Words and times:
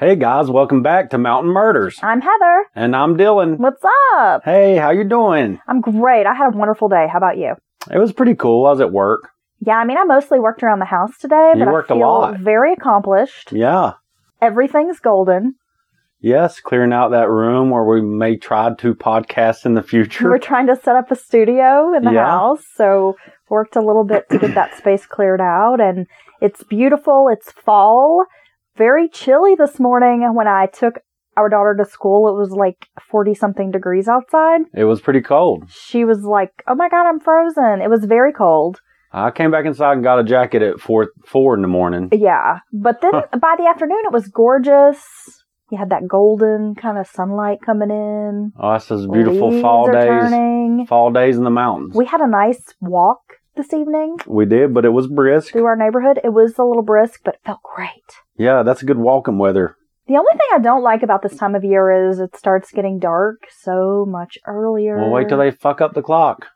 Hey 0.00 0.16
guys, 0.16 0.48
welcome 0.48 0.82
back 0.82 1.10
to 1.10 1.18
Mountain 1.18 1.52
Murders. 1.52 1.98
I'm 2.02 2.22
Heather. 2.22 2.64
And 2.74 2.96
I'm 2.96 3.18
Dylan. 3.18 3.58
What's 3.58 3.84
up? 4.14 4.42
Hey, 4.46 4.76
how 4.76 4.92
you 4.92 5.04
doing? 5.04 5.60
I'm 5.68 5.82
great. 5.82 6.24
I 6.26 6.32
had 6.32 6.54
a 6.54 6.56
wonderful 6.56 6.88
day. 6.88 7.06
How 7.06 7.18
about 7.18 7.36
you? 7.36 7.52
It 7.92 7.98
was 7.98 8.10
pretty 8.10 8.34
cool. 8.34 8.64
I 8.66 8.70
was 8.70 8.80
at 8.80 8.92
work. 8.92 9.28
Yeah, 9.60 9.76
I 9.76 9.84
mean, 9.84 9.98
I 9.98 10.04
mostly 10.04 10.40
worked 10.40 10.62
around 10.62 10.78
the 10.78 10.86
house 10.86 11.18
today, 11.18 11.52
You 11.54 11.66
but 11.66 11.72
worked 11.72 11.90
I 11.90 11.94
a 11.96 11.98
feel 11.98 12.08
lot. 12.08 12.40
very 12.40 12.72
accomplished. 12.72 13.52
Yeah. 13.52 13.92
Everything's 14.40 15.00
golden. 15.00 15.56
Yes, 16.18 16.60
clearing 16.60 16.94
out 16.94 17.10
that 17.10 17.28
room 17.28 17.68
where 17.68 17.84
we 17.84 18.00
may 18.00 18.38
try 18.38 18.72
to 18.74 18.94
podcast 18.94 19.66
in 19.66 19.74
the 19.74 19.82
future. 19.82 20.30
We're 20.30 20.38
trying 20.38 20.66
to 20.68 20.76
set 20.76 20.96
up 20.96 21.10
a 21.10 21.16
studio 21.16 21.92
in 21.94 22.04
the 22.04 22.12
Yeah. 22.12 22.24
house, 22.24 22.64
so 22.74 23.16
worked 23.50 23.76
a 23.76 23.80
little 23.82 24.04
bit 24.04 24.30
to 24.30 24.38
get 24.38 24.54
that 24.54 24.74
space 24.76 25.04
cleared 25.04 25.42
out, 25.42 25.78
and 25.80 26.06
it's 26.40 26.62
beautiful. 26.62 27.28
It's 27.30 27.52
fall. 27.52 28.24
Very 28.80 29.10
chilly 29.10 29.54
this 29.56 29.78
morning 29.78 30.26
when 30.32 30.48
I 30.48 30.64
took 30.64 31.00
our 31.36 31.50
daughter 31.50 31.76
to 31.76 31.84
school. 31.84 32.28
It 32.28 32.40
was 32.40 32.50
like 32.50 32.86
40 33.10 33.34
something 33.34 33.70
degrees 33.70 34.08
outside. 34.08 34.62
It 34.74 34.84
was 34.84 35.02
pretty 35.02 35.20
cold. 35.20 35.64
She 35.68 36.06
was 36.06 36.22
like, 36.22 36.62
"Oh 36.66 36.74
my 36.74 36.88
god, 36.88 37.04
I'm 37.06 37.20
frozen." 37.20 37.82
It 37.82 37.90
was 37.90 38.06
very 38.06 38.32
cold. 38.32 38.80
I 39.12 39.32
came 39.32 39.50
back 39.50 39.66
inside 39.66 39.92
and 39.92 40.02
got 40.02 40.18
a 40.18 40.24
jacket 40.24 40.62
at 40.62 40.80
four 40.80 41.08
four 41.26 41.54
in 41.54 41.60
the 41.60 41.68
morning. 41.68 42.08
Yeah. 42.10 42.60
But 42.72 43.02
then 43.02 43.12
by 43.38 43.54
the 43.58 43.66
afternoon, 43.66 44.00
it 44.04 44.12
was 44.14 44.28
gorgeous. 44.28 45.04
You 45.70 45.76
had 45.76 45.90
that 45.90 46.08
golden 46.08 46.74
kind 46.74 46.96
of 46.96 47.06
sunlight 47.06 47.58
coming 47.60 47.90
in. 47.90 48.52
Oh, 48.58 48.72
that's 48.72 48.86
those 48.86 49.06
beautiful 49.06 49.50
Leaves 49.50 49.60
fall 49.60 49.92
days. 49.92 50.04
Turning. 50.04 50.86
Fall 50.86 51.12
days 51.12 51.36
in 51.36 51.44
the 51.44 51.50
mountains. 51.50 51.94
We 51.94 52.06
had 52.06 52.22
a 52.22 52.26
nice 52.26 52.64
walk 52.80 53.20
this 53.56 53.74
evening 53.74 54.16
We 54.26 54.46
did, 54.46 54.72
but 54.72 54.84
it 54.84 54.90
was 54.90 55.06
brisk. 55.06 55.52
through 55.52 55.66
our 55.66 55.76
neighborhood. 55.76 56.18
It 56.24 56.32
was 56.32 56.58
a 56.58 56.64
little 56.64 56.82
brisk, 56.82 57.20
but 57.24 57.34
it 57.34 57.40
felt 57.44 57.62
great. 57.62 58.08
Yeah, 58.40 58.62
that's 58.62 58.80
a 58.80 58.86
good 58.86 58.96
walking 58.96 59.36
weather. 59.36 59.76
The 60.06 60.16
only 60.16 60.32
thing 60.32 60.48
I 60.54 60.60
don't 60.60 60.82
like 60.82 61.02
about 61.02 61.20
this 61.20 61.36
time 61.36 61.54
of 61.54 61.62
year 61.62 62.08
is 62.08 62.18
it 62.18 62.34
starts 62.34 62.72
getting 62.72 62.98
dark 62.98 63.42
so 63.60 64.06
much 64.08 64.38
earlier. 64.46 64.96
Well, 64.96 65.10
wait 65.10 65.28
till 65.28 65.36
they 65.36 65.50
fuck 65.50 65.82
up 65.82 65.92
the 65.92 66.00
clock. 66.00 66.46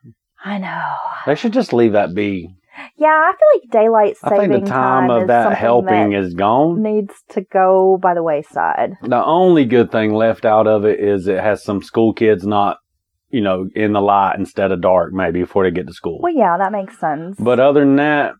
I 0.42 0.56
know. 0.56 0.82
They 1.26 1.34
should 1.34 1.52
just 1.52 1.74
leave 1.74 1.92
that 1.92 2.14
be. 2.14 2.56
Yeah, 2.96 3.08
I 3.08 3.32
feel 3.32 3.60
like 3.60 3.70
daylight 3.70 4.16
saving 4.16 4.38
I 4.38 4.48
think 4.48 4.64
the 4.64 4.70
time, 4.70 5.10
is 5.10 5.22
of 5.22 5.28
that 5.28 5.58
helping 5.58 6.10
that 6.12 6.20
is 6.20 6.32
gone. 6.32 6.82
needs 6.82 7.14
to 7.30 7.42
go 7.42 7.98
by 8.00 8.14
the 8.14 8.22
wayside. 8.22 8.94
The 9.02 9.22
only 9.22 9.66
good 9.66 9.92
thing 9.92 10.14
left 10.14 10.46
out 10.46 10.66
of 10.66 10.86
it 10.86 11.00
is 11.00 11.28
it 11.28 11.38
has 11.38 11.62
some 11.62 11.82
school 11.82 12.14
kids 12.14 12.46
not, 12.46 12.78
you 13.28 13.42
know, 13.42 13.68
in 13.76 13.92
the 13.92 14.00
light 14.00 14.36
instead 14.38 14.72
of 14.72 14.80
dark 14.80 15.12
maybe 15.12 15.42
before 15.42 15.64
they 15.64 15.70
get 15.70 15.86
to 15.86 15.92
school. 15.92 16.20
Well, 16.22 16.34
yeah, 16.34 16.56
that 16.56 16.72
makes 16.72 16.98
sense. 16.98 17.36
But 17.38 17.60
other 17.60 17.80
than 17.80 17.96
that, 17.96 18.36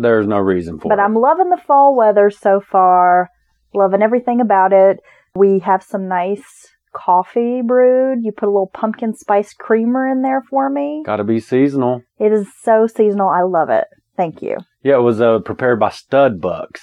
there's 0.00 0.26
no 0.26 0.38
reason 0.38 0.78
for 0.78 0.88
But 0.88 0.98
it. 0.98 1.02
I'm 1.02 1.14
loving 1.14 1.50
the 1.50 1.60
fall 1.66 1.94
weather 1.96 2.30
so 2.30 2.60
far. 2.60 3.30
Loving 3.74 4.02
everything 4.02 4.40
about 4.40 4.72
it. 4.72 5.00
We 5.34 5.58
have 5.60 5.82
some 5.82 6.08
nice 6.08 6.68
coffee 6.92 7.60
brewed. 7.62 8.20
You 8.24 8.32
put 8.32 8.46
a 8.46 8.52
little 8.52 8.70
pumpkin 8.72 9.14
spice 9.14 9.52
creamer 9.52 10.08
in 10.08 10.22
there 10.22 10.42
for 10.50 10.70
me. 10.70 11.02
Got 11.04 11.16
to 11.16 11.24
be 11.24 11.38
seasonal. 11.40 12.02
It 12.18 12.32
is 12.32 12.46
so 12.62 12.86
seasonal. 12.86 13.28
I 13.28 13.42
love 13.42 13.68
it. 13.70 13.84
Thank 14.16 14.42
you. 14.42 14.56
Yeah, 14.82 14.96
it 14.96 15.02
was 15.02 15.20
uh, 15.20 15.40
prepared 15.40 15.78
by 15.78 15.90
Stud 15.90 16.40
Bucks. 16.40 16.80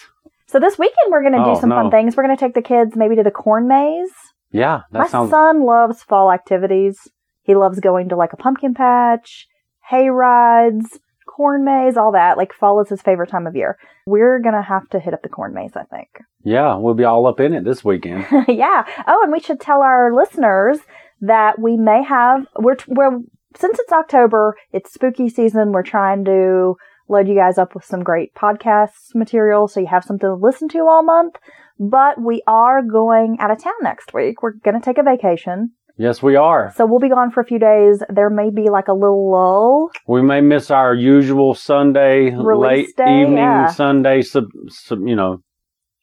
So 0.47 0.59
this 0.59 0.77
weekend 0.77 1.11
we're 1.11 1.21
going 1.21 1.33
to 1.33 1.43
Oh, 1.43 1.55
do 1.55 1.59
some 1.59 1.69
no. 1.69 1.75
fun 1.81 1.91
things. 1.91 2.15
We're 2.15 2.23
going 2.23 2.37
to 2.37 2.39
take 2.39 2.53
the 2.53 2.61
kids 2.61 2.95
maybe 2.95 3.15
to 3.15 3.23
the 3.23 3.31
corn 3.31 3.67
maze. 3.67 4.11
Yeah, 4.51 4.81
that 4.91 4.99
My 4.99 5.07
sounds. 5.07 5.31
son 5.31 5.63
loves 5.65 6.03
fall 6.03 6.31
activities. 6.31 6.97
He 7.41 7.55
loves 7.55 7.79
going 7.79 8.09
to 8.09 8.15
like 8.15 8.31
a 8.31 8.37
pumpkin 8.37 8.73
patch, 8.73 9.47
hay 9.89 10.09
rides, 10.09 10.99
corn 11.35 11.65
maze, 11.65 11.97
all 11.97 12.11
that. 12.13 12.37
Like 12.37 12.53
fall 12.53 12.79
is 12.81 12.89
his 12.89 13.01
favorite 13.01 13.29
time 13.29 13.47
of 13.47 13.55
year. 13.55 13.77
We're 14.05 14.39
going 14.39 14.55
to 14.55 14.61
have 14.61 14.87
to 14.89 14.99
hit 14.99 15.13
up 15.13 15.23
the 15.23 15.29
corn 15.29 15.53
maze, 15.53 15.75
I 15.75 15.83
think. 15.83 16.19
Yeah, 16.43 16.75
we'll 16.75 16.93
be 16.93 17.03
all 17.03 17.27
up 17.27 17.39
in 17.39 17.53
it 17.53 17.63
this 17.63 17.83
weekend. 17.83 18.25
yeah. 18.47 18.85
Oh, 19.07 19.21
and 19.23 19.31
we 19.31 19.39
should 19.39 19.59
tell 19.59 19.81
our 19.81 20.13
listeners 20.13 20.79
that 21.21 21.59
we 21.59 21.77
may 21.77 22.03
have 22.03 22.45
we're 22.57 22.77
we're 22.87 23.19
since 23.57 23.79
it's 23.79 23.91
October, 23.91 24.57
it's 24.71 24.93
spooky 24.93 25.29
season. 25.29 25.71
We're 25.71 25.83
trying 25.83 26.25
to 26.25 26.75
load 27.07 27.27
you 27.27 27.35
guys 27.35 27.57
up 27.57 27.75
with 27.75 27.85
some 27.85 28.03
great 28.03 28.33
podcast 28.33 29.13
material 29.13 29.67
so 29.67 29.79
you 29.79 29.87
have 29.87 30.03
something 30.03 30.27
to 30.27 30.35
listen 30.35 30.67
to 30.69 30.87
all 30.87 31.03
month. 31.03 31.35
But 31.79 32.21
we 32.21 32.41
are 32.47 32.81
going 32.81 33.37
out 33.39 33.51
of 33.51 33.61
town 33.61 33.73
next 33.81 34.13
week. 34.13 34.41
We're 34.41 34.53
going 34.53 34.79
to 34.79 34.85
take 34.85 34.97
a 34.97 35.03
vacation. 35.03 35.71
Yes, 35.97 36.21
we 36.21 36.35
are. 36.35 36.73
So 36.75 36.85
we'll 36.85 36.99
be 36.99 37.09
gone 37.09 37.31
for 37.31 37.41
a 37.41 37.45
few 37.45 37.59
days. 37.59 38.01
There 38.09 38.29
may 38.29 38.49
be 38.49 38.69
like 38.69 38.87
a 38.87 38.93
little 38.93 39.31
lull. 39.31 39.91
We 40.07 40.21
may 40.21 40.41
miss 40.41 40.71
our 40.71 40.93
usual 40.93 41.53
Sunday, 41.53 42.31
Release 42.31 42.87
late 42.87 42.97
day, 42.97 43.21
evening 43.21 43.37
yeah. 43.37 43.67
Sunday, 43.67 44.21
sub, 44.21 44.45
sub, 44.67 44.99
you 45.05 45.15
know, 45.15 45.41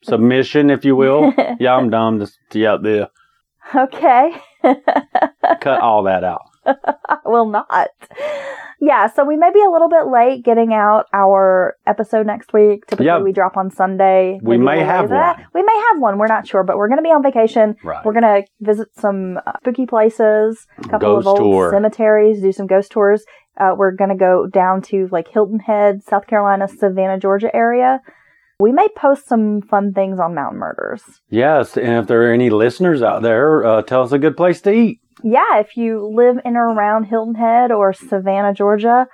submission, 0.02 0.70
if 0.70 0.84
you 0.84 0.96
will. 0.96 1.32
yeah, 1.60 1.74
I'm 1.74 1.90
dumb 1.90 2.20
to, 2.20 2.30
to 2.50 2.58
yeah, 2.58 2.76
there. 2.82 3.08
Okay. 3.74 4.32
Cut 4.62 5.80
all 5.80 6.04
that 6.04 6.24
out. 6.24 6.42
I 6.66 7.18
will 7.24 7.46
not. 7.46 7.90
Yeah, 8.80 9.06
so 9.06 9.24
we 9.24 9.36
may 9.36 9.50
be 9.52 9.62
a 9.62 9.70
little 9.70 9.88
bit 9.88 10.08
late 10.08 10.44
getting 10.44 10.74
out 10.74 11.06
our 11.12 11.76
episode 11.86 12.26
next 12.26 12.52
week. 12.52 12.84
Typically, 12.86 13.06
Yeah. 13.06 13.20
we 13.20 13.32
drop 13.32 13.56
on 13.56 13.70
Sunday. 13.70 14.40
We 14.42 14.58
may 14.58 14.78
we'll 14.78 14.86
have 14.86 15.08
one. 15.10 15.46
We 15.54 15.62
may 15.62 15.82
have 15.92 16.00
one. 16.00 16.18
We're 16.18 16.26
not 16.26 16.48
sure, 16.48 16.64
but 16.64 16.76
we're 16.76 16.88
going 16.88 16.98
to 16.98 17.02
be 17.04 17.10
on 17.12 17.22
vacation. 17.22 17.76
Right. 17.84 18.04
We're 18.04 18.12
going 18.12 18.42
to 18.42 18.42
visit 18.60 18.88
some 18.98 19.38
uh, 19.46 19.52
spooky 19.60 19.86
places, 19.86 20.66
a 20.78 20.88
couple 20.88 21.16
of 21.16 21.24
Ghost 21.24 21.26
old 21.28 21.38
tour. 21.38 21.70
cemeteries, 21.70 22.40
do 22.40 22.50
some 22.50 22.66
ghost 22.66 22.90
tours. 22.90 23.24
Uh, 23.56 23.74
we're 23.76 23.92
going 23.92 24.10
to 24.10 24.16
go 24.16 24.46
down 24.46 24.82
to 24.82 25.08
like 25.12 25.28
Hilton 25.28 25.60
Head, 25.60 26.02
South 26.02 26.26
Carolina, 26.26 26.66
Savannah, 26.66 27.18
Georgia 27.20 27.54
area. 27.54 28.00
We 28.62 28.70
may 28.70 28.86
post 28.96 29.26
some 29.26 29.60
fun 29.60 29.92
things 29.92 30.20
on 30.20 30.36
Mountain 30.36 30.60
Murders. 30.60 31.02
Yes, 31.28 31.76
and 31.76 31.98
if 31.98 32.06
there 32.06 32.22
are 32.30 32.32
any 32.32 32.48
listeners 32.48 33.02
out 33.02 33.22
there, 33.22 33.64
uh, 33.64 33.82
tell 33.82 34.02
us 34.04 34.12
a 34.12 34.20
good 34.20 34.36
place 34.36 34.60
to 34.60 34.72
eat. 34.72 35.00
yeah, 35.24 35.58
if 35.58 35.76
you 35.76 36.08
live 36.14 36.36
in 36.44 36.56
or 36.56 36.72
around 36.72 37.06
Hilton 37.06 37.34
Head 37.34 37.72
or 37.72 37.92
Savannah, 37.92 38.54
Georgia, 38.54 39.08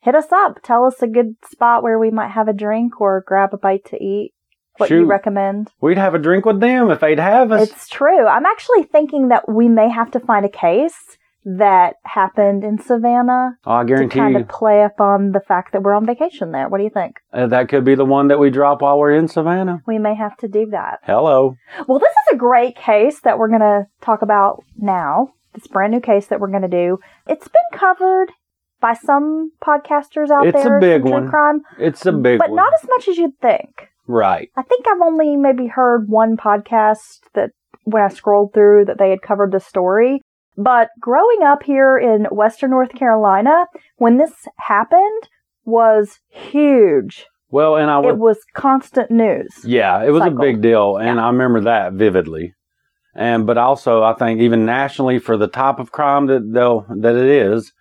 hit 0.00 0.14
us 0.14 0.32
up. 0.32 0.62
Tell 0.62 0.86
us 0.86 1.02
a 1.02 1.06
good 1.06 1.36
spot 1.44 1.82
where 1.82 1.98
we 1.98 2.10
might 2.10 2.30
have 2.30 2.48
a 2.48 2.54
drink 2.54 2.98
or 2.98 3.22
grab 3.26 3.52
a 3.52 3.58
bite 3.58 3.84
to 3.90 4.02
eat. 4.02 4.32
What 4.78 4.88
you 4.88 5.04
recommend? 5.04 5.70
We'd 5.82 5.98
have 5.98 6.14
a 6.14 6.18
drink 6.18 6.46
with 6.46 6.60
them 6.60 6.90
if 6.90 7.00
they'd 7.00 7.18
have 7.18 7.52
us. 7.52 7.68
It's 7.70 7.88
true. 7.88 8.26
I'm 8.26 8.46
actually 8.46 8.84
thinking 8.84 9.28
that 9.28 9.46
we 9.46 9.68
may 9.68 9.90
have 9.90 10.10
to 10.12 10.20
find 10.20 10.46
a 10.46 10.48
case 10.48 10.96
that 11.44 11.96
happened 12.04 12.64
in 12.64 12.78
Savannah 12.78 13.56
Oh, 13.66 13.72
I 13.72 13.84
to 13.84 14.08
kind 14.08 14.34
you 14.34 14.40
of 14.40 14.48
play 14.48 14.82
up 14.82 15.00
on 15.00 15.32
the 15.32 15.40
fact 15.40 15.72
that 15.72 15.82
we're 15.82 15.94
on 15.94 16.06
vacation 16.06 16.52
there. 16.52 16.68
What 16.68 16.78
do 16.78 16.84
you 16.84 16.90
think? 16.90 17.16
uh, 17.32 17.46
that 17.48 17.68
could 17.68 17.84
be 17.84 17.94
the 17.94 18.04
one 18.04 18.28
that 18.28 18.38
we 18.38 18.50
drop 18.50 18.82
while 18.82 18.98
we're 18.98 19.14
in 19.14 19.28
Savannah. 19.28 19.80
We 19.86 19.98
may 19.98 20.14
have 20.14 20.36
to 20.38 20.48
do 20.48 20.66
that. 20.70 21.00
Hello. 21.04 21.56
Well, 21.86 21.98
this 21.98 22.10
is 22.10 22.34
a 22.34 22.36
great 22.36 22.76
case 22.76 23.20
that 23.20 23.38
we're 23.38 23.48
going 23.48 23.60
to 23.60 23.86
talk 24.00 24.22
about 24.22 24.62
now. 24.76 25.28
This 25.54 25.66
brand 25.66 25.92
new 25.92 26.00
case 26.00 26.26
that 26.28 26.40
we're 26.40 26.50
going 26.50 26.62
to 26.62 26.68
do. 26.68 26.98
It's 27.28 27.46
been 27.48 27.78
covered 27.78 28.32
by 28.80 28.94
some 28.94 29.52
podcasters 29.62 30.30
out 30.30 30.46
It's 30.46 30.60
a 30.60 30.68
there. 30.68 30.80
big 30.80 31.02
some 31.02 31.10
true 31.10 31.10
one. 31.12 31.28
Crime, 31.30 31.60
It's 31.78 32.04
a 32.06 32.12
big 32.12 32.38
but 32.38 32.50
one. 32.50 32.56
But 32.56 32.62
not 32.62 32.72
as 32.82 32.88
much 32.88 33.08
as 33.08 33.16
you'd 33.18 33.38
think. 33.40 33.88
right. 34.06 34.48
I 34.56 34.62
think 34.62 34.86
I've 34.88 35.00
only 35.00 35.36
maybe 35.36 35.66
heard 35.68 36.06
one 36.08 36.36
podcast 36.36 37.20
that 37.34 37.50
when 37.84 38.02
I 38.02 38.08
scrolled 38.08 38.52
through 38.54 38.86
that 38.86 38.98
they 38.98 39.10
had 39.10 39.22
covered 39.22 39.52
the 39.52 39.60
story. 39.60 40.20
But 40.56 40.90
growing 41.00 41.42
up 41.42 41.62
here 41.62 41.98
in 41.98 42.24
Western 42.30 42.70
North 42.70 42.94
Carolina, 42.94 43.66
when 43.96 44.18
this 44.18 44.32
happened, 44.58 45.28
was 45.64 46.20
huge. 46.28 47.26
Well, 47.50 47.76
and 47.76 47.90
I 47.90 47.98
would 47.98 48.08
It 48.10 48.18
was 48.18 48.38
constant 48.54 49.10
news. 49.10 49.48
Yeah, 49.64 50.02
it 50.04 50.10
was 50.10 50.22
cycle. 50.22 50.36
a 50.38 50.40
big 50.40 50.60
deal, 50.60 50.96
and 50.96 51.16
Yeah. 51.16 51.24
I 51.24 51.30
remember 51.30 51.60
that 51.62 51.92
vividly. 51.94 52.54
And 53.14 53.46
but 53.46 53.58
also, 53.58 54.02
I 54.02 54.14
think 54.14 54.40
even 54.40 54.64
nationally 54.66 55.18
for 55.18 55.36
the 55.36 55.46
type 55.46 55.78
of 55.78 55.92
crime 55.92 56.26
that 56.26 56.52
they'll 56.52 56.84
that 56.88 57.14
it 57.14 57.26
is, 57.26 57.72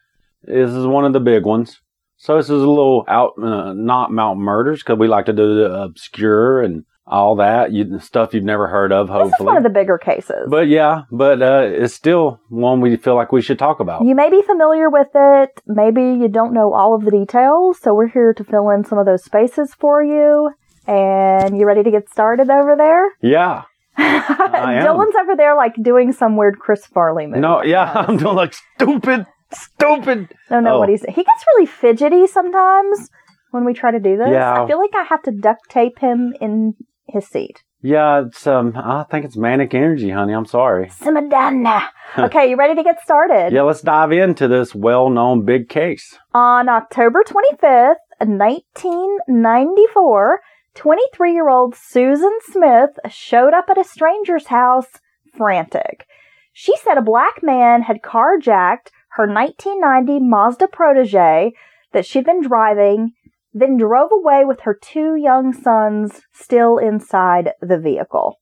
this 0.44 0.72
is 0.72 0.86
one 0.86 1.06
of 1.06 1.14
the 1.14 1.20
big 1.20 1.44
ones. 1.46 1.80
So 2.18 2.38
this 2.38 2.46
is 2.46 2.62
a 2.62 2.70
little 2.70 3.04
out, 3.08 3.34
uh, 3.42 3.74
not 3.74 4.12
mountain 4.12 4.44
murders, 4.44 4.82
because 4.84 4.98
we 5.00 5.08
like 5.08 5.26
to 5.26 5.34
do 5.34 5.56
the 5.56 5.74
obscure 5.82 6.62
and 6.62 6.86
all 7.06 7.36
that 7.36 7.72
you, 7.74 8.00
stuff 8.00 8.34
you've 8.34 8.44
never 8.46 8.68
heard 8.68 8.92
of. 8.94 9.10
Hopefully, 9.10 9.32
This 9.32 9.40
is 9.42 9.46
one 9.46 9.58
of 9.58 9.64
the 9.64 9.70
bigger 9.70 9.98
cases. 9.98 10.48
but 10.50 10.68
yeah, 10.68 11.02
but 11.12 11.42
uh, 11.42 11.64
it's 11.70 11.94
still 11.94 12.40
one 12.50 12.80
we 12.82 12.96
feel 12.96 13.16
like 13.16 13.32
we 13.32 13.42
should 13.42 13.60
talk 13.60 13.80
about. 13.82 14.06
You 14.06 14.16
may 14.16 14.30
be 14.30 14.42
familiar 14.42 14.90
with 14.90 15.10
it. 15.14 15.50
Maybe 15.68 16.02
you 16.02 16.28
don't 16.30 16.54
know 16.54 16.74
all 16.74 16.96
of 16.96 17.04
the 17.04 17.12
details. 17.12 17.80
So 17.82 17.94
we're 17.94 18.08
here 18.08 18.34
to 18.34 18.44
fill 18.44 18.70
in 18.70 18.84
some 18.86 18.98
of 18.98 19.06
those 19.06 19.24
spaces 19.24 19.74
for 19.78 20.02
you. 20.04 20.52
And 20.88 21.58
you 21.58 21.66
ready 21.66 21.84
to 21.84 21.92
get 21.92 22.10
started 22.10 22.50
over 22.50 22.76
there? 22.78 23.10
yeah. 23.22 23.64
Dylan's 23.98 25.16
over 25.22 25.36
there 25.36 25.56
like 25.56 25.74
doing 25.82 26.12
some 26.14 26.36
weird 26.36 26.58
Chris 26.60 26.86
Farley 26.88 27.28
movie. 27.28 27.40
no, 27.42 27.62
yeah, 27.64 27.92
I'm 28.08 28.18
doing 28.18 28.36
like 28.36 28.54
stupid, 28.54 29.26
stupid. 29.52 30.30
I 30.50 30.56
don't 30.56 30.64
know 30.64 30.76
Oh. 30.76 30.80
what 30.80 30.90
he's. 30.90 31.04
He 31.04 31.24
gets 31.24 31.46
really 31.54 31.68
fidgety 31.68 32.26
sometimes 32.28 33.10
when 33.52 33.66
we 33.66 33.74
try 33.74 33.92
to 33.92 34.00
do 34.00 34.18
this. 34.18 34.30
Yeah. 34.32 34.64
I 34.64 34.68
feel 34.68 34.80
like 34.80 34.96
I 34.96 35.04
have 35.04 35.22
to 35.24 35.32
duct 35.32 35.70
tape 35.70 36.00
him 36.00 36.34
in 36.42 36.74
his 37.14 37.28
seat. 37.28 37.64
Yeah, 37.82 38.24
it's 38.26 38.48
um, 38.48 38.74
I 38.76 39.04
think 39.12 39.26
it's 39.26 39.36
manic 39.36 39.74
energy, 39.74 40.10
honey. 40.10 40.32
I'm 40.34 40.46
sorry. 40.46 40.88
Simadana. 40.88 41.90
okay, 42.18 42.50
you 42.50 42.56
ready 42.56 42.76
to 42.76 42.84
get 42.84 43.02
started? 43.02 43.52
Yeah, 43.52 43.64
let's 43.64 43.82
dive 43.82 44.14
into 44.14 44.48
this 44.48 44.74
well-known 44.74 45.44
big 45.44 45.68
case. 45.68 46.18
On 46.34 46.70
October 46.70 47.24
25th, 47.24 47.96
1994, 48.20 50.40
23 50.76 51.34
year 51.34 51.50
old 51.50 51.76
Susan 51.76 52.32
Smith 52.50 52.92
showed 53.10 53.54
up 53.54 53.66
at 53.70 53.78
a 53.78 53.84
stranger's 53.84 54.48
house 54.48 54.88
frantic. 55.36 56.08
She 56.54 56.78
said 56.78 56.98
a 56.98 57.02
black 57.02 57.44
man 57.44 57.82
had 57.82 58.02
carjacked 58.02 58.92
her 59.16 59.28
1990 59.28 60.20
Mazda 60.22 60.68
Protege 60.68 61.54
that 61.92 62.06
she'd 62.06 62.26
been 62.26 62.42
driving, 62.42 63.14
then 63.54 63.78
drove 63.78 64.10
away 64.12 64.44
with 64.46 64.62
her 64.62 64.78
two 64.80 65.16
young 65.16 65.54
sons 65.54 66.22
still 66.34 66.78
inside 66.78 67.52
the 67.62 67.78
vehicle. 67.78 68.40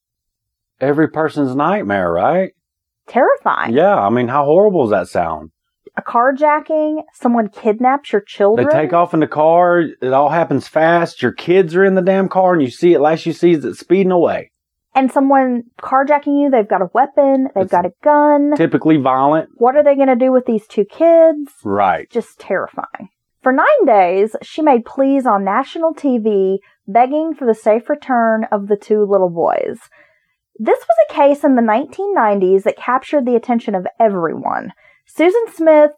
Every 0.79 1.09
person's 1.09 1.55
nightmare, 1.55 2.11
right? 2.11 2.53
Terrifying. 3.07 3.73
Yeah, 3.73 3.95
I 3.95 4.09
mean, 4.09 4.27
how 4.29 4.45
horrible 4.45 4.83
does 4.83 4.91
that 4.91 5.07
sound? 5.07 5.51
A 5.97 6.01
carjacking, 6.01 7.01
someone 7.13 7.49
kidnaps 7.49 8.13
your 8.13 8.21
children. 8.21 8.67
They 8.67 8.73
take 8.73 8.93
off 8.93 9.13
in 9.13 9.19
the 9.19 9.27
car. 9.27 9.81
It 9.81 10.13
all 10.13 10.29
happens 10.29 10.67
fast. 10.67 11.21
Your 11.21 11.33
kids 11.33 11.75
are 11.75 11.83
in 11.83 11.95
the 11.95 12.01
damn 12.01 12.29
car, 12.29 12.53
and 12.53 12.61
you 12.61 12.69
see 12.69 12.93
it. 12.93 13.01
Last 13.01 13.25
you 13.25 13.33
see 13.33 13.51
is 13.51 13.65
it 13.65 13.75
speeding 13.75 14.11
away. 14.11 14.51
and 14.95 15.11
someone 15.11 15.63
carjacking 15.81 16.41
you, 16.41 16.49
they've 16.49 16.67
got 16.67 16.81
a 16.81 16.89
weapon, 16.93 17.49
they've 17.55 17.63
It's 17.63 17.71
got 17.71 17.85
a 17.85 17.91
gun. 18.03 18.53
Typically 18.55 18.97
violent. 18.97 19.49
What 19.55 19.75
are 19.75 19.83
they 19.83 19.95
going 19.95 20.07
to 20.07 20.15
do 20.15 20.31
with 20.31 20.45
these 20.45 20.65
two 20.67 20.85
kids? 20.85 21.51
Right. 21.63 22.09
Just 22.09 22.39
terrifying. 22.39 23.09
For 23.41 23.51
nine 23.51 23.85
days, 23.85 24.35
she 24.43 24.61
made 24.61 24.85
pleas 24.85 25.25
on 25.25 25.43
national 25.43 25.93
TV 25.95 26.59
begging 26.87 27.33
for 27.33 27.45
the 27.45 27.55
safe 27.55 27.89
return 27.89 28.45
of 28.51 28.67
the 28.67 28.77
two 28.77 29.05
little 29.05 29.29
boys. 29.29 29.79
This 30.59 30.79
was 30.79 30.97
a 31.09 31.13
case 31.13 31.43
in 31.43 31.55
the 31.55 31.61
1990s 31.61 32.63
that 32.63 32.77
captured 32.77 33.25
the 33.25 33.35
attention 33.35 33.73
of 33.73 33.87
everyone. 33.99 34.73
Susan 35.07 35.45
Smith 35.51 35.91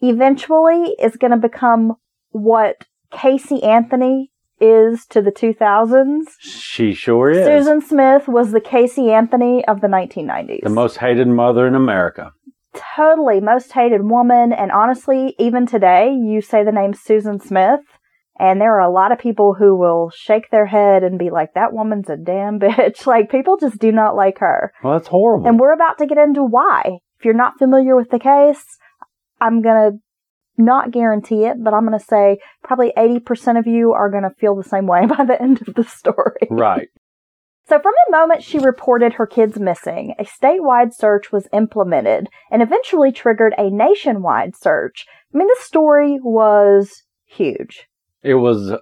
eventually 0.00 0.94
is 1.00 1.16
going 1.16 1.30
to 1.30 1.36
become 1.36 1.94
what 2.30 2.86
Casey 3.10 3.62
Anthony 3.62 4.30
is 4.60 5.06
to 5.06 5.22
the 5.22 5.32
2000s. 5.32 6.24
She 6.38 6.92
sure 6.92 7.30
is. 7.30 7.46
Susan 7.46 7.80
Smith 7.80 8.28
was 8.28 8.52
the 8.52 8.60
Casey 8.60 9.10
Anthony 9.10 9.64
of 9.66 9.80
the 9.80 9.88
1990s. 9.88 10.62
The 10.62 10.70
most 10.70 10.98
hated 10.98 11.28
mother 11.28 11.66
in 11.66 11.74
America. 11.74 12.32
Totally 12.96 13.40
most 13.40 13.72
hated 13.72 14.02
woman. 14.02 14.52
And 14.52 14.70
honestly, 14.70 15.34
even 15.38 15.66
today, 15.66 16.10
you 16.12 16.40
say 16.40 16.64
the 16.64 16.72
name 16.72 16.94
Susan 16.94 17.40
Smith, 17.40 17.80
and 18.38 18.60
there 18.60 18.74
are 18.74 18.80
a 18.80 18.92
lot 18.92 19.12
of 19.12 19.18
people 19.18 19.54
who 19.54 19.76
will 19.76 20.10
shake 20.10 20.50
their 20.50 20.66
head 20.66 21.02
and 21.02 21.18
be 21.18 21.30
like, 21.30 21.54
that 21.54 21.72
woman's 21.72 22.08
a 22.08 22.16
damn 22.16 22.58
bitch. 22.60 23.06
Like, 23.06 23.30
people 23.30 23.56
just 23.56 23.78
do 23.78 23.92
not 23.92 24.16
like 24.16 24.38
her. 24.38 24.72
Well, 24.82 24.94
that's 24.94 25.08
horrible. 25.08 25.46
And 25.48 25.60
we're 25.60 25.74
about 25.74 25.98
to 25.98 26.06
get 26.06 26.18
into 26.18 26.42
why. 26.42 26.98
If 27.18 27.24
you're 27.24 27.34
not 27.34 27.58
familiar 27.58 27.94
with 27.94 28.10
the 28.10 28.18
case, 28.18 28.64
I'm 29.40 29.62
going 29.62 29.92
to 29.92 29.98
not 30.58 30.90
guarantee 30.90 31.44
it, 31.44 31.56
but 31.62 31.72
I'm 31.74 31.86
going 31.86 31.98
to 31.98 32.04
say 32.04 32.38
probably 32.62 32.92
80% 32.96 33.58
of 33.58 33.66
you 33.66 33.92
are 33.92 34.10
going 34.10 34.24
to 34.24 34.34
feel 34.38 34.56
the 34.56 34.68
same 34.68 34.86
way 34.86 35.06
by 35.18 35.24
the 35.24 35.40
end 35.40 35.62
of 35.66 35.74
the 35.74 35.84
story. 35.84 36.48
right. 36.50 36.88
So, 37.72 37.78
from 37.78 37.94
the 38.04 38.18
moment 38.18 38.42
she 38.42 38.58
reported 38.58 39.14
her 39.14 39.26
kids 39.26 39.58
missing, 39.58 40.14
a 40.18 40.24
statewide 40.24 40.92
search 40.92 41.32
was 41.32 41.48
implemented 41.54 42.28
and 42.50 42.60
eventually 42.60 43.12
triggered 43.12 43.54
a 43.56 43.70
nationwide 43.70 44.54
search. 44.54 45.06
I 45.34 45.38
mean, 45.38 45.48
this 45.48 45.60
story 45.60 46.18
was 46.22 47.04
huge. 47.24 47.88
It 48.22 48.34
was 48.34 48.74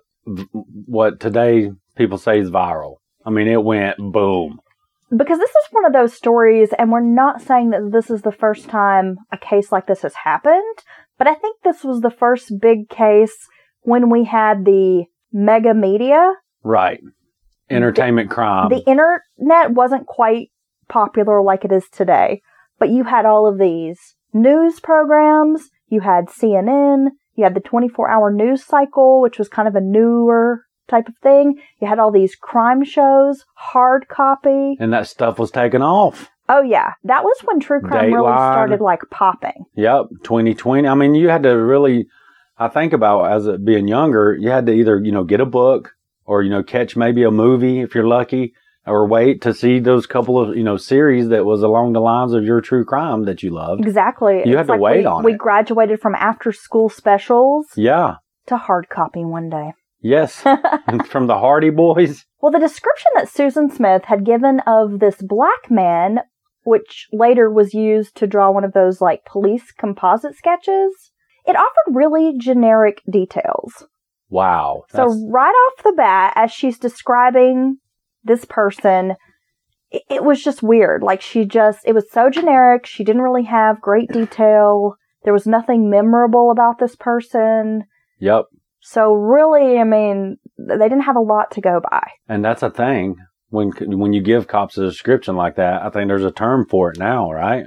what 0.86 1.20
today 1.20 1.70
people 1.94 2.18
say 2.18 2.40
is 2.40 2.50
viral. 2.50 2.96
I 3.24 3.30
mean, 3.30 3.46
it 3.46 3.62
went 3.62 3.96
boom. 3.98 4.58
Because 5.16 5.38
this 5.38 5.50
is 5.50 5.68
one 5.70 5.84
of 5.84 5.92
those 5.92 6.12
stories, 6.12 6.70
and 6.76 6.90
we're 6.90 6.98
not 6.98 7.40
saying 7.40 7.70
that 7.70 7.92
this 7.92 8.10
is 8.10 8.22
the 8.22 8.32
first 8.32 8.68
time 8.68 9.18
a 9.30 9.38
case 9.38 9.70
like 9.70 9.86
this 9.86 10.02
has 10.02 10.14
happened, 10.24 10.78
but 11.16 11.28
I 11.28 11.34
think 11.34 11.58
this 11.62 11.84
was 11.84 12.00
the 12.00 12.10
first 12.10 12.58
big 12.60 12.88
case 12.88 13.36
when 13.82 14.10
we 14.10 14.24
had 14.24 14.64
the 14.64 15.04
mega 15.32 15.74
media. 15.74 16.32
Right. 16.64 16.98
Entertainment 17.70 18.30
crime. 18.30 18.68
the 18.68 18.84
internet 18.86 19.70
wasn't 19.72 20.06
quite 20.06 20.50
popular 20.88 21.42
like 21.42 21.64
it 21.64 21.72
is 21.72 21.88
today, 21.90 22.42
but 22.78 22.90
you 22.90 23.04
had 23.04 23.26
all 23.26 23.46
of 23.46 23.58
these 23.58 24.16
news 24.32 24.80
programs, 24.80 25.70
you 25.88 26.00
had 26.00 26.26
CNN, 26.26 27.08
you 27.34 27.44
had 27.44 27.54
the 27.54 27.60
24 27.60 28.10
hour 28.10 28.32
news 28.32 28.64
cycle, 28.64 29.20
which 29.20 29.38
was 29.38 29.48
kind 29.48 29.68
of 29.68 29.74
a 29.74 29.80
newer 29.80 30.64
type 30.88 31.08
of 31.08 31.14
thing. 31.22 31.58
You 31.80 31.88
had 31.88 31.98
all 31.98 32.10
these 32.10 32.34
crime 32.34 32.84
shows, 32.84 33.44
hard 33.54 34.08
copy. 34.08 34.76
and 34.80 34.92
that 34.92 35.06
stuff 35.06 35.38
was 35.38 35.50
taken 35.50 35.82
off. 35.82 36.28
Oh 36.48 36.62
yeah, 36.62 36.94
that 37.04 37.22
was 37.22 37.36
when 37.44 37.60
true 37.60 37.80
crime 37.80 38.12
really 38.12 38.26
started 38.32 38.80
like 38.80 39.02
popping. 39.10 39.66
Yep. 39.76 40.06
2020. 40.24 40.88
I 40.88 40.94
mean, 40.94 41.14
you 41.14 41.28
had 41.28 41.44
to 41.44 41.50
really, 41.50 42.08
I 42.58 42.66
think 42.66 42.92
about 42.92 43.30
as 43.30 43.48
being 43.64 43.86
younger, 43.86 44.36
you 44.38 44.50
had 44.50 44.66
to 44.66 44.72
either, 44.72 45.00
you 45.00 45.12
know, 45.12 45.22
get 45.22 45.40
a 45.40 45.46
book 45.46 45.92
or, 46.30 46.42
you 46.44 46.50
know, 46.50 46.62
catch 46.62 46.96
maybe 46.96 47.24
a 47.24 47.30
movie 47.32 47.80
if 47.80 47.92
you're 47.92 48.06
lucky 48.06 48.54
or 48.86 49.06
wait 49.08 49.42
to 49.42 49.52
see 49.52 49.80
those 49.80 50.06
couple 50.06 50.38
of, 50.40 50.56
you 50.56 50.62
know, 50.62 50.76
series 50.76 51.28
that 51.28 51.44
was 51.44 51.60
along 51.62 51.92
the 51.92 52.00
lines 52.00 52.32
of 52.32 52.44
your 52.44 52.60
true 52.60 52.84
crime 52.84 53.24
that 53.24 53.42
you 53.42 53.50
loved. 53.50 53.80
Exactly. 53.84 54.42
You 54.46 54.56
had 54.56 54.66
to 54.68 54.72
like 54.74 54.80
wait 54.80 54.98
we, 54.98 55.04
on 55.06 55.24
We 55.24 55.32
it. 55.32 55.38
graduated 55.38 56.00
from 56.00 56.14
after 56.14 56.52
school 56.52 56.88
specials 56.88 57.66
Yeah. 57.76 58.16
to 58.46 58.56
hard 58.56 58.88
copy 58.88 59.24
one 59.24 59.50
day. 59.50 59.72
Yes. 60.02 60.40
From 61.10 61.26
the 61.26 61.36
Hardy 61.38 61.68
Boys. 61.68 62.24
Well, 62.40 62.52
the 62.52 62.58
description 62.58 63.10
that 63.16 63.28
Susan 63.28 63.68
Smith 63.70 64.04
had 64.06 64.24
given 64.24 64.60
of 64.66 64.98
this 64.98 65.20
black 65.20 65.68
man, 65.68 66.20
which 66.62 67.06
later 67.12 67.50
was 67.50 67.74
used 67.74 68.16
to 68.16 68.26
draw 68.26 68.50
one 68.50 68.64
of 68.64 68.72
those 68.72 69.02
like 69.02 69.26
police 69.26 69.72
composite 69.72 70.36
sketches, 70.36 71.10
it 71.44 71.54
offered 71.56 71.94
really 71.94 72.32
generic 72.38 73.02
details. 73.10 73.84
Wow. 74.30 74.84
So, 74.90 74.96
That's- 74.98 75.24
right 75.28 75.50
off 75.50 75.82
the 75.84 75.92
bat, 75.96 76.32
as 76.36 76.50
she's 76.52 76.78
describing 76.78 77.76
this 78.24 78.44
person, 78.44 79.16
it, 79.90 80.02
it 80.08 80.24
was 80.24 80.42
just 80.42 80.62
weird. 80.62 81.02
Like, 81.02 81.20
she 81.20 81.44
just, 81.44 81.80
it 81.84 81.94
was 81.94 82.10
so 82.10 82.30
generic. 82.30 82.86
She 82.86 83.04
didn't 83.04 83.22
really 83.22 83.44
have 83.44 83.80
great 83.80 84.08
detail. 84.12 84.94
There 85.24 85.32
was 85.32 85.46
nothing 85.46 85.90
memorable 85.90 86.50
about 86.50 86.78
this 86.78 86.96
person. 86.96 87.84
yep. 88.18 88.44
So, 88.82 89.12
really, 89.12 89.78
I 89.78 89.84
mean, 89.84 90.38
they 90.56 90.88
didn't 90.88 91.02
have 91.02 91.16
a 91.16 91.20
lot 91.20 91.50
to 91.50 91.60
go 91.60 91.80
by. 91.90 92.02
And 92.28 92.42
that's 92.42 92.62
a 92.62 92.70
thing. 92.70 93.16
When 93.50 93.72
when 93.78 94.12
you 94.14 94.22
give 94.22 94.46
cops 94.46 94.78
a 94.78 94.82
description 94.86 95.36
like 95.36 95.56
that, 95.56 95.82
I 95.82 95.90
think 95.90 96.08
there's 96.08 96.24
a 96.24 96.30
term 96.30 96.64
for 96.66 96.90
it 96.90 96.98
now, 96.98 97.30
right? 97.30 97.66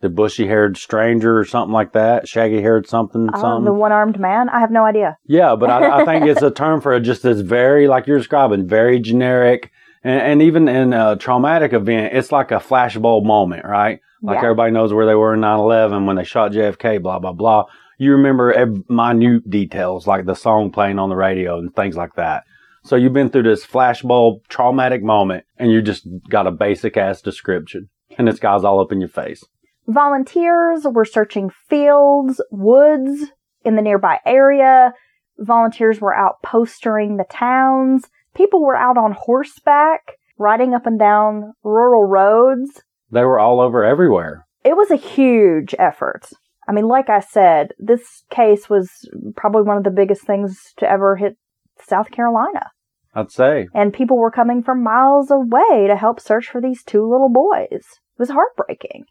The 0.00 0.08
bushy 0.08 0.46
haired 0.46 0.76
stranger 0.76 1.36
or 1.38 1.44
something 1.44 1.72
like 1.72 1.92
that, 1.92 2.28
shaggy 2.28 2.60
haired 2.62 2.86
something, 2.88 3.28
Oh, 3.34 3.40
something. 3.40 3.64
the 3.64 3.72
one 3.72 3.90
armed 3.90 4.20
man? 4.20 4.48
I 4.48 4.60
have 4.60 4.70
no 4.70 4.84
idea. 4.84 5.18
Yeah, 5.26 5.56
but 5.56 5.70
I, 5.70 6.02
I 6.02 6.04
think 6.04 6.24
it's 6.26 6.40
a 6.42 6.50
term 6.62 6.80
for 6.80 6.98
just 7.00 7.24
this 7.24 7.40
very, 7.40 7.88
like 7.88 8.06
you're 8.06 8.18
describing, 8.18 8.68
very 8.68 9.00
generic. 9.00 9.72
And, 10.04 10.20
and 10.20 10.42
even 10.42 10.68
in 10.68 10.92
a 10.92 11.16
traumatic 11.16 11.72
event, 11.72 12.14
it's 12.14 12.30
like 12.30 12.52
a 12.52 12.56
flashbulb 12.60 13.24
moment, 13.24 13.64
right? 13.64 13.98
Like 14.22 14.36
Yeah. 14.36 14.42
everybody 14.44 14.70
knows 14.70 14.92
where 14.92 15.04
they 15.06 15.16
were 15.16 15.34
in 15.34 15.40
9-11 15.40 16.06
when 16.06 16.14
they 16.14 16.22
shot 16.24 16.52
JFK, 16.52 17.02
blah, 17.02 17.18
blah, 17.18 17.32
blah. 17.32 17.64
You 17.98 18.12
remember 18.12 18.52
ev- 18.52 18.88
minute 18.88 19.50
details 19.50 20.06
like 20.06 20.26
the 20.26 20.34
song 20.36 20.70
playing 20.70 21.00
on 21.00 21.08
the 21.08 21.16
radio 21.16 21.58
and 21.58 21.74
things 21.74 21.96
like 21.96 22.14
that. 22.14 22.44
So 22.84 22.94
you've 22.94 23.12
been 23.12 23.30
through 23.30 23.42
this 23.42 23.66
flashbulb 23.66 24.46
traumatic 24.48 25.02
moment 25.02 25.44
and 25.56 25.72
you 25.72 25.82
just 25.82 26.06
got 26.30 26.46
a 26.46 26.52
basic 26.52 26.96
ass 26.96 27.20
description. 27.20 27.88
And 28.16 28.28
this 28.28 28.38
guy's 28.38 28.62
all 28.62 28.80
up 28.80 28.92
in 28.92 29.00
your 29.00 29.08
face. 29.08 29.44
Volunteers 29.88 30.84
were 30.84 31.06
searching 31.06 31.50
fields, 31.68 32.42
woods 32.50 33.32
in 33.64 33.74
the 33.74 33.82
nearby 33.82 34.20
area. 34.26 34.92
Volunteers 35.38 36.00
were 36.00 36.14
out 36.14 36.42
postering 36.42 37.16
the 37.16 37.24
towns. 37.24 38.04
People 38.34 38.62
were 38.62 38.76
out 38.76 38.98
on 38.98 39.12
horseback, 39.12 40.18
riding 40.38 40.74
up 40.74 40.86
and 40.86 40.98
down 40.98 41.54
rural 41.64 42.04
roads. 42.04 42.82
They 43.10 43.24
were 43.24 43.40
all 43.40 43.60
over 43.60 43.82
everywhere. 43.82 44.46
It 44.62 44.76
was 44.76 44.90
a 44.90 44.96
huge 44.96 45.74
effort. 45.78 46.28
I 46.68 46.72
mean, 46.72 46.86
like 46.86 47.08
I 47.08 47.20
said, 47.20 47.72
this 47.78 48.24
case 48.30 48.68
was 48.68 48.90
probably 49.36 49.62
one 49.62 49.78
of 49.78 49.84
the 49.84 49.90
biggest 49.90 50.22
things 50.22 50.74
to 50.76 50.90
ever 50.90 51.16
hit 51.16 51.38
South 51.80 52.10
Carolina. 52.10 52.66
I'd 53.14 53.32
say. 53.32 53.68
and 53.74 53.92
people 53.92 54.18
were 54.18 54.30
coming 54.30 54.62
from 54.62 54.84
miles 54.84 55.30
away 55.30 55.86
to 55.88 55.96
help 55.96 56.20
search 56.20 56.46
for 56.46 56.60
these 56.60 56.84
two 56.84 57.08
little 57.10 57.30
boys. 57.30 57.70
It 57.70 58.18
was 58.18 58.28
heartbreaking. 58.30 59.06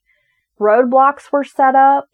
Roadblocks 0.60 1.32
were 1.32 1.44
set 1.44 1.76
up. 1.76 2.10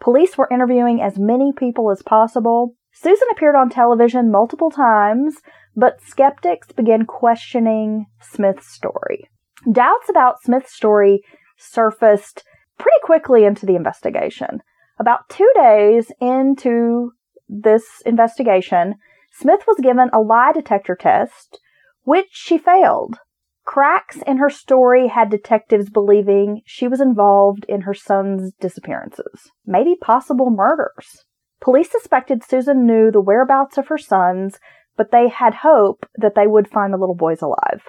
Police 0.00 0.36
were 0.36 0.48
interviewing 0.50 1.00
as 1.00 1.18
many 1.18 1.52
people 1.52 1.90
as 1.90 2.02
possible. 2.02 2.74
Susan 2.92 3.28
appeared 3.30 3.54
on 3.54 3.68
television 3.68 4.30
multiple 4.30 4.70
times, 4.70 5.36
but 5.74 6.00
skeptics 6.00 6.72
began 6.72 7.04
questioning 7.04 8.06
Smith's 8.20 8.68
story. 8.68 9.28
Doubts 9.70 10.08
about 10.08 10.42
Smith's 10.42 10.74
story 10.74 11.22
surfaced 11.58 12.44
pretty 12.78 12.98
quickly 13.02 13.44
into 13.44 13.66
the 13.66 13.76
investigation. 13.76 14.62
About 14.98 15.28
two 15.28 15.50
days 15.54 16.10
into 16.20 17.12
this 17.48 17.84
investigation, 18.04 18.94
Smith 19.32 19.64
was 19.66 19.78
given 19.82 20.08
a 20.12 20.20
lie 20.20 20.52
detector 20.52 20.96
test, 20.96 21.60
which 22.04 22.28
she 22.30 22.56
failed. 22.56 23.18
Cracks 23.66 24.22
in 24.26 24.38
her 24.38 24.48
story 24.48 25.08
had 25.08 25.28
detectives 25.28 25.90
believing 25.90 26.62
she 26.64 26.86
was 26.86 27.00
involved 27.00 27.66
in 27.68 27.82
her 27.82 27.94
son's 27.94 28.52
disappearances, 28.60 29.50
maybe 29.66 29.96
possible 30.00 30.50
murders. 30.50 31.24
Police 31.60 31.90
suspected 31.90 32.44
Susan 32.44 32.86
knew 32.86 33.10
the 33.10 33.20
whereabouts 33.20 33.76
of 33.76 33.88
her 33.88 33.98
sons, 33.98 34.58
but 34.96 35.10
they 35.10 35.28
had 35.28 35.56
hope 35.56 36.06
that 36.16 36.36
they 36.36 36.46
would 36.46 36.68
find 36.68 36.92
the 36.92 36.96
little 36.96 37.16
boys 37.16 37.42
alive. 37.42 37.88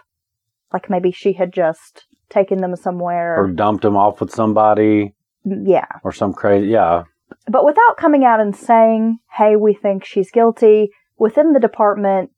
Like 0.73 0.89
maybe 0.89 1.11
she 1.11 1.33
had 1.33 1.53
just 1.53 2.07
taken 2.29 2.59
them 2.59 2.75
somewhere. 2.75 3.39
Or 3.39 3.47
dumped 3.47 3.83
them 3.83 3.95
off 3.95 4.19
with 4.19 4.31
somebody 4.31 5.13
mm, 5.45 5.63
yeah. 5.65 5.85
or 6.03 6.11
some 6.11 6.33
crazy. 6.33 6.69
Yeah. 6.69 7.03
But 7.49 7.65
without 7.65 7.97
coming 7.97 8.25
out 8.25 8.39
and 8.39 8.55
saying, 8.55 9.19
hey, 9.37 9.55
we 9.55 9.75
think 9.75 10.03
she's 10.03 10.31
guilty, 10.31 10.89
within 11.19 11.53
the 11.53 11.59
department, 11.59 12.31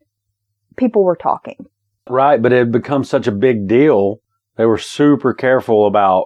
people 0.75 1.05
were 1.05 1.15
talking. 1.15 1.65
Right. 2.09 2.41
But 2.41 2.51
it 2.53 2.57
had 2.57 2.71
become 2.71 3.03
such 3.03 3.27
a 3.27 3.31
big 3.31 3.67
deal. 3.67 4.17
They 4.57 4.65
were 4.65 4.77
super 4.77 5.33
careful 5.33 5.87
about 5.87 6.25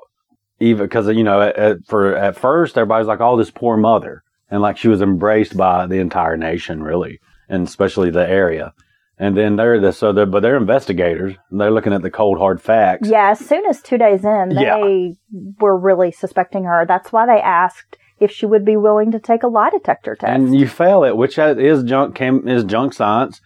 even 0.60 0.86
because, 0.86 1.08
you 1.10 1.24
know, 1.24 1.42
at, 1.42 1.56
at, 1.58 1.78
for 1.86 2.16
at 2.16 2.38
first, 2.38 2.78
everybody's 2.78 3.08
like, 3.08 3.20
oh, 3.22 3.38
this 3.38 3.52
poor 3.52 3.78
mother. 3.78 4.24
And 4.50 4.62
like 4.62 4.78
she 4.78 4.88
was 4.88 5.02
embraced 5.02 5.58
by 5.58 5.88
the 5.88 5.98
entire 6.00 6.38
nation, 6.38 6.82
really, 6.84 7.20
and 7.50 7.68
especially 7.68 8.12
the 8.12 8.28
area. 8.28 8.74
And 9.20 9.38
then 9.38 9.56
they're 9.56 9.80
the 9.80 9.92
so 9.94 10.12
they're 10.14 10.26
but 10.26 10.42
they're 10.42 10.58
investigators. 10.58 11.36
They're 11.52 11.72
looking 11.72 11.94
at 11.94 12.02
the 12.02 12.10
cold 12.12 12.38
hard 12.40 12.62
facts. 12.62 13.08
Yeah, 13.10 13.32
as 13.32 13.40
soon 13.40 13.66
as 13.68 13.82
two 13.82 13.98
days 13.98 14.24
in, 14.26 14.50
they 14.50 14.64
Yeah. 14.64 15.12
were 15.60 15.78
really 15.78 16.12
suspecting 16.12 16.64
her. 16.66 16.86
That's 16.88 17.12
why 17.12 17.26
they 17.26 17.42
asked 17.42 17.98
if 18.20 18.32
she 18.32 18.46
would 18.46 18.66
be 18.66 18.78
willing 18.78 19.12
to 19.12 19.20
take 19.20 19.44
a 19.44 19.48
lie 19.48 19.70
detector 19.70 20.16
test. 20.16 20.32
and 20.32 20.56
you 20.56 20.68
fail 20.68 21.04
it, 21.04 21.16
which 21.18 21.38
uh, 21.38 21.56
is 21.58 21.84
junk 21.84 22.16
chem 22.16 22.48
is 22.48 22.64
junk 22.64 22.94
science. 22.94 23.42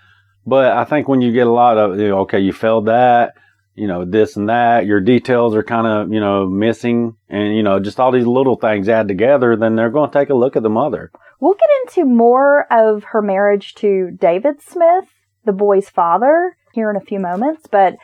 But 0.48 0.72
I 0.72 0.86
think 0.86 1.10
when 1.10 1.20
you 1.20 1.34
get 1.34 1.46
a 1.46 1.52
lot 1.52 1.78
of 1.78 2.00
you 2.00 2.08
know, 2.08 2.20
okay, 2.20 2.40
you 2.40 2.54
failed 2.54 2.86
that, 2.86 3.34
you 3.76 3.86
know, 3.86 4.06
this 4.06 4.38
and 4.38 4.48
that, 4.48 4.86
your 4.86 5.02
details 5.02 5.54
are 5.54 5.62
kind 5.62 5.86
of 5.86 6.14
you 6.14 6.22
know 6.22 6.48
missing, 6.48 7.18
and 7.28 7.54
you 7.54 7.64
know 7.64 7.82
just 7.82 8.00
all 8.00 8.14
these 8.14 8.26
little 8.26 8.56
things 8.56 8.88
add 8.88 9.10
together. 9.10 9.58
Then 9.58 9.76
they're 9.76 9.92
going 9.92 10.10
to 10.10 10.18
take 10.18 10.30
a 10.30 10.34
look 10.34 10.56
at 10.56 10.64
the 10.64 10.70
mother. 10.70 11.12
We'll 11.42 11.56
get 11.56 11.70
into 11.84 12.10
more 12.10 12.66
of 12.72 13.04
her 13.12 13.22
marriage 13.22 13.76
to 13.76 14.10
David 14.18 14.62
Smith, 14.62 15.10
the 15.44 15.52
boy's 15.52 15.90
father, 15.90 16.56
here 16.72 16.90
in 16.90 16.96
a 16.96 17.02
few 17.02 17.20
moments. 17.20 17.68
But 17.70 17.98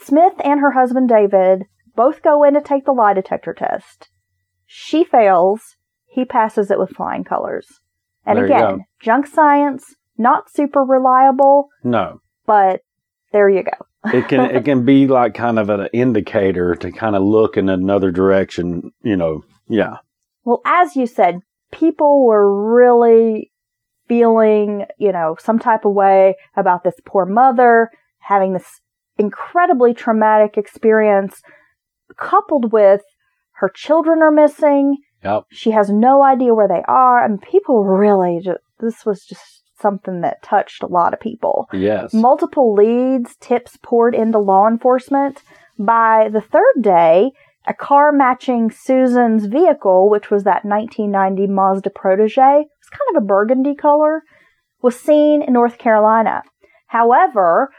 Smith 0.00 0.34
and 0.42 0.60
her 0.60 0.72
husband 0.72 1.10
David 1.10 1.66
both 1.94 2.22
go 2.22 2.42
in 2.44 2.54
to 2.54 2.62
take 2.62 2.86
the 2.86 2.92
lie 2.92 3.12
detector 3.12 3.52
test. 3.52 4.08
She 4.66 5.04
fails. 5.04 5.76
He 6.06 6.24
passes 6.24 6.70
it 6.70 6.78
with 6.78 6.90
flying 6.96 7.24
colors. 7.24 7.66
And 8.24 8.38
There 8.38 8.46
again, 8.46 8.86
junk 9.00 9.26
science, 9.26 9.96
not 10.18 10.50
super 10.50 10.80
reliable, 10.82 11.68
No, 11.82 12.20
but 12.46 12.80
there 13.32 13.48
you 13.48 13.62
go. 13.64 14.10
it 14.12 14.28
can 14.28 14.40
it 14.56 14.64
can 14.64 14.84
be 14.84 15.06
like 15.06 15.34
kind 15.34 15.58
of 15.58 15.68
an 15.70 15.88
indicator 15.92 16.74
to 16.76 16.92
kind 16.92 17.16
of 17.16 17.22
look 17.22 17.56
in 17.56 17.68
another 17.68 18.10
direction. 18.10 18.92
You 19.02 19.16
know, 19.16 19.44
yeah, 19.68 19.96
Well, 20.44 20.60
as 20.64 20.94
you 20.96 21.06
said, 21.06 21.40
people 21.72 22.24
were 22.26 22.74
really 22.74 23.50
feeling, 24.08 24.84
you 24.98 25.12
know, 25.12 25.36
some 25.40 25.58
type 25.58 25.84
of 25.84 25.92
way 25.94 26.36
about 26.56 26.84
this 26.84 26.94
poor 27.06 27.24
mother 27.24 27.90
having 28.20 28.52
this 28.52 28.80
incredibly 29.18 29.94
traumatic 29.94 30.56
experience 30.56 31.40
coupled 32.16 32.72
with 32.72 33.00
her 33.58 33.68
children 33.74 34.20
are 34.22 34.30
missing. 34.30 34.98
yep, 35.22 35.44
She 35.50 35.70
has 35.70 35.88
no 35.90 36.22
idea 36.22 36.54
where 36.54 36.68
they 36.68 36.82
are. 36.86 37.24
And 37.24 37.40
people 37.40 37.84
really 37.84 38.40
just, 38.42 38.58
this 38.80 39.06
was 39.06 39.24
just 39.24 39.62
something 39.84 40.22
that 40.22 40.42
touched 40.42 40.82
a 40.82 40.86
lot 40.86 41.12
of 41.12 41.20
people. 41.20 41.68
yes, 41.72 42.14
Multiple 42.14 42.72
leads, 42.74 43.36
tips 43.36 43.76
poured 43.82 44.14
into 44.14 44.38
law 44.38 44.66
enforcement. 44.66 45.42
By 45.78 46.30
the 46.32 46.40
third 46.40 46.76
day, 46.80 47.32
a 47.66 47.74
car 47.74 48.12
matching 48.12 48.70
Susan's 48.70 49.44
vehicle, 49.46 50.08
which 50.08 50.30
was 50.30 50.44
that 50.44 50.64
1990 50.64 51.46
Mazda 51.52 51.90
Protege, 51.90 52.60
it 52.60 52.68
was 52.82 52.98
kind 52.98 53.16
of 53.16 53.22
a 53.22 53.26
burgundy 53.26 53.74
color, 53.74 54.22
was 54.82 54.98
seen 54.98 55.42
in 55.42 55.52
North 55.52 55.76
Carolina. 55.76 56.42
However, 56.86 57.70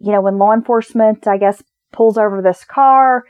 you 0.00 0.12
know, 0.12 0.20
when 0.20 0.38
law 0.38 0.52
enforcement, 0.52 1.26
I 1.26 1.38
guess, 1.38 1.62
pulls 1.92 2.18
over 2.18 2.42
this 2.42 2.64
car, 2.64 3.24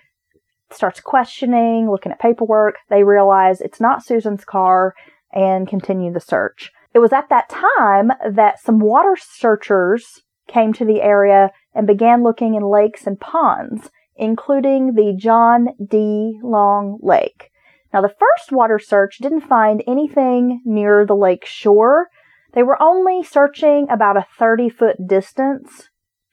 starts 0.70 1.00
questioning, 1.00 1.88
looking 1.90 2.12
at 2.12 2.20
paperwork, 2.20 2.76
they 2.90 3.04
realize 3.04 3.60
it's 3.60 3.80
not 3.80 4.04
Susan's 4.04 4.44
car 4.44 4.94
and 5.32 5.68
continue 5.68 6.12
the 6.12 6.20
search. 6.20 6.70
It 6.94 7.00
was 7.00 7.12
at 7.12 7.28
that 7.28 7.48
time 7.48 8.12
that 8.28 8.60
some 8.60 8.78
water 8.78 9.16
searchers 9.20 10.22
came 10.46 10.72
to 10.74 10.84
the 10.84 11.02
area 11.02 11.50
and 11.74 11.86
began 11.86 12.22
looking 12.22 12.54
in 12.54 12.62
lakes 12.62 13.06
and 13.06 13.18
ponds, 13.18 13.90
including 14.14 14.94
the 14.94 15.14
John 15.18 15.68
D. 15.84 16.38
Long 16.42 16.98
Lake. 17.02 17.50
Now, 17.92 18.00
the 18.00 18.08
first 18.08 18.52
water 18.52 18.78
search 18.78 19.18
didn't 19.18 19.42
find 19.42 19.82
anything 19.86 20.62
near 20.64 21.04
the 21.04 21.16
lake 21.16 21.44
shore. 21.44 22.08
They 22.52 22.62
were 22.62 22.80
only 22.80 23.22
searching 23.24 23.86
about 23.90 24.16
a 24.16 24.26
30 24.38 24.68
foot 24.68 24.96
distance 25.06 25.90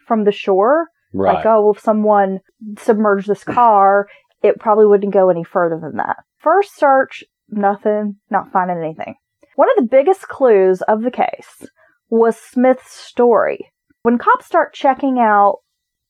from 0.07 0.23
the 0.23 0.31
shore. 0.31 0.87
right. 1.13 1.35
Like, 1.35 1.45
oh, 1.45 1.61
well, 1.61 1.73
if 1.73 1.79
someone 1.79 2.39
submerged 2.77 3.27
this 3.27 3.43
car, 3.43 4.07
it 4.43 4.59
probably 4.59 4.85
wouldn't 4.85 5.13
go 5.13 5.29
any 5.29 5.43
further 5.43 5.79
than 5.81 5.97
that. 5.97 6.17
First 6.37 6.75
search, 6.75 7.23
nothing, 7.49 8.17
not 8.29 8.51
finding 8.51 8.77
anything. 8.77 9.15
One 9.61 9.69
of 9.69 9.83
the 9.83 9.95
biggest 9.95 10.27
clues 10.27 10.81
of 10.81 11.03
the 11.03 11.11
case 11.11 11.67
was 12.09 12.35
Smith's 12.35 12.91
story. 12.91 13.71
When 14.01 14.17
cops 14.17 14.47
start 14.47 14.73
checking 14.73 15.19
out 15.19 15.59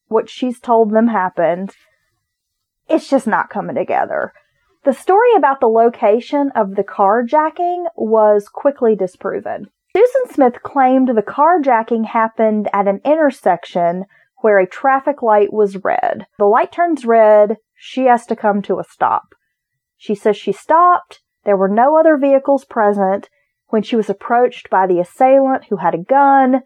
what 0.07 0.29
she's 0.29 0.57
told 0.61 0.91
them 0.91 1.09
happened, 1.09 1.71
it's 2.87 3.09
just 3.09 3.27
not 3.27 3.49
coming 3.49 3.75
together. 3.75 4.31
The 4.85 4.93
story 4.93 5.33
about 5.35 5.59
the 5.59 5.67
location 5.67 6.53
of 6.55 6.75
the 6.75 6.85
carjacking 6.85 7.87
was 7.97 8.47
quickly 8.47 8.95
disproven. 8.95 9.67
Susan 9.97 10.33
Smith 10.33 10.63
claimed 10.63 11.09
the 11.09 11.21
carjacking 11.21 12.05
happened 12.05 12.69
at 12.71 12.87
an 12.87 13.01
intersection 13.03 14.05
where 14.37 14.59
a 14.59 14.65
traffic 14.65 15.21
light 15.21 15.51
was 15.51 15.83
red. 15.83 16.25
The 16.39 16.45
light 16.45 16.71
turns 16.71 17.03
red, 17.03 17.57
she 17.75 18.05
has 18.05 18.25
to 18.27 18.35
come 18.37 18.61
to 18.61 18.79
a 18.79 18.85
stop. 18.85 19.35
She 19.97 20.15
says 20.15 20.37
she 20.37 20.53
stopped, 20.53 21.19
there 21.43 21.57
were 21.57 21.67
no 21.67 21.97
other 21.97 22.15
vehicles 22.15 22.63
present 22.63 23.27
when 23.71 23.83
she 23.83 23.95
was 23.95 24.09
approached 24.09 24.69
by 24.69 24.85
the 24.85 24.99
assailant 24.99 25.65
who 25.69 25.77
had 25.77 25.95
a 25.95 26.03
gun, 26.03 26.61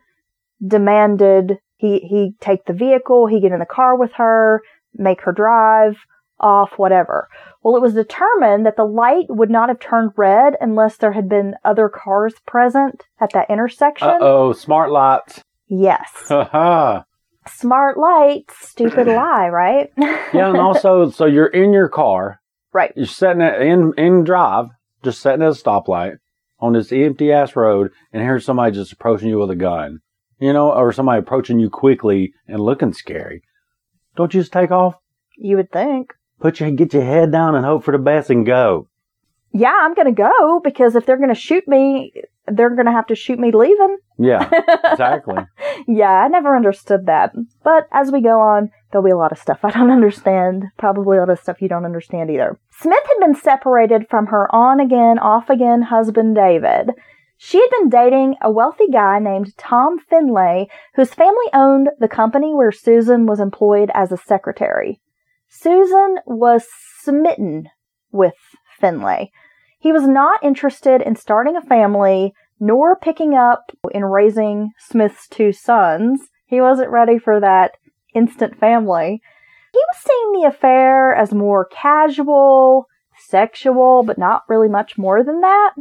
demanded 0.66 1.60
he, 1.78 2.00
he 2.00 2.34
take 2.40 2.66
the 2.66 2.74
vehicle, 2.74 3.28
he 3.28 3.40
get 3.40 3.52
in 3.52 3.60
the 3.60 3.66
car 3.66 3.98
with 3.98 4.14
her, 4.14 4.62
make 4.94 5.22
her 5.22 5.32
drive 5.32 5.98
off, 6.40 6.74
whatever. 6.78 7.30
Well, 7.64 7.76
it 7.76 7.82
was 7.82 7.94
determined 7.94 8.66
that 8.66 8.76
the 8.76 8.84
light 8.86 9.26
would 9.30 9.50
not 9.50 9.70
have 9.70 9.80
turned 9.80 10.12
red 10.18 10.56
unless 10.60 10.98
there 10.98 11.14
had 11.14 11.30
been 11.30 11.56
other 11.64 11.90
cars 11.90 12.34
present 12.46 13.04
at 13.20 13.32
that 13.34 13.50
intersection. 13.50 14.08
Uh 14.08 14.18
oh, 14.20 14.54
smart 14.54 14.92
lights. 14.92 15.42
Yes. 15.68 16.10
Smart 17.48 17.98
lights, 18.00 18.56
stupid 18.60 19.06
lie, 19.08 19.50
right? 19.50 19.92
yeah, 19.98 20.50
and 20.50 20.58
also, 20.58 21.12
so 21.12 21.26
you're 21.26 21.46
in 21.46 21.74
your 21.74 21.88
car, 21.88 22.42
right. 22.74 22.92
you're 22.96 23.06
sitting 23.06 23.42
in 23.42 23.94
in 23.98 24.24
drive, 24.24 24.70
just 25.04 25.22
sitting 25.22 25.44
at 25.44 25.50
a 25.50 25.52
stoplight 25.52 26.18
on 26.60 26.74
this 26.74 26.92
empty 26.92 27.32
ass 27.32 27.56
road, 27.56 27.92
and 28.14 28.22
here's 28.24 28.46
somebody 28.46 28.74
just 28.74 28.94
approaching 28.94 29.30
you 29.30 29.40
with 29.40 29.50
a 29.52 29.56
gun, 29.56 30.00
you 30.40 30.54
know, 30.54 30.72
or 30.72 30.92
somebody 30.94 31.20
approaching 31.20 31.60
you 31.60 31.70
quickly 31.70 32.34
and 32.48 32.60
looking 32.60 32.94
scary. 32.94 33.42
Don't 34.16 34.34
you 34.34 34.42
just 34.42 34.54
take 34.54 34.72
off, 34.72 34.96
You 35.38 35.58
would 35.58 35.72
think. 35.72 36.14
put 36.40 36.60
your 36.60 36.72
get 36.72 36.94
your 36.94 37.04
head 37.04 37.32
down, 37.32 37.56
and 37.56 37.66
hope 37.66 37.84
for 37.84 37.92
the 37.92 37.98
best, 37.98 38.30
and 38.30 38.46
go. 38.46 38.88
Yeah, 39.52 39.74
I'm 39.82 39.94
going 39.94 40.14
to 40.14 40.22
go 40.22 40.60
because 40.64 40.96
if 40.96 41.06
they're 41.06 41.18
going 41.18 41.30
to 41.30 41.36
shoot 41.36 41.68
me, 41.68 42.12
they're 42.48 42.76
going 42.76 42.86
to 42.86 42.92
have 42.92 43.08
to 43.08 43.16
shoot 43.16 43.40
me 43.40 43.52
leaving. 43.52 43.98
Yeah, 44.18 44.50
exactly. 44.92 45.36
yeah, 45.88 46.12
I 46.12 46.28
never 46.28 46.56
understood 46.56 47.06
that. 47.08 47.34
But 47.64 47.88
as 47.92 48.12
we 48.12 48.22
go 48.22 48.40
on, 48.40 48.72
there'll 48.92 49.06
be 49.06 49.12
a 49.12 49.18
lot 49.18 49.32
of 49.32 49.38
stuff 49.38 49.60
I 49.64 49.72
don't 49.72 49.92
understand. 50.00 50.66
Probably 50.78 51.18
a 51.18 51.22
lot 51.22 51.30
of 51.30 51.40
stuff 51.40 51.62
you 51.62 51.68
don't 51.68 51.86
understand 51.86 52.30
either. 52.30 52.60
Smith 52.72 53.04
had 53.08 53.20
been 53.20 53.36
separated 53.36 54.08
from 54.10 54.28
her 54.28 54.54
on 54.54 54.80
again, 54.80 55.20
off 55.20 55.50
again 55.50 55.84
husband 55.84 56.36
David. 56.36 56.92
She 57.38 57.60
had 57.60 57.70
been 57.70 57.90
dating 57.90 58.36
a 58.42 58.50
wealthy 58.50 58.88
guy 58.88 59.20
named 59.20 59.58
Tom 59.58 60.00
Findlay, 60.00 60.70
whose 60.96 61.14
family 61.14 61.48
owned 61.54 61.90
the 62.00 62.08
company 62.08 62.54
where 62.54 62.72
Susan 62.72 63.26
was 63.26 63.42
employed 63.42 63.92
as 63.94 64.12
a 64.12 64.18
secretary. 64.18 65.02
Susan 65.50 66.20
was 66.26 66.66
smitten 67.02 67.70
with 68.12 68.36
Findlay. 68.80 69.32
He 69.86 69.92
was 69.92 70.08
not 70.08 70.44
interested 70.44 71.04
in 71.04 71.16
starting 71.16 71.56
a 71.56 71.62
family 71.62 72.34
nor 72.60 72.96
picking 72.96 73.36
up 73.36 73.72
in 73.92 74.04
raising 74.04 74.72
Smith's 74.80 75.28
two 75.28 75.52
sons. 75.52 76.22
He 76.48 76.60
wasn't 76.60 76.90
ready 76.90 77.20
for 77.20 77.40
that 77.40 77.74
instant 78.16 78.60
family. 78.60 79.22
He 79.74 79.78
was 79.78 79.98
seeing 79.98 80.42
the 80.42 80.48
affair 80.48 81.14
as 81.14 81.36
more 81.36 81.66
casual, 81.66 82.88
sexual, 83.28 84.02
but 84.02 84.18
not 84.18 84.42
really 84.50 84.70
much 84.70 84.98
more 84.98 85.24
than 85.24 85.42
that. 85.42 85.74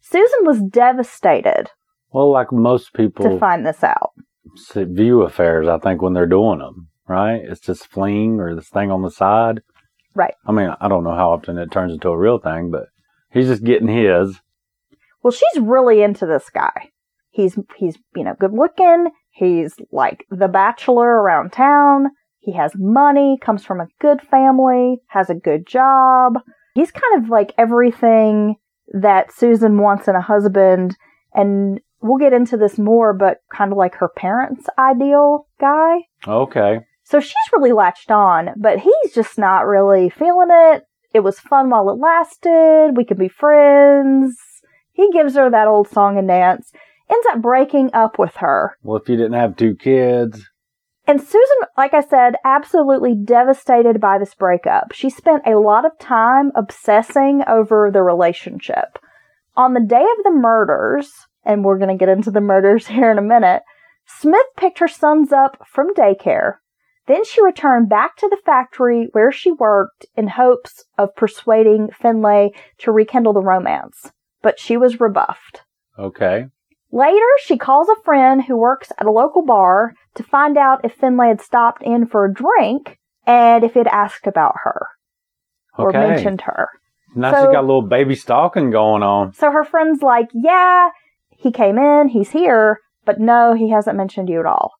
Susan 0.00 0.46
was 0.46 0.62
devastated 0.62 1.66
Well, 2.10 2.30
like 2.30 2.52
most 2.52 2.94
people, 2.94 3.28
to 3.28 3.38
find 3.38 3.66
this 3.66 3.84
out. 3.84 4.12
view 4.74 5.20
affairs, 5.24 5.68
I 5.68 5.76
think 5.76 6.00
when 6.00 6.14
they're 6.14 6.24
doing 6.24 6.60
them, 6.60 6.88
right? 7.06 7.42
It's 7.44 7.60
just 7.60 7.86
fling 7.86 8.40
or 8.40 8.54
this 8.54 8.70
thing 8.70 8.90
on 8.90 9.02
the 9.02 9.10
side. 9.10 9.60
Right. 10.14 10.34
I 10.46 10.52
mean, 10.52 10.74
I 10.80 10.88
don't 10.88 11.04
know 11.04 11.14
how 11.14 11.32
often 11.32 11.58
it 11.58 11.70
turns 11.70 11.92
into 11.92 12.08
a 12.08 12.16
real 12.18 12.38
thing, 12.38 12.70
but 12.70 12.86
he's 13.32 13.48
just 13.48 13.64
getting 13.64 13.88
his. 13.88 14.40
Well, 15.22 15.32
she's 15.32 15.60
really 15.60 16.02
into 16.02 16.26
this 16.26 16.50
guy. 16.50 16.90
He's 17.30 17.58
he's 17.76 17.98
you 18.14 18.24
know 18.24 18.34
good 18.38 18.52
looking. 18.52 19.08
He's 19.30 19.74
like 19.90 20.26
the 20.30 20.48
bachelor 20.48 21.06
around 21.06 21.52
town. 21.52 22.10
He 22.40 22.52
has 22.52 22.72
money, 22.76 23.38
comes 23.40 23.64
from 23.64 23.80
a 23.80 23.86
good 24.00 24.20
family, 24.20 25.00
has 25.08 25.30
a 25.30 25.34
good 25.34 25.66
job. 25.66 26.34
He's 26.74 26.90
kind 26.90 27.22
of 27.22 27.30
like 27.30 27.54
everything 27.56 28.56
that 28.92 29.32
Susan 29.32 29.78
wants 29.78 30.08
in 30.08 30.16
a 30.16 30.20
husband. 30.20 30.96
And 31.34 31.80
we'll 32.00 32.18
get 32.18 32.32
into 32.32 32.56
this 32.56 32.78
more, 32.78 33.14
but 33.14 33.38
kind 33.54 33.72
of 33.72 33.78
like 33.78 33.94
her 33.94 34.08
parents' 34.08 34.66
ideal 34.78 35.46
guy. 35.60 35.98
Okay. 36.26 36.80
So 37.04 37.20
she's 37.20 37.52
really 37.52 37.72
latched 37.72 38.10
on, 38.10 38.50
but 38.56 38.80
he's 38.80 39.14
just 39.14 39.38
not 39.38 39.66
really 39.66 40.10
feeling 40.10 40.48
it. 40.50 40.82
It 41.14 41.20
was 41.20 41.38
fun 41.38 41.70
while 41.70 41.88
it 41.90 41.98
lasted. 41.98 42.96
We 42.96 43.04
could 43.04 43.18
be 43.18 43.28
friends. 43.28 44.36
He 44.92 45.10
gives 45.10 45.34
her 45.34 45.50
that 45.50 45.68
old 45.68 45.88
song 45.88 46.18
and 46.18 46.28
dance, 46.28 46.72
ends 47.10 47.26
up 47.30 47.40
breaking 47.42 47.90
up 47.94 48.18
with 48.18 48.36
her. 48.36 48.76
Well, 48.82 49.00
if 49.00 49.08
you 49.08 49.16
didn't 49.16 49.32
have 49.34 49.56
two 49.56 49.74
kids, 49.74 50.48
And 51.06 51.20
Susan, 51.20 51.58
like 51.76 51.94
I 51.94 52.00
said, 52.00 52.36
absolutely 52.44 53.14
devastated 53.14 54.00
by 54.00 54.18
this 54.18 54.34
breakup. 54.34 54.92
She 54.92 55.10
spent 55.10 55.46
a 55.46 55.58
lot 55.58 55.84
of 55.84 55.98
time 55.98 56.52
obsessing 56.54 57.42
over 57.48 57.90
the 57.92 58.02
relationship. 58.02 58.98
On 59.56 59.74
the 59.74 59.80
day 59.80 60.02
of 60.02 60.24
the 60.24 60.30
murders, 60.30 61.10
and 61.44 61.64
we're 61.64 61.78
going 61.78 61.90
to 61.90 62.00
get 62.00 62.08
into 62.08 62.30
the 62.30 62.40
murders 62.40 62.86
here 62.94 63.10
in 63.10 63.18
a 63.18 63.22
minute, 63.22 63.62
Smith 64.06 64.46
picked 64.56 64.78
her 64.78 64.88
sons 64.88 65.32
up 65.32 65.58
from 65.66 65.94
daycare. 65.94 66.56
Then 67.06 67.24
she 67.24 67.42
returned 67.42 67.88
back 67.88 68.16
to 68.16 68.28
the 68.28 68.38
factory 68.44 69.08
where 69.12 69.32
she 69.32 69.50
worked 69.50 70.06
in 70.16 70.28
hopes 70.28 70.84
of 70.96 71.14
persuading 71.16 71.90
Findlay 72.00 72.50
to 72.78 72.92
rekindle 72.92 73.32
the 73.32 73.40
romance. 73.40 74.12
But 74.40 74.58
she 74.60 74.76
was 74.76 75.00
rebuffed. 75.00 75.62
okay. 75.98 76.46
Later, 76.94 77.24
she 77.42 77.56
calls 77.56 77.88
a 77.88 78.02
friend 78.04 78.44
who 78.44 78.54
works 78.56 78.92
at 78.98 79.06
a 79.06 79.10
local 79.10 79.42
bar 79.42 79.94
to 80.14 80.22
find 80.22 80.58
out 80.58 80.84
if 80.84 80.92
Findlay 80.94 81.28
had 81.28 81.40
stopped 81.40 81.82
in 81.82 82.04
for 82.06 82.26
a 82.26 82.32
drink 82.32 82.98
and 83.26 83.64
if 83.64 83.72
he'd 83.72 83.86
asked 83.86 84.26
about 84.26 84.56
her 84.64 84.88
or 85.78 85.90
mentioned 85.90 86.42
her. 86.42 86.68
now 87.14 87.32
so- 87.32 87.38
she's 87.46 87.52
got 87.54 87.60
a 87.64 87.66
little 87.66 87.88
baby 87.88 88.14
stalking 88.14 88.70
going 88.70 89.02
on. 89.02 89.32
So 89.32 89.50
her 89.50 89.64
friend's 89.64 90.02
like, 90.02 90.28
Yeah, 90.34 90.90
he 91.30 91.50
came 91.50 91.78
in, 91.78 92.08
he's 92.08 92.30
here, 92.30 92.80
but 93.06 93.18
no, 93.18 93.54
he 93.54 93.70
hasn't 93.70 93.96
mentioned 93.96 94.28
you 94.28 94.40
at 94.40 94.46
all. 94.46 94.72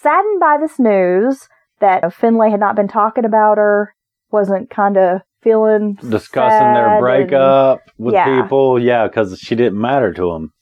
Saddened 0.00 0.40
by 0.40 0.58
this 0.60 0.78
news 0.78 1.48
that 1.80 2.12
Findlay 2.12 2.50
had 2.50 2.60
not 2.60 2.76
been 2.76 2.88
talking 2.88 3.24
about 3.24 3.58
her, 3.58 3.94
wasn't 4.30 4.70
kind 4.70 4.96
of 4.96 5.22
feeling 5.42 5.94
Discussing 6.08 6.72
their 6.74 6.88
and- 6.88 7.00
breakup 7.00 7.80
with 7.98 8.14
Yeah. 8.14 8.42
people. 8.42 8.78
Yeah, 8.78 9.06
because 9.06 9.38
she 9.38 9.54
didn't 9.54 9.80
matter 9.80 10.12
to 10.12 10.32
him. 10.32 10.52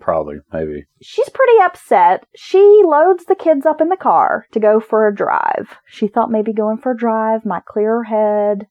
Probably, 0.00 0.40
maybe. 0.52 0.86
She's 1.00 1.28
pretty 1.28 1.60
upset. 1.62 2.26
She 2.34 2.58
loads 2.84 3.24
the 3.26 3.36
kids 3.36 3.64
up 3.64 3.80
in 3.80 3.88
the 3.88 3.96
car 3.96 4.46
to 4.50 4.58
go 4.58 4.80
for 4.80 5.06
a 5.06 5.14
drive. 5.14 5.78
She 5.86 6.08
thought 6.08 6.30
maybe 6.30 6.52
going 6.52 6.78
for 6.78 6.90
a 6.92 6.96
drive 6.96 7.44
might 7.46 7.66
clear 7.66 7.98
her 7.98 8.04
head. 8.04 8.66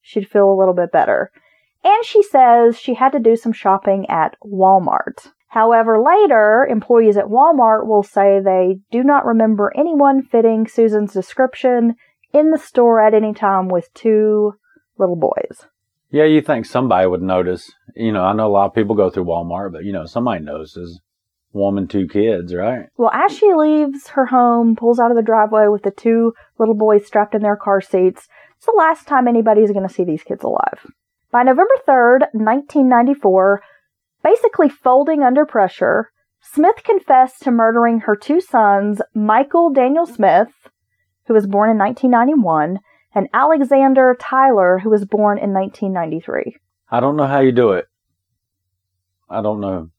She'd 0.00 0.28
feel 0.28 0.50
a 0.50 0.58
little 0.58 0.74
bit 0.74 0.90
better. 0.90 1.30
And 1.84 2.04
she 2.04 2.22
says 2.22 2.78
she 2.78 2.94
had 2.94 3.12
to 3.12 3.18
do 3.18 3.36
some 3.36 3.52
shopping 3.52 4.08
at 4.08 4.36
Walmart. 4.44 5.30
However, 5.52 6.02
later, 6.02 6.66
employees 6.66 7.18
at 7.18 7.26
Walmart 7.26 7.86
will 7.86 8.02
say 8.02 8.40
they 8.40 8.78
do 8.90 9.04
not 9.04 9.26
remember 9.26 9.70
anyone 9.76 10.22
fitting 10.22 10.66
Susan's 10.66 11.12
description 11.12 11.96
in 12.32 12.52
the 12.52 12.58
store 12.58 13.02
at 13.02 13.12
any 13.12 13.34
time 13.34 13.68
with 13.68 13.92
two 13.92 14.54
little 14.96 15.14
boys. 15.14 15.66
Yeah, 16.10 16.24
you 16.24 16.40
think 16.40 16.64
somebody 16.64 17.06
would 17.06 17.20
notice. 17.20 17.70
You 17.94 18.12
know, 18.12 18.24
I 18.24 18.32
know 18.32 18.46
a 18.46 18.48
lot 18.48 18.64
of 18.64 18.74
people 18.74 18.94
go 18.94 19.10
through 19.10 19.26
Walmart, 19.26 19.72
but 19.72 19.84
you 19.84 19.92
know, 19.92 20.06
somebody 20.06 20.42
notices. 20.42 21.02
Woman, 21.52 21.86
two 21.86 22.08
kids, 22.08 22.54
right? 22.54 22.86
Well, 22.96 23.10
as 23.12 23.36
she 23.36 23.52
leaves 23.52 24.08
her 24.08 24.24
home, 24.24 24.74
pulls 24.74 24.98
out 24.98 25.10
of 25.10 25.18
the 25.18 25.22
driveway 25.22 25.66
with 25.68 25.82
the 25.82 25.90
two 25.90 26.32
little 26.58 26.74
boys 26.74 27.06
strapped 27.06 27.34
in 27.34 27.42
their 27.42 27.56
car 27.56 27.82
seats, 27.82 28.26
it's 28.56 28.64
the 28.64 28.72
last 28.74 29.06
time 29.06 29.28
anybody's 29.28 29.70
going 29.70 29.86
to 29.86 29.92
see 29.92 30.04
these 30.04 30.22
kids 30.22 30.44
alive. 30.44 30.90
By 31.30 31.42
November 31.42 31.74
3rd, 31.86 32.20
1994, 32.32 33.62
basically 34.22 34.68
folding 34.68 35.22
under 35.22 35.44
pressure, 35.44 36.10
Smith 36.40 36.82
confessed 36.84 37.42
to 37.42 37.50
murdering 37.50 38.00
her 38.00 38.16
two 38.16 38.40
sons, 38.40 39.00
Michael 39.14 39.70
Daniel 39.70 40.06
Smith, 40.06 40.52
who 41.26 41.34
was 41.34 41.46
born 41.46 41.70
in 41.70 41.78
1991, 41.78 42.78
and 43.14 43.28
Alexander 43.32 44.16
Tyler, 44.18 44.78
who 44.78 44.90
was 44.90 45.04
born 45.04 45.38
in 45.38 45.52
1993. 45.52 46.56
I 46.90 47.00
don't 47.00 47.16
know 47.16 47.26
how 47.26 47.40
you 47.40 47.52
do 47.52 47.72
it. 47.72 47.86
I 49.28 49.40
don't 49.40 49.60
know. 49.60 49.90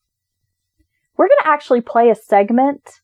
We're 1.18 1.28
going 1.28 1.40
to 1.44 1.48
actually 1.48 1.82
play 1.82 2.10
a 2.10 2.16
segment 2.16 3.02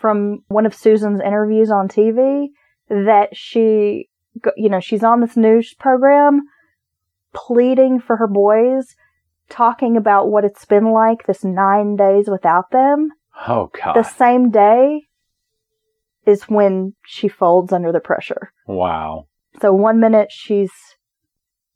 from 0.00 0.44
one 0.48 0.66
of 0.66 0.74
Susan's 0.74 1.20
interviews 1.20 1.70
on 1.70 1.88
TV 1.88 2.48
that 2.88 3.36
she, 3.36 4.08
you 4.56 4.68
know, 4.68 4.80
she's 4.80 5.02
on 5.02 5.20
this 5.20 5.36
news 5.36 5.74
program 5.74 6.42
pleading 7.34 8.00
for 8.00 8.16
her 8.16 8.26
boys, 8.26 8.94
talking 9.48 9.96
about 9.96 10.30
what 10.30 10.44
it's 10.44 10.64
been 10.64 10.92
like 10.92 11.26
this 11.26 11.44
nine 11.44 11.96
days 11.96 12.28
without 12.28 12.70
them. 12.70 13.10
Oh 13.46 13.70
God! 13.82 13.94
The 13.94 14.02
same 14.02 14.50
day 14.50 15.02
is 16.26 16.44
when 16.44 16.94
she 17.06 17.28
folds 17.28 17.72
under 17.72 17.92
the 17.92 18.00
pressure. 18.00 18.52
wow! 18.66 19.26
So 19.60 19.72
one 19.72 19.98
minute 19.98 20.28
she's 20.30 20.70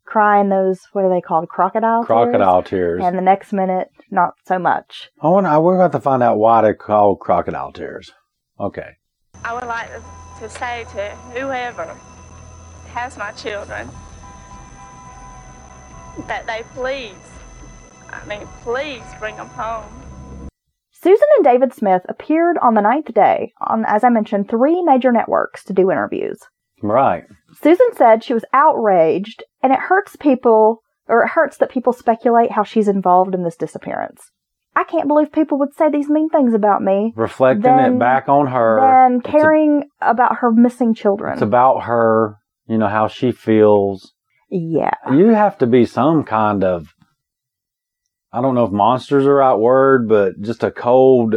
crying 0.04 0.50
those, 0.50 0.80
what 0.92 1.04
are 1.04 1.08
they 1.08 1.22
called? 1.22 1.48
Crocodile 1.48 2.02
tears? 2.02 2.06
Crocodile 2.06 2.62
tears. 2.62 3.02
And 3.02 3.16
the 3.16 3.22
next 3.22 3.52
minute, 3.52 3.88
not 4.10 4.34
so 4.46 4.58
much. 4.58 5.08
I 5.20 5.28
want. 5.28 5.46
I 5.46 5.58
we're 5.58 5.78
going 5.78 5.90
to 5.90 6.00
find 6.00 6.22
out 6.22 6.36
why 6.36 6.60
they're 6.62 6.74
called 6.74 7.20
crocodile 7.20 7.72
tears. 7.72 8.12
Okay. 8.60 8.96
I 9.44 9.54
would 9.54 9.64
like 9.64 9.88
to 10.40 10.48
say 10.48 10.84
to 10.92 11.10
whoever 11.34 11.96
has 12.92 13.16
my 13.16 13.32
children 13.32 13.88
that 16.26 16.46
they 16.46 16.62
please, 16.74 17.14
I 18.12 18.24
mean, 18.26 18.46
please 18.62 19.02
bring 19.18 19.36
them 19.36 19.48
home. 19.48 19.84
Susan 20.90 21.26
and 21.36 21.44
David 21.44 21.72
Smith 21.74 22.02
appeared 22.08 22.58
on 22.58 22.74
the 22.74 22.80
ninth 22.80 23.12
day 23.12 23.52
on, 23.60 23.84
as 23.86 24.04
I 24.04 24.08
mentioned, 24.08 24.48
three 24.48 24.82
major 24.82 25.10
networks 25.10 25.64
to 25.64 25.72
do 25.72 25.90
interviews. 25.90 26.38
Right. 26.82 27.24
Susan 27.60 27.88
said 27.94 28.22
she 28.22 28.34
was 28.34 28.44
outraged 28.52 29.42
and 29.62 29.72
it 29.72 29.78
hurts 29.78 30.14
people, 30.16 30.82
or 31.08 31.24
it 31.24 31.28
hurts 31.30 31.56
that 31.58 31.70
people 31.70 31.92
speculate 31.92 32.52
how 32.52 32.62
she's 32.62 32.88
involved 32.88 33.34
in 33.34 33.42
this 33.42 33.56
disappearance. 33.56 34.30
I 34.76 34.84
can't 34.84 35.08
believe 35.08 35.32
people 35.32 35.58
would 35.58 35.74
say 35.74 35.90
these 35.90 36.08
mean 36.08 36.28
things 36.30 36.54
about 36.54 36.82
me 36.82 37.12
Reflecting 37.16 37.62
Then- 37.62 37.94
it 37.94 37.98
back 37.98 38.28
on 38.28 38.46
her. 38.48 38.80
than 38.80 39.18
It's 39.18 39.28
a- 39.28 39.30
caring 39.32 39.84
about 40.00 40.36
her 40.36 40.50
missing 40.52 40.94
children. 40.94 41.34
It's 41.34 41.42
about 41.42 41.80
her. 41.82 42.36
You 42.66 42.78
know 42.78 42.88
how 42.88 43.08
she 43.08 43.32
feels. 43.32 44.12
yeah. 44.48 44.94
You 45.10 45.28
have 45.28 45.58
to 45.58 45.66
be 45.66 45.84
some 45.84 46.22
kind 46.24 46.62
of. 46.64 46.94
I 48.32 48.40
don't 48.40 48.54
know 48.54 48.64
if 48.64 48.72
monster's 48.72 49.24
the 49.24 49.30
right 49.30 49.54
word, 49.54 50.08
but 50.08 50.40
just 50.40 50.62
a 50.62 50.70
cold, 50.70 51.34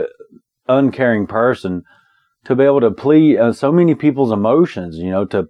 uncaring 0.68 1.28
person 1.28 1.84
to 2.46 2.56
be 2.56 2.64
able 2.64 2.82
to 2.82 2.92
plead 2.92 3.38
uh, 3.38 3.52
so 3.52 3.72
many 3.72 3.96
people's 3.96 4.32
emotions. 4.32 4.98
You 4.98 5.12
know, 5.12 5.26
to 5.26 5.48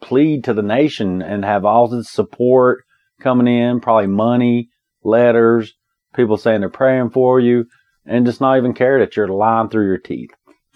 plead 0.00 0.44
to 0.44 0.54
the 0.54 0.62
nation 0.62 1.22
and 1.22 1.44
have 1.44 1.64
all 1.64 1.88
this 1.88 2.10
support 2.10 2.84
coming 3.20 3.48
in, 3.48 3.80
probably 3.80 4.06
money, 4.06 4.68
letters, 5.02 5.74
people 6.14 6.36
saying 6.36 6.60
they're 6.60 6.68
praying 6.68 7.10
for 7.10 7.40
you, 7.40 7.64
and 8.04 8.26
just 8.26 8.40
not 8.40 8.56
even 8.56 8.74
care 8.74 8.98
that 9.00 9.16
you're 9.16 9.28
lying 9.28 9.68
through 9.68 9.86
your 9.86 9.98
teeth. 9.98 10.30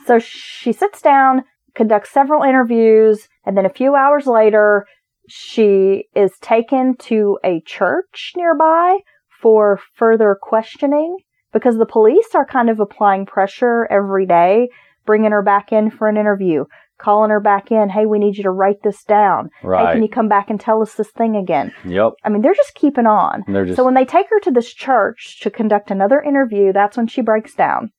So 0.07 0.19
she 0.19 0.73
sits 0.73 1.03
down, 1.03 1.45
conducts 1.75 2.11
several 2.11 2.43
interviews, 2.43 3.29
and 3.45 3.57
then 3.57 3.67
a 3.67 3.73
few 3.73 3.95
hours 3.95 4.27
later, 4.27 4.87
she 5.29 6.07
is 6.17 6.33
taken 6.41 6.97
to 6.97 7.39
a 7.45 7.61
church 7.65 8.33
nearby 8.37 8.99
for 9.41 9.81
further 9.95 10.37
questioning 10.41 11.17
because 11.53 11.77
the 11.77 11.87
police 11.87 12.35
are 12.35 12.47
kind 12.47 12.71
of 12.71 12.81
applying 12.81 13.27
pressure 13.27 13.87
every 13.91 14.27
day, 14.27 14.69
bringing 15.07 15.33
her 15.33 15.43
back 15.43 15.73
in 15.73 15.91
for 15.91 16.09
an 16.09 16.17
interview, 16.17 16.65
calling 16.99 17.31
her 17.31 17.41
back 17.41 17.73
in. 17.73 17.89
Hey, 17.89 18.07
we 18.07 18.19
need 18.19 18.37
you 18.37 18.45
to 18.45 18.51
write 18.51 18.83
this 18.83 19.03
down. 19.05 19.51
Right. 19.63 19.87
Hey, 19.87 19.93
can 19.95 20.03
you 20.03 20.09
come 20.09 20.29
back 20.29 20.51
and 20.51 20.61
tell 20.61 20.83
us 20.83 20.95
this 20.95 21.11
thing 21.11 21.37
again? 21.37 21.73
Yep. 21.85 22.13
I 22.25 22.29
mean, 22.29 22.43
they're 22.43 22.55
just 22.55 22.75
keeping 22.75 23.07
on. 23.07 23.45
They're 23.49 23.67
just 23.67 23.77
So 23.77 23.85
when 23.85 23.95
they 23.95 24.05
take 24.05 24.29
her 24.31 24.41
to 24.41 24.51
this 24.51 24.73
church 24.73 25.41
to 25.41 25.51
conduct 25.51 25.91
another 25.91 26.21
interview, 26.21 26.73
that's 26.73 26.97
when 26.97 27.07
she 27.07 27.23
breaks 27.23 27.55
down, 27.55 27.91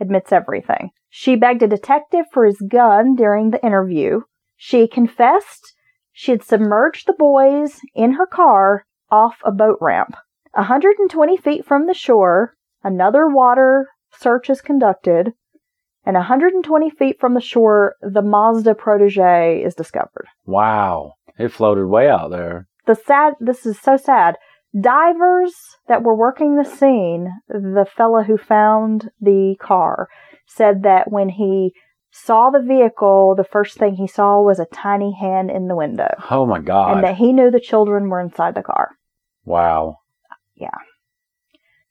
admits 0.00 0.32
everything. 0.32 0.90
She 1.08 1.36
begged 1.36 1.62
a 1.62 1.68
detective 1.68 2.26
for 2.32 2.46
his 2.46 2.60
gun 2.60 3.14
during 3.16 3.50
the 3.50 3.64
interview. 3.64 4.20
She 4.56 4.86
confessed 4.86 5.74
she 6.12 6.32
had 6.32 6.42
submerged 6.42 7.06
the 7.06 7.14
boys 7.14 7.80
in 7.94 8.12
her 8.12 8.26
car 8.26 8.84
off 9.10 9.36
a 9.44 9.50
boat 9.50 9.78
ramp. 9.80 10.14
120 10.52 11.36
feet 11.36 11.64
from 11.64 11.86
the 11.86 11.94
shore, 11.94 12.56
another 12.82 13.26
water 13.28 13.88
search 14.12 14.50
is 14.50 14.60
conducted, 14.60 15.32
and 16.04 16.14
120 16.16 16.90
feet 16.90 17.20
from 17.20 17.34
the 17.34 17.40
shore, 17.40 17.94
the 18.00 18.22
Mazda 18.22 18.74
protege 18.74 19.62
is 19.64 19.74
discovered 19.74 20.26
wow. 20.46 21.14
It 21.38 21.52
floated 21.52 21.86
way 21.86 22.08
out 22.08 22.30
there. 22.30 22.66
the 22.86 22.94
sad 22.94 23.34
this 23.40 23.64
is 23.64 23.78
so 23.78 23.96
sad 23.96 24.36
divers 24.78 25.54
that 25.88 26.02
were 26.02 26.14
working 26.14 26.56
the 26.56 26.64
scene 26.64 27.28
the 27.48 27.86
fella 27.96 28.22
who 28.24 28.36
found 28.36 29.10
the 29.20 29.56
car 29.60 30.08
said 30.46 30.82
that 30.82 31.10
when 31.10 31.28
he 31.28 31.72
saw 32.12 32.50
the 32.50 32.60
vehicle, 32.60 33.34
the 33.36 33.44
first 33.44 33.78
thing 33.78 33.94
he 33.94 34.06
saw 34.06 34.40
was 34.42 34.58
a 34.58 34.66
tiny 34.66 35.12
hand 35.18 35.48
in 35.50 35.68
the 35.68 35.76
window. 35.76 36.12
Oh 36.30 36.44
my 36.44 36.58
God. 36.58 36.96
And 36.96 37.04
that 37.04 37.16
he 37.16 37.32
knew 37.32 37.50
the 37.52 37.60
children 37.60 38.08
were 38.08 38.20
inside 38.20 38.54
the 38.56 38.62
car. 38.62 38.90
wow. 39.44 39.98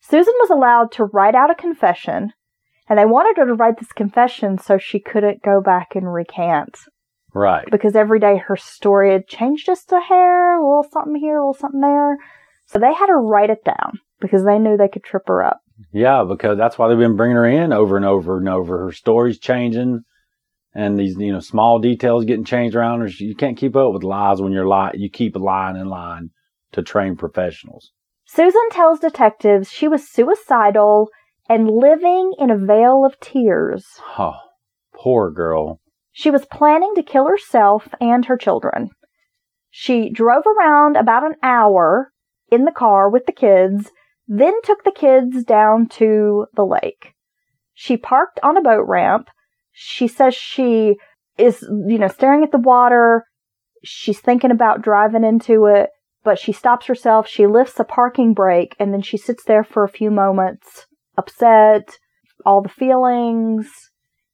Susan 0.01 0.33
was 0.39 0.49
allowed 0.49 0.91
to 0.93 1.05
write 1.05 1.35
out 1.35 1.51
a 1.51 1.55
confession, 1.55 2.33
and 2.87 2.97
they 2.97 3.05
wanted 3.05 3.37
her 3.37 3.45
to 3.45 3.53
write 3.53 3.79
this 3.79 3.91
confession 3.91 4.57
so 4.57 4.77
she 4.77 4.99
couldn't 4.99 5.43
go 5.43 5.61
back 5.61 5.95
and 5.95 6.11
recant. 6.13 6.77
Right. 7.33 7.67
Because 7.69 7.95
every 7.95 8.19
day 8.19 8.37
her 8.37 8.55
story 8.55 9.11
had 9.11 9.27
changed 9.27 9.65
just 9.65 9.91
a 9.91 9.99
hair, 9.99 10.57
a 10.57 10.67
little 10.67 10.85
something 10.91 11.15
here, 11.15 11.37
a 11.37 11.41
little 11.41 11.53
something 11.53 11.81
there. 11.81 12.17
So 12.65 12.79
they 12.79 12.93
had 12.93 13.09
her 13.09 13.21
write 13.21 13.49
it 13.49 13.63
down 13.63 13.99
because 14.19 14.43
they 14.43 14.57
knew 14.57 14.77
they 14.77 14.87
could 14.87 15.03
trip 15.03 15.23
her 15.27 15.43
up. 15.43 15.59
Yeah, 15.91 16.23
because 16.27 16.57
that's 16.57 16.77
why 16.77 16.87
they've 16.87 16.97
been 16.97 17.15
bringing 17.15 17.37
her 17.37 17.45
in 17.45 17.71
over 17.71 17.95
and 17.95 18.05
over 18.05 18.37
and 18.37 18.49
over. 18.49 18.79
Her 18.79 18.91
story's 18.91 19.39
changing, 19.39 20.01
and 20.73 20.99
these 20.99 21.15
you 21.17 21.31
know 21.31 21.39
small 21.39 21.79
details 21.79 22.25
getting 22.25 22.43
changed 22.45 22.75
around. 22.75 23.01
Her. 23.01 23.07
You 23.07 23.35
can't 23.35 23.57
keep 23.57 23.75
up 23.75 23.93
with 23.93 24.03
lies 24.03 24.41
when 24.41 24.51
you're 24.51 24.67
lie. 24.67 24.91
You 24.93 25.09
keep 25.09 25.35
lying 25.35 25.77
in 25.77 25.87
line 25.87 26.31
to 26.73 26.83
train 26.83 27.15
professionals. 27.15 27.91
Susan 28.31 28.69
tells 28.69 28.99
detectives 28.99 29.71
she 29.71 29.87
was 29.87 30.07
suicidal 30.07 31.09
and 31.49 31.67
living 31.67 32.31
in 32.37 32.51
a 32.51 32.57
veil 32.57 33.03
of 33.03 33.19
tears. 33.19 33.87
Oh, 34.19 34.35
poor 34.93 35.31
girl. 35.31 35.79
She 36.11 36.29
was 36.29 36.45
planning 36.45 36.93
to 36.95 37.01
kill 37.01 37.27
herself 37.27 37.87
and 37.99 38.25
her 38.25 38.37
children. 38.37 38.89
She 39.71 40.11
drove 40.11 40.43
around 40.45 40.95
about 40.95 41.23
an 41.23 41.35
hour 41.41 42.11
in 42.51 42.65
the 42.65 42.71
car 42.71 43.09
with 43.09 43.25
the 43.25 43.31
kids, 43.31 43.91
then 44.27 44.53
took 44.63 44.83
the 44.83 44.91
kids 44.91 45.43
down 45.43 45.87
to 45.87 46.45
the 46.53 46.65
lake. 46.65 47.13
She 47.73 47.97
parked 47.97 48.39
on 48.43 48.57
a 48.57 48.61
boat 48.61 48.85
ramp. 48.87 49.29
She 49.71 50.07
says 50.07 50.35
she 50.35 50.97
is, 51.39 51.61
you 51.61 51.97
know, 51.97 52.07
staring 52.07 52.43
at 52.43 52.51
the 52.51 52.59
water. 52.59 53.25
She's 53.83 54.19
thinking 54.19 54.51
about 54.51 54.83
driving 54.83 55.23
into 55.23 55.65
it, 55.65 55.89
but 56.23 56.39
she 56.39 56.51
stops 56.51 56.85
herself. 56.85 57.27
She 57.27 57.47
lifts 57.47 57.79
a 57.79 57.83
parking 57.83 58.33
brake 58.33 58.75
and 58.79 58.93
then 58.93 59.01
she 59.01 59.17
sits 59.17 59.43
there 59.43 59.63
for 59.63 59.83
a 59.83 59.89
few 59.89 60.11
moments, 60.11 60.85
upset, 61.17 61.97
all 62.45 62.61
the 62.61 62.69
feelings. 62.69 63.71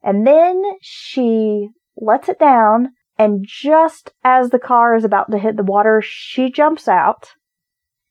And 0.03 0.25
then 0.25 0.61
she 0.81 1.69
lets 1.97 2.29
it 2.29 2.39
down. 2.39 2.89
And 3.17 3.45
just 3.47 4.11
as 4.23 4.49
the 4.49 4.59
car 4.59 4.95
is 4.95 5.03
about 5.05 5.31
to 5.31 5.37
hit 5.37 5.57
the 5.57 5.63
water, 5.63 6.01
she 6.03 6.51
jumps 6.51 6.87
out 6.87 7.31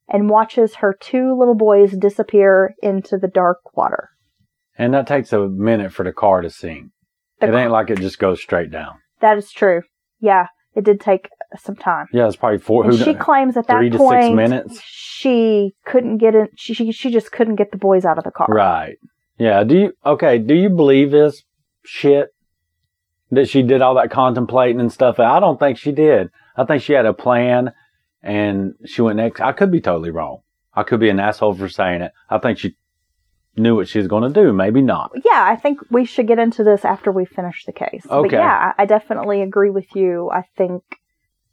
and 0.08 0.30
watches 0.30 0.76
her 0.76 0.96
two 0.98 1.36
little 1.38 1.54
boys 1.54 1.92
disappear 1.92 2.74
into 2.82 3.18
the 3.18 3.28
dark 3.28 3.58
water. 3.76 4.10
And 4.76 4.92
that 4.94 5.06
takes 5.06 5.32
a 5.32 5.48
minute 5.48 5.92
for 5.92 6.04
the 6.04 6.12
car 6.12 6.40
to 6.40 6.50
sink. 6.50 6.90
The 7.40 7.46
it 7.46 7.50
car- 7.50 7.60
ain't 7.60 7.70
like 7.70 7.90
it 7.90 8.00
just 8.00 8.18
goes 8.18 8.40
straight 8.40 8.70
down. 8.70 8.94
That 9.20 9.38
is 9.38 9.50
true. 9.50 9.82
Yeah, 10.20 10.48
it 10.74 10.84
did 10.84 11.00
take 11.00 11.28
some 11.60 11.76
time. 11.76 12.06
Yeah, 12.12 12.26
it's 12.26 12.36
probably 12.36 12.58
four. 12.58 12.84
And 12.84 12.92
Who 12.96 13.04
she 13.04 13.14
claims 13.14 13.56
at 13.56 13.66
that 13.66 13.78
three 13.78 13.90
to 13.90 13.98
point 13.98 14.22
six 14.24 14.34
minutes? 14.34 14.80
she 14.82 15.74
couldn't 15.84 16.18
get 16.18 16.34
in. 16.34 16.48
She, 16.56 16.74
she 16.74 16.92
she 16.92 17.10
just 17.10 17.32
couldn't 17.32 17.56
get 17.56 17.70
the 17.70 17.78
boys 17.78 18.04
out 18.04 18.18
of 18.18 18.24
the 18.24 18.30
car. 18.30 18.46
Right. 18.48 18.96
Yeah. 19.38 19.64
Do 19.64 19.76
you 19.78 19.92
okay? 20.04 20.38
Do 20.38 20.54
you 20.54 20.68
believe 20.70 21.10
this 21.10 21.42
shit 21.84 22.28
that 23.30 23.48
she 23.48 23.62
did 23.62 23.82
all 23.82 23.94
that 23.96 24.10
contemplating 24.10 24.80
and 24.80 24.92
stuff? 24.92 25.18
I 25.18 25.40
don't 25.40 25.58
think 25.58 25.78
she 25.78 25.92
did. 25.92 26.28
I 26.56 26.64
think 26.64 26.82
she 26.82 26.92
had 26.92 27.06
a 27.06 27.12
plan, 27.14 27.72
and 28.22 28.74
she 28.84 29.02
went 29.02 29.16
next. 29.16 29.40
I 29.40 29.52
could 29.52 29.72
be 29.72 29.80
totally 29.80 30.10
wrong. 30.10 30.40
I 30.74 30.82
could 30.82 31.00
be 31.00 31.08
an 31.08 31.20
asshole 31.20 31.54
for 31.54 31.68
saying 31.68 32.02
it. 32.02 32.12
I 32.28 32.38
think 32.38 32.58
she 32.58 32.76
knew 33.56 33.76
what 33.76 33.88
she 33.88 33.98
was 33.98 34.08
going 34.08 34.24
to 34.32 34.42
do. 34.42 34.52
Maybe 34.52 34.82
not. 34.82 35.12
Yeah, 35.24 35.44
I 35.48 35.54
think 35.56 35.78
we 35.90 36.04
should 36.04 36.26
get 36.26 36.38
into 36.40 36.64
this 36.64 36.84
after 36.84 37.12
we 37.12 37.24
finish 37.24 37.64
the 37.64 37.72
case. 37.72 38.02
But 38.08 38.26
Okay. 38.26 38.36
yeah, 38.36 38.72
I 38.76 38.84
definitely 38.84 39.42
agree 39.42 39.70
with 39.70 39.94
you. 39.94 40.30
I 40.32 40.42
think 40.56 40.82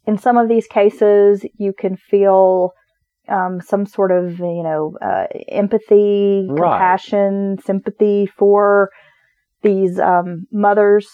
in 0.05 0.17
some 0.17 0.37
of 0.37 0.47
these 0.49 0.67
cases, 0.67 1.45
you 1.57 1.73
can 1.73 1.95
feel 1.95 2.73
um, 3.27 3.61
some 3.61 3.85
sort 3.85 4.11
of, 4.11 4.39
you 4.39 4.63
know, 4.63 4.97
uh, 5.01 5.27
empathy, 5.49 6.47
Right. 6.49 6.71
compassion, 6.71 7.57
sympathy 7.63 8.25
for 8.25 8.89
these 9.61 9.99
um, 9.99 10.47
mothers, 10.51 11.07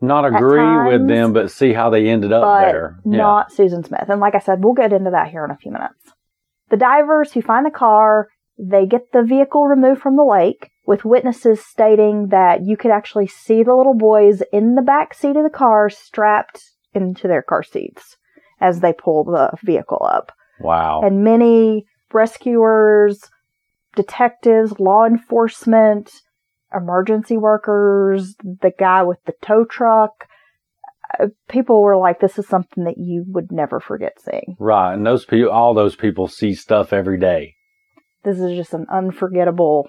Not 0.00 0.24
agree 0.24 0.78
with 0.90 1.06
them, 1.06 1.32
but 1.32 1.50
see 1.50 1.72
how 1.74 1.90
they 1.90 2.08
ended 2.08 2.32
up 2.32 2.60
there. 2.60 2.96
Yeah. 3.04 3.18
not 3.18 3.52
Susan 3.52 3.84
Smith. 3.84 4.06
And 4.08 4.20
like 4.20 4.34
I 4.34 4.38
said, 4.40 4.64
we'll 4.64 4.72
get 4.72 4.92
into 4.92 5.10
that 5.10 5.28
here 5.28 5.44
in 5.44 5.50
a 5.50 5.56
few 5.56 5.70
minutes. 5.70 6.12
The 6.70 6.78
divers 6.78 7.32
who 7.32 7.42
find 7.42 7.66
the 7.66 7.70
car, 7.70 8.28
they 8.58 8.86
get 8.86 9.12
the 9.12 9.22
vehicle 9.22 9.66
removed 9.66 10.00
from 10.00 10.16
the 10.16 10.24
lake 10.24 10.70
with 10.86 11.04
witnesses 11.04 11.64
stating 11.64 12.28
that 12.28 12.64
you 12.64 12.76
could 12.78 12.90
actually 12.90 13.26
see 13.26 13.62
the 13.62 13.74
little 13.74 13.94
boys 13.94 14.42
in 14.52 14.74
the 14.74 14.82
back 14.82 15.12
seat 15.14 15.36
of 15.36 15.44
the 15.44 15.50
car 15.50 15.90
strapped 15.90 16.62
into 16.94 17.28
their 17.28 17.42
car 17.42 17.62
seats 17.62 18.16
as 18.62 18.80
they 18.80 18.92
pull 18.92 19.24
the 19.24 19.50
vehicle 19.62 20.06
up. 20.08 20.32
Wow. 20.60 21.02
And 21.04 21.24
many 21.24 21.84
rescuers, 22.12 23.20
detectives, 23.96 24.78
law 24.78 25.04
enforcement, 25.04 26.10
emergency 26.74 27.36
workers, 27.36 28.34
the 28.42 28.72
guy 28.78 29.02
with 29.02 29.18
the 29.26 29.34
tow 29.42 29.64
truck, 29.64 30.26
uh, 31.18 31.26
people 31.48 31.82
were 31.82 31.96
like, 31.96 32.20
this 32.20 32.38
is 32.38 32.46
something 32.46 32.84
that 32.84 32.96
you 32.96 33.24
would 33.28 33.50
never 33.52 33.80
forget 33.80 34.12
seeing. 34.20 34.56
right. 34.58 34.94
And 34.94 35.04
those 35.04 35.24
people, 35.24 35.50
all 35.50 35.74
those 35.74 35.96
people 35.96 36.28
see 36.28 36.54
stuff 36.54 36.92
every 36.92 37.18
day. 37.18 37.54
This 38.24 38.38
is 38.38 38.56
just 38.56 38.72
an 38.72 38.86
unforgettable 38.90 39.88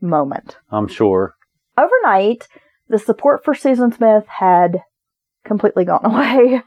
moment. 0.00 0.56
I'm 0.70 0.88
sure. 0.88 1.34
Overnight, 1.76 2.48
the 2.88 2.98
support 2.98 3.44
for 3.44 3.54
Susan 3.54 3.92
Smith 3.92 4.24
had 4.26 4.80
completely 5.44 5.84
gone 5.84 6.00
away. 6.04 6.62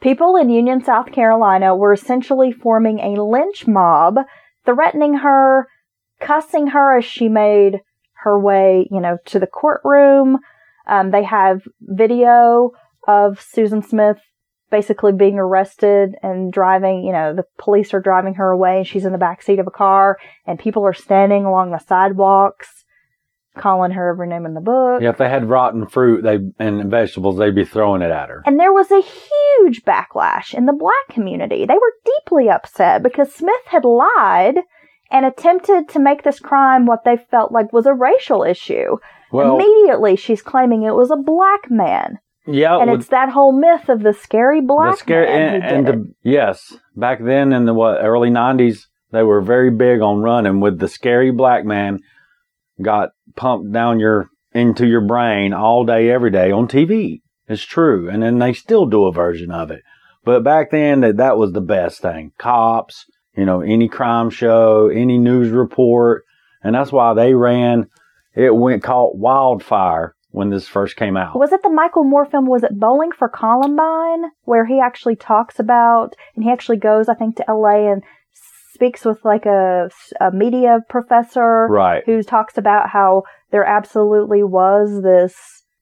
People 0.00 0.36
in 0.36 0.48
Union, 0.48 0.82
South 0.82 1.10
Carolina 1.10 1.74
were 1.74 1.92
essentially 1.92 2.52
forming 2.52 3.00
a 3.00 3.22
lynch 3.22 3.66
mob, 3.66 4.18
threatening 4.64 5.14
her, 5.14 5.68
cussing 6.20 6.68
her 6.68 6.98
as 6.98 7.04
she 7.04 7.28
made 7.28 7.80
her 8.22 8.38
way, 8.38 8.86
you 8.90 9.00
know, 9.00 9.18
to 9.26 9.38
the 9.38 9.46
courtroom. 9.46 10.38
Um, 10.86 11.10
they 11.10 11.24
have 11.24 11.62
video 11.80 12.72
of 13.06 13.40
Susan 13.40 13.82
Smith 13.82 14.18
basically 14.70 15.12
being 15.12 15.38
arrested 15.38 16.14
and 16.22 16.52
driving, 16.52 17.02
you 17.02 17.12
know, 17.12 17.34
the 17.34 17.44
police 17.58 17.94
are 17.94 18.00
driving 18.00 18.34
her 18.34 18.50
away 18.50 18.78
and 18.78 18.86
she's 18.86 19.04
in 19.04 19.12
the 19.12 19.18
back 19.18 19.42
seat 19.42 19.58
of 19.58 19.66
a 19.66 19.72
car 19.72 20.18
and 20.46 20.58
people 20.58 20.84
are 20.84 20.92
standing 20.92 21.44
along 21.44 21.70
the 21.70 21.78
sidewalks 21.78 22.77
calling 23.58 23.90
her 23.92 24.08
every 24.10 24.28
name 24.28 24.46
in 24.46 24.54
the 24.54 24.60
book. 24.60 25.02
Yeah, 25.02 25.10
if 25.10 25.18
they 25.18 25.28
had 25.28 25.48
rotten 25.48 25.86
fruit 25.86 26.22
they 26.22 26.38
and 26.58 26.90
vegetables, 26.90 27.36
they'd 27.38 27.54
be 27.54 27.64
throwing 27.64 28.02
it 28.02 28.10
at 28.10 28.28
her. 28.28 28.42
And 28.46 28.58
there 28.58 28.72
was 28.72 28.90
a 28.90 29.00
huge 29.02 29.82
backlash 29.84 30.54
in 30.54 30.66
the 30.66 30.72
black 30.72 31.08
community. 31.10 31.66
They 31.66 31.74
were 31.74 31.92
deeply 32.04 32.48
upset 32.48 33.02
because 33.02 33.32
Smith 33.34 33.66
had 33.66 33.84
lied 33.84 34.56
and 35.10 35.24
attempted 35.26 35.88
to 35.90 35.98
make 35.98 36.22
this 36.22 36.38
crime 36.38 36.86
what 36.86 37.04
they 37.04 37.16
felt 37.16 37.52
like 37.52 37.72
was 37.72 37.86
a 37.86 37.94
racial 37.94 38.42
issue. 38.42 38.96
Well, 39.32 39.56
Immediately, 39.56 40.16
she's 40.16 40.42
claiming 40.42 40.82
it 40.82 40.94
was 40.94 41.10
a 41.10 41.16
black 41.16 41.70
man. 41.70 42.18
yeah, 42.46 42.78
and 42.78 42.90
with 42.90 43.00
it's 43.00 43.08
that 43.10 43.28
whole 43.30 43.52
myth 43.52 43.88
of 43.88 44.02
the 44.02 44.14
scary 44.14 44.60
black 44.60 44.92
the 44.92 44.98
scary 44.98 45.26
man 45.26 45.62
and, 45.62 45.64
and 45.64 45.86
the, 45.86 46.14
yes, 46.22 46.76
back 46.96 47.22
then 47.22 47.52
in 47.52 47.66
the 47.66 47.74
what 47.74 47.98
early 48.02 48.30
'90s, 48.30 48.86
they 49.12 49.22
were 49.22 49.40
very 49.42 49.70
big 49.70 50.00
on 50.00 50.20
running 50.20 50.60
with 50.60 50.78
the 50.78 50.88
scary 50.88 51.30
black 51.30 51.64
man. 51.64 52.00
Got 52.80 53.10
pumped 53.36 53.72
down 53.72 54.00
your 54.00 54.28
into 54.52 54.86
your 54.86 55.00
brain 55.00 55.52
all 55.52 55.84
day, 55.84 56.10
every 56.10 56.30
day 56.30 56.50
on 56.50 56.68
TV. 56.68 57.20
It's 57.46 57.62
true, 57.62 58.08
and 58.08 58.22
then 58.22 58.38
they 58.38 58.52
still 58.52 58.86
do 58.86 59.06
a 59.06 59.12
version 59.12 59.50
of 59.50 59.70
it. 59.70 59.82
But 60.24 60.44
back 60.44 60.70
then, 60.70 61.00
that 61.00 61.16
that 61.16 61.38
was 61.38 61.52
the 61.52 61.60
best 61.60 62.02
thing. 62.02 62.32
Cops, 62.38 63.06
you 63.34 63.46
know, 63.46 63.60
any 63.60 63.88
crime 63.88 64.30
show, 64.30 64.88
any 64.88 65.16
news 65.16 65.50
report, 65.50 66.24
and 66.62 66.74
that's 66.74 66.92
why 66.92 67.14
they 67.14 67.34
ran. 67.34 67.86
It 68.34 68.54
went 68.54 68.82
caught 68.82 69.16
wildfire 69.16 70.14
when 70.30 70.50
this 70.50 70.68
first 70.68 70.96
came 70.96 71.16
out. 71.16 71.38
Was 71.38 71.52
it 71.52 71.62
the 71.62 71.70
Michael 71.70 72.04
Moore 72.04 72.26
film? 72.26 72.46
Was 72.46 72.62
it 72.62 72.78
Bowling 72.78 73.12
for 73.12 73.28
Columbine, 73.28 74.30
where 74.42 74.66
he 74.66 74.80
actually 74.80 75.16
talks 75.16 75.58
about, 75.58 76.14
and 76.34 76.44
he 76.44 76.50
actually 76.50 76.76
goes, 76.76 77.08
I 77.08 77.14
think, 77.14 77.36
to 77.36 77.44
LA 77.48 77.90
and 77.90 78.02
speaks 78.78 79.04
with 79.04 79.18
like 79.24 79.44
a, 79.44 79.90
a 80.20 80.30
media 80.30 80.78
professor 80.88 81.66
Right. 81.68 82.04
who 82.06 82.22
talks 82.22 82.56
about 82.56 82.90
how 82.90 83.24
there 83.50 83.64
absolutely 83.64 84.44
was 84.44 85.02
this 85.02 85.34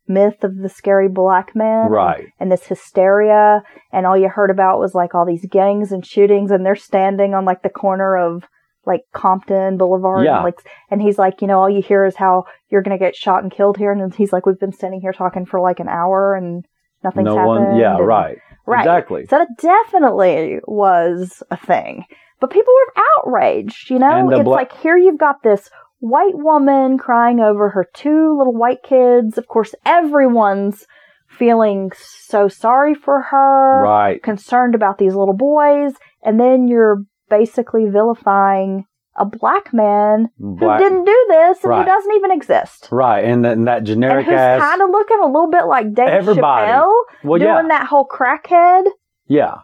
myth 0.08 0.42
of 0.42 0.56
the 0.58 0.68
scary 0.70 1.08
black 1.08 1.54
man 1.54 1.90
Right. 1.90 2.26
and 2.40 2.50
this 2.50 2.66
hysteria 2.66 3.62
and 3.92 4.06
all 4.06 4.16
you 4.16 4.28
heard 4.30 4.50
about 4.50 4.78
was 4.78 4.94
like 4.94 5.14
all 5.14 5.26
these 5.26 5.44
gangs 5.50 5.92
and 5.92 6.06
shootings 6.06 6.50
and 6.50 6.64
they're 6.64 6.76
standing 6.76 7.34
on 7.34 7.44
like 7.44 7.62
the 7.62 7.68
corner 7.68 8.16
of 8.16 8.44
like 8.86 9.00
Compton 9.12 9.76
Boulevard 9.76 10.24
Yeah. 10.24 10.36
and 10.36 10.44
like 10.44 10.54
and 10.90 11.02
he's 11.02 11.18
like 11.18 11.42
you 11.42 11.48
know 11.48 11.58
all 11.58 11.68
you 11.68 11.82
hear 11.82 12.04
is 12.06 12.16
how 12.16 12.44
you're 12.70 12.82
gonna 12.82 12.98
get 12.98 13.16
shot 13.16 13.42
and 13.42 13.52
killed 13.52 13.76
here 13.76 13.92
and 13.92 14.00
then 14.00 14.10
he's 14.12 14.32
like 14.32 14.46
we've 14.46 14.60
been 14.60 14.72
standing 14.72 15.00
here 15.02 15.12
talking 15.12 15.44
for 15.44 15.60
like 15.60 15.80
an 15.80 15.88
hour 15.88 16.34
and 16.36 16.64
nothing's 17.04 17.26
no 17.26 17.36
happened 17.36 17.66
one. 17.66 17.76
Yeah. 17.76 17.96
and- 17.96 18.06
Right. 18.06 18.38
right 18.64 18.80
Exactly. 18.80 19.26
so 19.26 19.38
that 19.38 19.48
definitely 19.60 20.60
was 20.66 21.42
a 21.50 21.56
thing 21.56 22.04
but 22.40 22.50
people 22.50 22.72
were 22.74 23.02
outraged 23.18 23.90
you 23.90 23.98
know 23.98 24.30
it's 24.30 24.42
bla- 24.44 24.52
like 24.52 24.72
here 24.78 24.96
you've 24.96 25.18
got 25.18 25.42
this 25.42 25.70
white 26.00 26.34
woman 26.36 26.98
crying 26.98 27.40
over 27.40 27.70
her 27.70 27.88
two 27.94 28.36
little 28.36 28.52
white 28.52 28.82
kids. 28.82 29.38
Of 29.38 29.48
course, 29.48 29.74
everyone's 29.86 30.86
feeling 31.26 31.90
so 31.96 32.48
sorry 32.48 32.94
for 32.94 33.20
her, 33.22 33.82
Right. 33.82 34.22
concerned 34.22 34.74
about 34.74 34.98
these 34.98 35.14
little 35.14 35.34
boys, 35.34 35.94
and 36.22 36.38
then 36.38 36.68
you're 36.68 37.02
basically 37.30 37.86
vilifying 37.88 38.84
a 39.16 39.24
black 39.24 39.72
man 39.72 40.28
Black- 40.38 40.78
who 40.78 40.84
didn't 40.84 41.04
do 41.04 41.24
this 41.28 41.64
and 41.64 41.70
Right. 41.70 41.78
who 41.80 41.84
doesn't 41.86 42.14
even 42.14 42.30
exist. 42.30 42.88
Right. 42.92 43.24
And 43.24 43.44
that 43.44 43.56
And 43.56 43.86
generic 43.86 44.26
who's 44.26 44.34
ass. 44.34 44.60
kind 44.60 44.82
of 44.82 44.90
looking 44.90 45.18
a 45.20 45.26
little 45.26 45.50
bit 45.50 45.64
like 45.64 45.94
Dave 45.94 46.08
Everybody. 46.08 46.70
Chappelle 46.70 46.94
well, 47.24 47.38
doing 47.38 47.50
yeah. 47.54 47.68
that 47.68 47.86
whole 47.86 48.06
crackhead, 48.06 48.84
Yeah. 49.26 49.56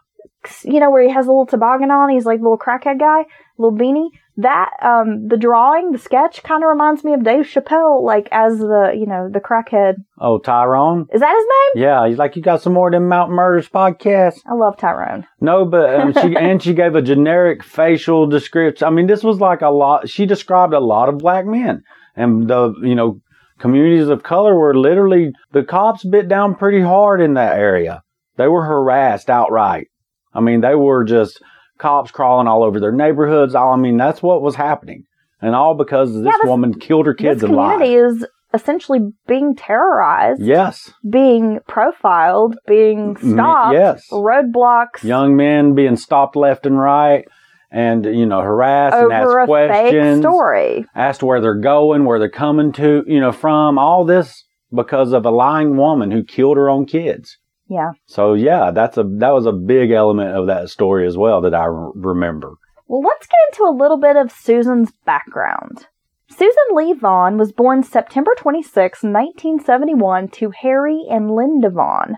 You 0.64 0.80
know, 0.80 0.90
where 0.90 1.02
he 1.02 1.10
has 1.10 1.26
a 1.26 1.30
little 1.30 1.46
toboggan 1.46 1.90
on. 1.90 2.10
He's 2.10 2.26
like 2.26 2.40
a 2.40 2.42
little 2.42 2.58
crackhead 2.58 2.98
guy, 2.98 3.24
little 3.58 3.76
beanie. 3.76 4.08
That, 4.38 4.70
um, 4.80 5.28
the 5.28 5.36
drawing, 5.36 5.92
the 5.92 5.98
sketch 5.98 6.42
kind 6.42 6.64
of 6.64 6.70
reminds 6.70 7.04
me 7.04 7.12
of 7.12 7.22
Dave 7.22 7.44
Chappelle, 7.44 8.02
like 8.02 8.28
as 8.32 8.58
the, 8.58 8.92
you 8.98 9.04
know, 9.04 9.28
the 9.30 9.40
crackhead. 9.40 9.96
Oh, 10.18 10.38
Tyrone. 10.38 11.06
Is 11.12 11.20
that 11.20 11.36
his 11.36 11.46
name? 11.76 11.84
Yeah. 11.84 12.08
He's 12.08 12.16
like, 12.16 12.34
you 12.34 12.40
got 12.42 12.62
some 12.62 12.72
more 12.72 12.88
of 12.88 12.92
them 12.92 13.08
Mountain 13.08 13.36
Murders 13.36 13.68
podcast. 13.68 14.38
I 14.46 14.54
love 14.54 14.78
Tyrone. 14.78 15.26
No, 15.40 15.66
but 15.66 15.94
um, 15.94 16.14
she 16.14 16.34
and 16.40 16.62
she 16.62 16.72
gave 16.72 16.94
a 16.94 17.02
generic 17.02 17.62
facial 17.62 18.26
description. 18.26 18.86
I 18.86 18.90
mean, 18.90 19.06
this 19.06 19.22
was 19.22 19.38
like 19.38 19.60
a 19.60 19.68
lot. 19.68 20.08
She 20.08 20.24
described 20.24 20.72
a 20.72 20.80
lot 20.80 21.10
of 21.10 21.18
black 21.18 21.44
men, 21.44 21.82
and 22.16 22.48
the 22.48 22.72
you 22.82 22.94
know 22.94 23.20
communities 23.58 24.08
of 24.08 24.22
color 24.22 24.58
were 24.58 24.76
literally 24.76 25.32
the 25.52 25.62
cops 25.62 26.04
bit 26.04 26.26
down 26.28 26.54
pretty 26.54 26.80
hard 26.80 27.20
in 27.20 27.34
that 27.34 27.58
area. 27.58 28.02
They 28.36 28.48
were 28.48 28.64
harassed 28.64 29.28
outright. 29.28 29.88
I 30.34 30.40
mean, 30.40 30.60
they 30.60 30.74
were 30.74 31.04
just 31.04 31.40
cops 31.78 32.10
crawling 32.10 32.46
all 32.46 32.62
over 32.62 32.80
their 32.80 32.92
neighborhoods. 32.92 33.54
I 33.54 33.76
mean, 33.76 33.96
that's 33.96 34.22
what 34.22 34.42
was 34.42 34.54
happening, 34.54 35.04
and 35.40 35.54
all 35.54 35.74
because 35.74 36.12
this, 36.14 36.22
this- 36.24 36.48
woman 36.48 36.74
killed 36.78 37.06
her 37.06 37.14
kids 37.14 37.40
this 37.40 37.48
and 37.48 37.56
lied. 37.56 37.78
community 37.80 37.96
is 37.96 38.26
essentially 38.54 39.00
being 39.26 39.56
terrorized, 39.56 40.42
Yes, 40.42 40.92
being 41.08 41.60
profiled, 41.66 42.56
being 42.66 43.14
mm-hmm. 43.14 43.32
stopped, 43.32 43.74
yes. 43.74 44.06
roadblocks. 44.10 45.02
young 45.02 45.36
men 45.36 45.74
being 45.74 45.96
stopped 45.96 46.36
left 46.36 46.66
and 46.66 46.78
right, 46.78 47.24
and 47.70 48.04
you 48.04 48.26
know 48.26 48.40
harassed 48.42 48.96
and 48.96 49.12
asked 49.12 49.28
a 49.28 49.46
fake 49.46 49.70
questions. 49.70 50.20
story. 50.20 50.84
asked 50.94 51.22
where 51.22 51.40
they're 51.40 51.54
going, 51.54 52.04
where 52.04 52.18
they're 52.18 52.28
coming 52.28 52.72
to, 52.72 53.02
you 53.06 53.20
know, 53.20 53.32
from, 53.32 53.78
all 53.78 54.04
this 54.04 54.44
because 54.74 55.12
of 55.12 55.24
a 55.26 55.30
lying 55.30 55.76
woman 55.76 56.10
who 56.10 56.22
killed 56.24 56.56
her 56.56 56.68
own 56.70 56.86
kids. 56.86 57.38
Yeah. 57.72 57.92
So 58.04 58.34
yeah, 58.34 58.70
that's 58.70 58.98
a 58.98 59.02
that 59.02 59.30
was 59.30 59.46
a 59.46 59.52
big 59.52 59.92
element 59.92 60.36
of 60.36 60.46
that 60.48 60.68
story 60.68 61.06
as 61.06 61.16
well 61.16 61.40
that 61.40 61.54
I 61.54 61.64
re- 61.64 61.92
remember. 61.94 62.56
Well, 62.86 63.00
let's 63.00 63.26
get 63.26 63.38
into 63.48 63.64
a 63.64 63.74
little 63.74 63.96
bit 63.96 64.16
of 64.16 64.30
Susan's 64.30 64.92
background. 65.06 65.86
Susan 66.28 66.74
Leigh 66.74 66.92
Vaughan 66.92 67.38
was 67.38 67.52
born 67.52 67.82
September 67.82 68.34
26, 68.36 69.02
1971, 69.02 70.28
to 70.28 70.52
Harry 70.60 71.02
and 71.10 71.30
Linda 71.30 71.70
Vaughan. 71.70 72.16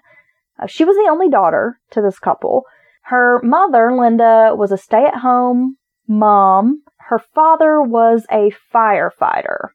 Uh, 0.60 0.66
she 0.66 0.84
was 0.84 0.96
the 0.96 1.10
only 1.10 1.28
daughter 1.28 1.78
to 1.90 2.02
this 2.02 2.18
couple. 2.18 2.64
Her 3.02 3.40
mother, 3.44 3.92
Linda, 3.96 4.52
was 4.54 4.72
a 4.72 4.78
stay 4.78 5.04
at 5.04 5.20
home 5.20 5.76
mom. 6.08 6.82
Her 7.08 7.20
father 7.34 7.80
was 7.80 8.26
a 8.30 8.50
firefighter. 8.74 9.68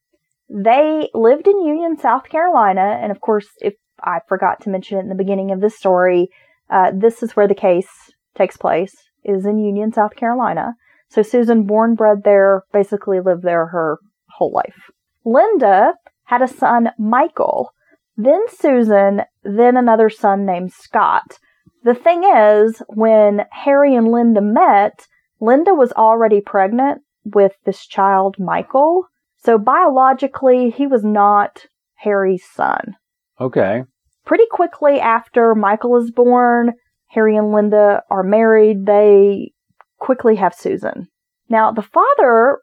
They 0.49 1.09
lived 1.13 1.47
in 1.47 1.65
Union, 1.65 1.97
South 1.97 2.23
Carolina, 2.23 2.99
and 3.01 3.11
of 3.11 3.21
course, 3.21 3.47
if 3.59 3.75
I 4.03 4.19
forgot 4.27 4.61
to 4.61 4.69
mention 4.69 4.97
it 4.97 5.01
in 5.01 5.09
the 5.09 5.15
beginning 5.15 5.51
of 5.51 5.61
this 5.61 5.77
story, 5.77 6.29
uh, 6.69 6.91
this 6.93 7.23
is 7.23 7.35
where 7.35 7.47
the 7.47 7.55
case 7.55 8.11
takes 8.35 8.57
place, 8.57 8.95
is 9.23 9.45
in 9.45 9.59
Union, 9.59 9.91
South 9.91 10.15
Carolina. 10.15 10.75
So 11.09 11.21
Susan, 11.23 11.63
born 11.63 11.95
bred 11.95 12.23
there, 12.23 12.63
basically 12.71 13.19
lived 13.19 13.43
there 13.43 13.67
her 13.67 13.99
whole 14.29 14.51
life. 14.51 14.91
Linda 15.25 15.95
had 16.25 16.41
a 16.41 16.47
son, 16.47 16.91
Michael, 16.99 17.71
then 18.15 18.41
Susan, 18.49 19.21
then 19.43 19.77
another 19.77 20.09
son 20.09 20.45
named 20.45 20.71
Scott. 20.73 21.39
The 21.83 21.95
thing 21.95 22.23
is, 22.23 22.81
when 22.89 23.45
Harry 23.51 23.95
and 23.95 24.11
Linda 24.11 24.41
met, 24.41 25.07
Linda 25.39 25.73
was 25.73 25.91
already 25.93 26.41
pregnant 26.41 27.01
with 27.23 27.53
this 27.65 27.85
child, 27.85 28.35
Michael. 28.37 29.07
So 29.37 29.57
biologically, 29.57 30.69
he 30.69 30.85
was 30.85 31.03
not 31.03 31.65
Harry's 31.95 32.43
son. 32.45 32.95
Okay. 33.39 33.83
Pretty 34.25 34.45
quickly 34.51 34.99
after 34.99 35.55
Michael 35.55 35.97
is 35.97 36.11
born, 36.11 36.73
Harry 37.07 37.35
and 37.35 37.51
Linda 37.51 38.03
are 38.09 38.23
married. 38.23 38.85
They 38.85 39.53
quickly 39.97 40.35
have 40.35 40.53
Susan. 40.53 41.07
Now, 41.49 41.71
the 41.71 41.81
father, 41.81 42.59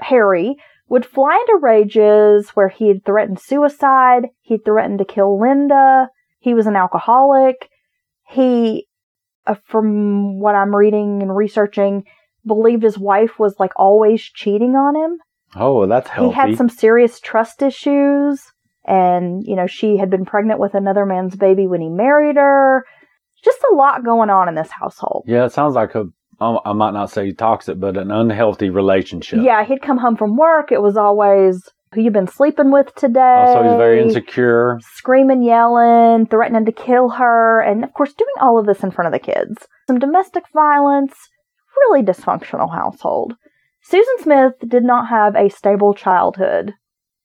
Harry, 0.00 0.56
would 0.88 1.06
fly 1.06 1.36
into 1.46 1.60
rages 1.62 2.50
where 2.50 2.68
he 2.68 2.88
had 2.88 3.04
threatened 3.04 3.40
suicide. 3.40 4.28
He 4.40 4.58
threatened 4.58 4.98
to 4.98 5.04
kill 5.04 5.40
Linda. 5.40 6.08
He 6.40 6.54
was 6.54 6.66
an 6.66 6.76
alcoholic. 6.76 7.68
He, 8.28 8.86
uh, 9.46 9.54
from 9.64 10.40
what 10.40 10.54
I'm 10.54 10.74
reading 10.74 11.22
and 11.22 11.34
researching, 11.34 12.04
believed 12.46 12.82
his 12.82 12.98
wife 12.98 13.38
was 13.38 13.56
like 13.58 13.72
always 13.76 14.20
cheating 14.22 14.74
on 14.74 14.96
him. 14.96 15.18
Oh, 15.54 15.86
that's 15.86 16.08
healthy. 16.08 16.34
He 16.34 16.34
had 16.34 16.56
some 16.56 16.68
serious 16.68 17.20
trust 17.20 17.62
issues. 17.62 18.42
And, 18.86 19.42
you 19.46 19.56
know, 19.56 19.66
she 19.66 19.96
had 19.96 20.10
been 20.10 20.24
pregnant 20.24 20.60
with 20.60 20.74
another 20.74 21.06
man's 21.06 21.36
baby 21.36 21.66
when 21.66 21.80
he 21.80 21.88
married 21.88 22.36
her. 22.36 22.84
Just 23.42 23.58
a 23.70 23.74
lot 23.74 24.04
going 24.04 24.30
on 24.30 24.48
in 24.48 24.54
this 24.54 24.70
household. 24.70 25.24
yeah, 25.26 25.44
it 25.44 25.52
sounds 25.52 25.74
like 25.74 25.94
a 25.94 26.06
um, 26.40 26.58
I 26.64 26.72
might 26.72 26.92
not 26.92 27.10
say 27.10 27.32
toxic, 27.32 27.78
but 27.78 27.96
an 27.96 28.10
unhealthy 28.10 28.70
relationship. 28.70 29.40
Yeah, 29.42 29.64
he'd 29.64 29.82
come 29.82 29.98
home 29.98 30.16
from 30.16 30.36
work. 30.36 30.72
It 30.72 30.82
was 30.82 30.96
always, 30.96 31.62
who 31.92 32.00
you've 32.00 32.12
been 32.12 32.26
sleeping 32.26 32.72
with 32.72 32.94
today? 32.94 33.44
Oh, 33.46 33.54
so 33.54 33.62
he's 33.62 33.76
very 33.76 34.02
insecure. 34.02 34.80
Screaming, 34.94 35.42
yelling, 35.42 36.26
threatening 36.26 36.64
to 36.64 36.72
kill 36.72 37.10
her, 37.10 37.60
and 37.60 37.84
of 37.84 37.92
course, 37.94 38.12
doing 38.14 38.34
all 38.40 38.58
of 38.58 38.66
this 38.66 38.82
in 38.82 38.90
front 38.90 39.06
of 39.06 39.12
the 39.12 39.24
kids. 39.24 39.66
Some 39.86 39.98
domestic 39.98 40.44
violence, 40.52 41.14
really 41.80 42.02
dysfunctional 42.02 42.74
household. 42.74 43.36
Susan 43.82 44.14
Smith 44.20 44.54
did 44.66 44.82
not 44.82 45.08
have 45.08 45.36
a 45.36 45.50
stable 45.50 45.94
childhood, 45.94 46.72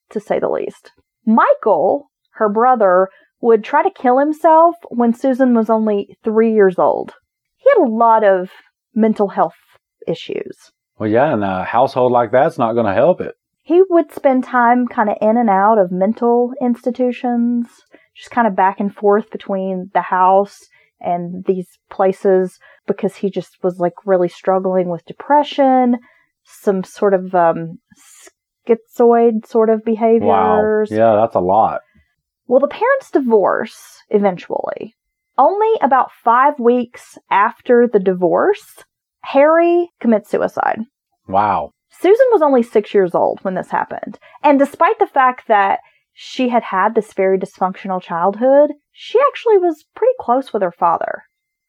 to 0.10 0.20
say 0.20 0.40
the 0.40 0.50
least. 0.50 0.92
Michael, 1.36 2.10
her 2.32 2.50
brother, 2.50 3.10
would 3.42 3.64
try 3.64 3.84
to 3.84 3.92
kill 3.92 4.18
himself 4.20 4.76
when 4.90 5.14
Susan 5.14 5.54
was 5.54 5.70
only 5.70 6.18
three 6.24 6.54
years 6.54 6.78
old. 6.78 7.14
He 7.58 7.70
had 7.70 7.88
a 7.88 7.92
lot 7.92 8.24
of 8.24 8.50
mental 8.94 9.30
health 9.30 9.54
issues. 10.08 10.58
Well, 10.98 11.10
yeah, 11.10 11.32
and 11.32 11.44
a 11.44 11.64
household 11.64 12.12
like 12.12 12.32
that's 12.32 12.58
not 12.58 12.74
going 12.74 12.86
to 12.88 12.94
help 12.94 13.22
it. 13.22 13.36
he 13.62 13.82
would 13.90 14.12
spend 14.12 14.44
time 14.44 14.88
kind 14.88 15.10
of 15.10 15.18
in 15.22 15.38
and 15.38 15.50
out 15.50 15.78
of 15.78 15.92
mental 15.92 16.54
institutions, 16.62 17.68
just 18.16 18.32
kind 18.32 18.48
of 18.48 18.56
back 18.56 18.80
and 18.80 18.94
forth 18.94 19.30
between 19.32 19.92
the 19.94 20.02
house 20.02 20.58
and 21.00 21.46
these 21.46 21.68
places 21.90 22.58
because 22.88 23.16
he 23.16 23.30
just 23.30 23.58
was 23.64 23.80
like 23.80 23.94
really 24.06 24.28
struggling 24.28 24.90
with 24.90 25.06
depression, 25.06 25.98
some 26.44 26.84
sort 26.84 27.14
of 27.14 27.34
um, 27.36 27.78
schizoid 28.68 29.46
sort 29.46 29.70
of 29.70 29.84
behaviors. 29.84 30.90
Wow. 30.92 30.98
Yeah, 30.98 31.16
that's 31.16 31.36
a 31.36 31.40
lot. 31.40 31.82
Well, 32.48 32.60
the 32.60 32.68
parents 32.68 33.12
divorce 33.12 34.02
eventually. 34.10 34.96
Only 35.38 35.72
about 35.82 36.12
five 36.24 36.60
weeks 36.60 37.18
after 37.30 37.88
the 37.92 38.00
divorce, 38.00 38.84
Harry 39.22 39.90
commits 40.02 40.30
suicide. 40.30 40.80
Wow. 41.28 41.72
Susan 41.90 42.26
was 42.32 42.42
only 42.42 42.64
six 42.64 42.94
years 42.94 43.16
old 43.16 43.40
when 43.42 43.56
this 43.56 43.70
happened. 43.70 44.20
And 44.44 44.60
despite 44.60 45.00
the 45.00 45.08
fact 45.08 45.48
that 45.48 45.80
she 46.14 46.50
had 46.50 46.64
had 46.64 46.96
this 46.96 47.14
very 47.14 47.40
dysfunctional 47.40 48.02
childhood, 48.02 48.72
she 48.92 49.20
actually 49.30 49.58
was 49.58 49.86
pretty 49.96 50.14
close 50.20 50.52
with 50.52 50.62
her 50.62 50.72
father. 50.72 51.24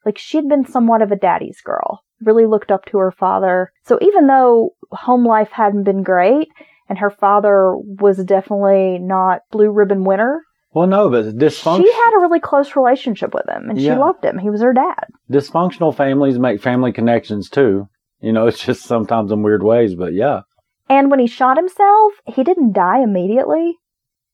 Like 0.05 0.17
she'd 0.17 0.49
been 0.49 0.65
somewhat 0.65 1.01
of 1.01 1.11
a 1.11 1.15
daddy's 1.15 1.61
girl, 1.61 2.01
really 2.21 2.45
looked 2.45 2.71
up 2.71 2.85
to 2.85 2.97
her 2.97 3.11
father. 3.11 3.71
So 3.85 3.97
even 4.01 4.27
though 4.27 4.71
home 4.91 5.25
life 5.25 5.51
hadn't 5.51 5.83
been 5.83 6.03
great 6.03 6.49
and 6.91 6.99
her 6.99 7.09
father 7.09 7.73
was 7.77 8.21
definitely 8.25 8.99
not 8.99 9.43
blue 9.49 9.71
ribbon 9.71 10.03
winner, 10.03 10.41
Well, 10.73 10.87
no, 10.87 11.09
but 11.09 11.37
dysfunction. 11.37 11.83
she 11.85 11.91
had 11.91 12.17
a 12.17 12.21
really 12.21 12.41
close 12.41 12.75
relationship 12.75 13.33
with 13.33 13.47
him 13.47 13.69
and 13.69 13.79
she 13.79 13.91
loved 13.93 14.25
him. 14.25 14.37
He 14.37 14.49
was 14.49 14.61
her 14.61 14.73
dad. 14.73 15.05
dysfunctional 15.31 15.95
families 15.95 16.37
make 16.37 16.61
family 16.61 16.91
connections 16.91 17.49
too. 17.49 17.87
You 18.19 18.33
know, 18.33 18.45
it's 18.49 18.63
just 18.63 18.83
sometimes 18.83 19.31
in 19.31 19.41
weird 19.41 19.63
ways, 19.63 19.95
but 19.95 20.11
yeah. 20.13 20.41
And 20.89 21.09
when 21.09 21.21
he 21.21 21.27
shot 21.27 21.55
himself, 21.55 22.11
he 22.25 22.43
didn't 22.43 22.73
die 22.73 23.01
immediately. 23.01 23.77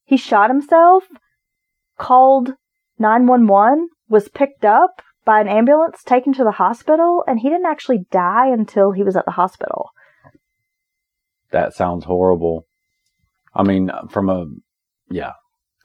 He 0.05 0.17
shot 0.17 0.49
himself, 0.49 1.03
called 1.99 2.53
911, 2.99 3.89
was 4.09 4.29
picked 4.29 4.65
up 4.65 5.01
by 5.25 5.41
an 5.41 5.47
ambulance, 5.47 6.01
taken 6.03 6.33
to 6.33 6.43
the 6.43 6.51
hospital, 6.63 7.23
and 7.27 7.39
he 7.39 7.49
didn't 7.49 7.65
actually 7.67 8.05
die 8.11 8.47
until 8.47 8.91
he 8.93 9.03
was 9.03 9.15
at 9.15 9.25
the 9.25 9.31
hospital. 9.31 9.89
That 11.51 11.73
sounds 11.73 12.05
horrible. 12.05 12.65
I 13.53 13.63
mean, 13.63 13.89
from 14.09 14.29
a, 14.29 14.45
yeah, 15.09 15.33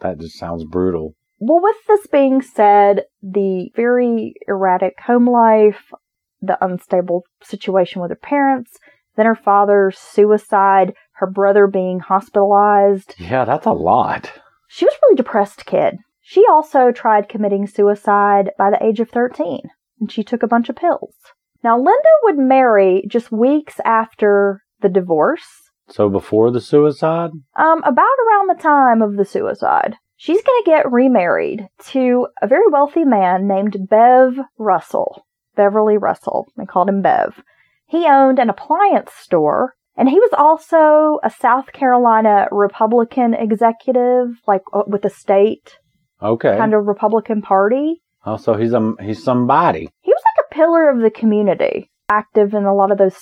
that 0.00 0.18
just 0.18 0.38
sounds 0.38 0.64
brutal. 0.64 1.14
Well, 1.38 1.62
with 1.62 1.76
this 1.88 2.06
being 2.06 2.42
said, 2.42 3.04
the 3.22 3.70
very 3.74 4.34
erratic 4.46 4.94
home 5.00 5.28
life, 5.28 5.92
the 6.40 6.62
unstable 6.64 7.24
situation 7.42 8.00
with 8.00 8.10
her 8.10 8.16
parents, 8.16 8.78
then 9.16 9.26
her 9.26 9.34
father's 9.34 9.98
suicide 9.98 10.94
her 11.16 11.26
brother 11.26 11.66
being 11.66 12.00
hospitalized. 12.00 13.14
Yeah, 13.18 13.44
that's 13.44 13.66
a 13.66 13.72
lot. 13.72 14.32
She 14.68 14.84
was 14.84 14.94
a 14.94 14.98
really 15.02 15.16
depressed 15.16 15.66
kid. 15.66 15.98
She 16.20 16.44
also 16.50 16.92
tried 16.92 17.28
committing 17.28 17.66
suicide 17.66 18.50
by 18.58 18.70
the 18.70 18.82
age 18.82 19.00
of 19.00 19.10
13, 19.10 19.60
and 20.00 20.10
she 20.10 20.24
took 20.24 20.42
a 20.42 20.48
bunch 20.48 20.68
of 20.68 20.76
pills. 20.76 21.14
Now, 21.62 21.76
Linda 21.76 22.08
would 22.22 22.38
marry 22.38 23.04
just 23.08 23.30
weeks 23.30 23.80
after 23.84 24.62
the 24.82 24.88
divorce, 24.88 25.46
So 25.88 26.08
before 26.08 26.50
the 26.50 26.60
suicide? 26.60 27.30
um, 27.56 27.82
about 27.84 28.16
around 28.28 28.48
the 28.50 28.62
time 28.62 29.02
of 29.02 29.16
the 29.16 29.24
suicide. 29.24 29.96
She's 30.16 30.42
going 30.42 30.62
to 30.64 30.70
get 30.70 30.92
remarried 30.92 31.66
to 31.90 32.28
a 32.40 32.46
very 32.46 32.68
wealthy 32.70 33.04
man 33.04 33.48
named 33.48 33.76
Bev 33.90 34.34
Russell. 34.58 35.24
Beverly 35.56 35.96
Russell. 35.98 36.46
They 36.56 36.64
called 36.64 36.88
him 36.88 37.02
Bev. 37.02 37.42
He 37.86 38.06
owned 38.06 38.38
an 38.38 38.48
appliance 38.48 39.10
store, 39.14 39.74
and 39.96 40.08
he 40.08 40.18
was 40.20 40.30
also 40.38 41.18
a 41.24 41.28
South 41.30 41.72
Carolina 41.72 42.46
Republican 42.52 43.34
executive, 43.34 44.28
like 44.46 44.62
uh, 44.72 44.82
with 44.86 45.02
the 45.02 45.10
state 45.10 45.78
Okay. 46.22 46.56
kind 46.56 46.72
of 46.72 46.86
Republican 46.86 47.42
Party. 47.42 48.00
oh, 48.24 48.36
so 48.36 48.54
he's 48.54 48.72
a 48.72 48.94
he's 49.00 49.22
somebody. 49.22 49.90
He 50.02 50.12
was 50.12 50.22
like 50.24 50.46
a 50.46 50.54
pillar 50.54 50.88
of 50.88 51.00
the 51.00 51.10
community, 51.10 51.90
active 52.08 52.54
in 52.54 52.64
a 52.64 52.74
lot 52.74 52.92
of 52.92 52.98
those 52.98 53.16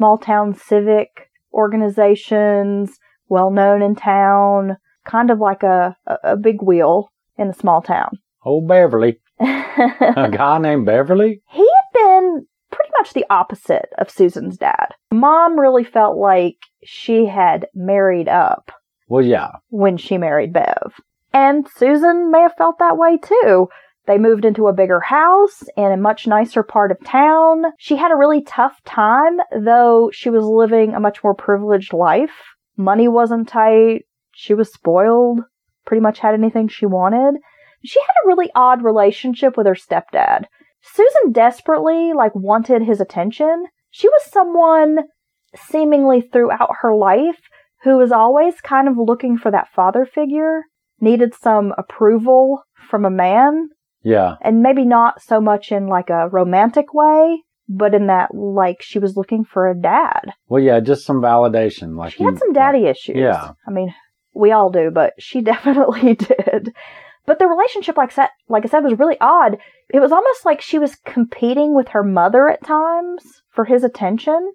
small 0.00 0.16
town 0.16 0.54
civic 0.54 1.28
organizations, 1.52 2.98
well 3.28 3.50
known 3.50 3.82
in 3.82 3.94
town, 3.94 4.78
kind 5.04 5.30
of 5.30 5.38
like 5.38 5.62
a, 5.62 5.94
a, 6.24 6.38
big 6.38 6.62
wheel 6.62 7.10
in 7.36 7.48
a 7.48 7.54
small 7.54 7.82
town. 7.82 8.10
Oh, 8.42 8.62
Beverly. 8.62 9.20
A 9.38 10.30
guy 10.32 10.56
named 10.56 10.86
Beverly? 10.86 11.42
He 11.50 11.58
had 11.58 11.92
been 11.92 12.46
pretty 12.70 12.90
much 12.98 13.12
the 13.12 13.26
opposite 13.28 13.90
of 13.98 14.08
Susan's 14.08 14.56
dad. 14.56 14.94
Mom 15.12 15.60
really 15.60 15.84
felt 15.84 16.16
like 16.16 16.56
she 16.82 17.26
had 17.26 17.66
married 17.74 18.28
up 18.28 18.72
Well, 19.08 19.22
yeah. 19.22 19.50
when 19.68 19.98
she 19.98 20.16
married 20.16 20.54
Bev. 20.54 21.02
And 21.34 21.68
Susan 21.76 22.30
may 22.30 22.40
have 22.40 22.54
felt 22.56 22.78
that 22.78 22.96
way 22.96 23.18
too. 23.18 23.68
They 24.06 24.18
moved 24.18 24.44
into 24.44 24.66
a 24.66 24.72
bigger 24.72 25.00
house 25.00 25.62
in 25.76 25.92
a 25.92 25.96
much 25.96 26.26
nicer 26.26 26.62
part 26.62 26.90
of 26.90 27.04
town. 27.04 27.62
She 27.78 27.96
had 27.96 28.10
a 28.10 28.16
really 28.16 28.42
tough 28.42 28.82
time, 28.84 29.38
though 29.56 30.10
she 30.12 30.30
was 30.30 30.44
living 30.44 30.94
a 30.94 31.00
much 31.00 31.22
more 31.22 31.34
privileged 31.34 31.92
life. 31.92 32.32
Money 32.76 33.08
wasn't 33.08 33.48
tight. 33.48 34.06
She 34.32 34.54
was 34.54 34.72
spoiled. 34.72 35.42
Pretty 35.86 36.00
much 36.00 36.18
had 36.18 36.34
anything 36.34 36.68
she 36.68 36.86
wanted. 36.86 37.40
She 37.84 38.00
had 38.00 38.14
a 38.24 38.28
really 38.28 38.50
odd 38.54 38.82
relationship 38.82 39.56
with 39.56 39.66
her 39.66 39.74
stepdad. 39.74 40.44
Susan 40.82 41.32
desperately, 41.32 42.12
like, 42.14 42.34
wanted 42.34 42.82
his 42.82 43.00
attention. 43.00 43.66
She 43.90 44.08
was 44.08 44.30
someone 44.30 44.98
seemingly 45.54 46.20
throughout 46.20 46.70
her 46.80 46.94
life 46.94 47.40
who 47.82 47.96
was 47.96 48.12
always 48.12 48.60
kind 48.60 48.88
of 48.88 48.98
looking 48.98 49.36
for 49.38 49.50
that 49.50 49.68
father 49.74 50.04
figure, 50.04 50.62
needed 51.00 51.34
some 51.34 51.72
approval 51.76 52.62
from 52.88 53.04
a 53.04 53.10
man, 53.10 53.68
Yeah. 54.02 54.36
and 54.40 54.62
maybe 54.62 54.84
not 54.84 55.22
so 55.22 55.40
much 55.40 55.72
in 55.72 55.86
like 55.88 56.10
a 56.10 56.28
romantic 56.28 56.94
way, 56.94 57.42
but 57.68 57.94
in 57.94 58.06
that 58.08 58.34
like 58.34 58.82
she 58.82 58.98
was 58.98 59.16
looking 59.16 59.44
for 59.44 59.68
a 59.70 59.74
dad. 59.80 60.32
Well, 60.48 60.62
yeah, 60.62 60.80
just 60.80 61.04
some 61.06 61.20
validation. 61.20 61.96
Like 61.96 62.14
She 62.14 62.24
had 62.24 62.38
some 62.38 62.52
daddy 62.52 62.86
issues. 62.86 63.16
yeah. 63.16 63.52
I 63.66 63.70
mean, 63.70 63.94
we 64.34 64.52
all 64.52 64.70
do, 64.70 64.90
but 64.92 65.12
she 65.18 65.40
definitely 65.52 66.14
did. 66.14 66.72
But 67.26 67.38
the 67.38 67.46
relationship, 67.46 67.96
like, 67.96 68.10
said- 68.12 68.30
like 68.48 68.64
I 68.64 68.68
said, 68.68 68.80
was 68.84 68.98
really 68.98 69.16
odd. 69.20 69.58
It 69.92 70.00
was 70.00 70.12
almost 70.12 70.44
like 70.44 70.60
she 70.60 70.78
was 70.78 70.96
competing 71.04 71.74
with 71.76 71.88
her 71.88 72.02
mother 72.02 72.48
at 72.48 72.64
times 72.64 73.22
for 73.50 73.64
his 73.66 73.84
attention. 73.84 74.52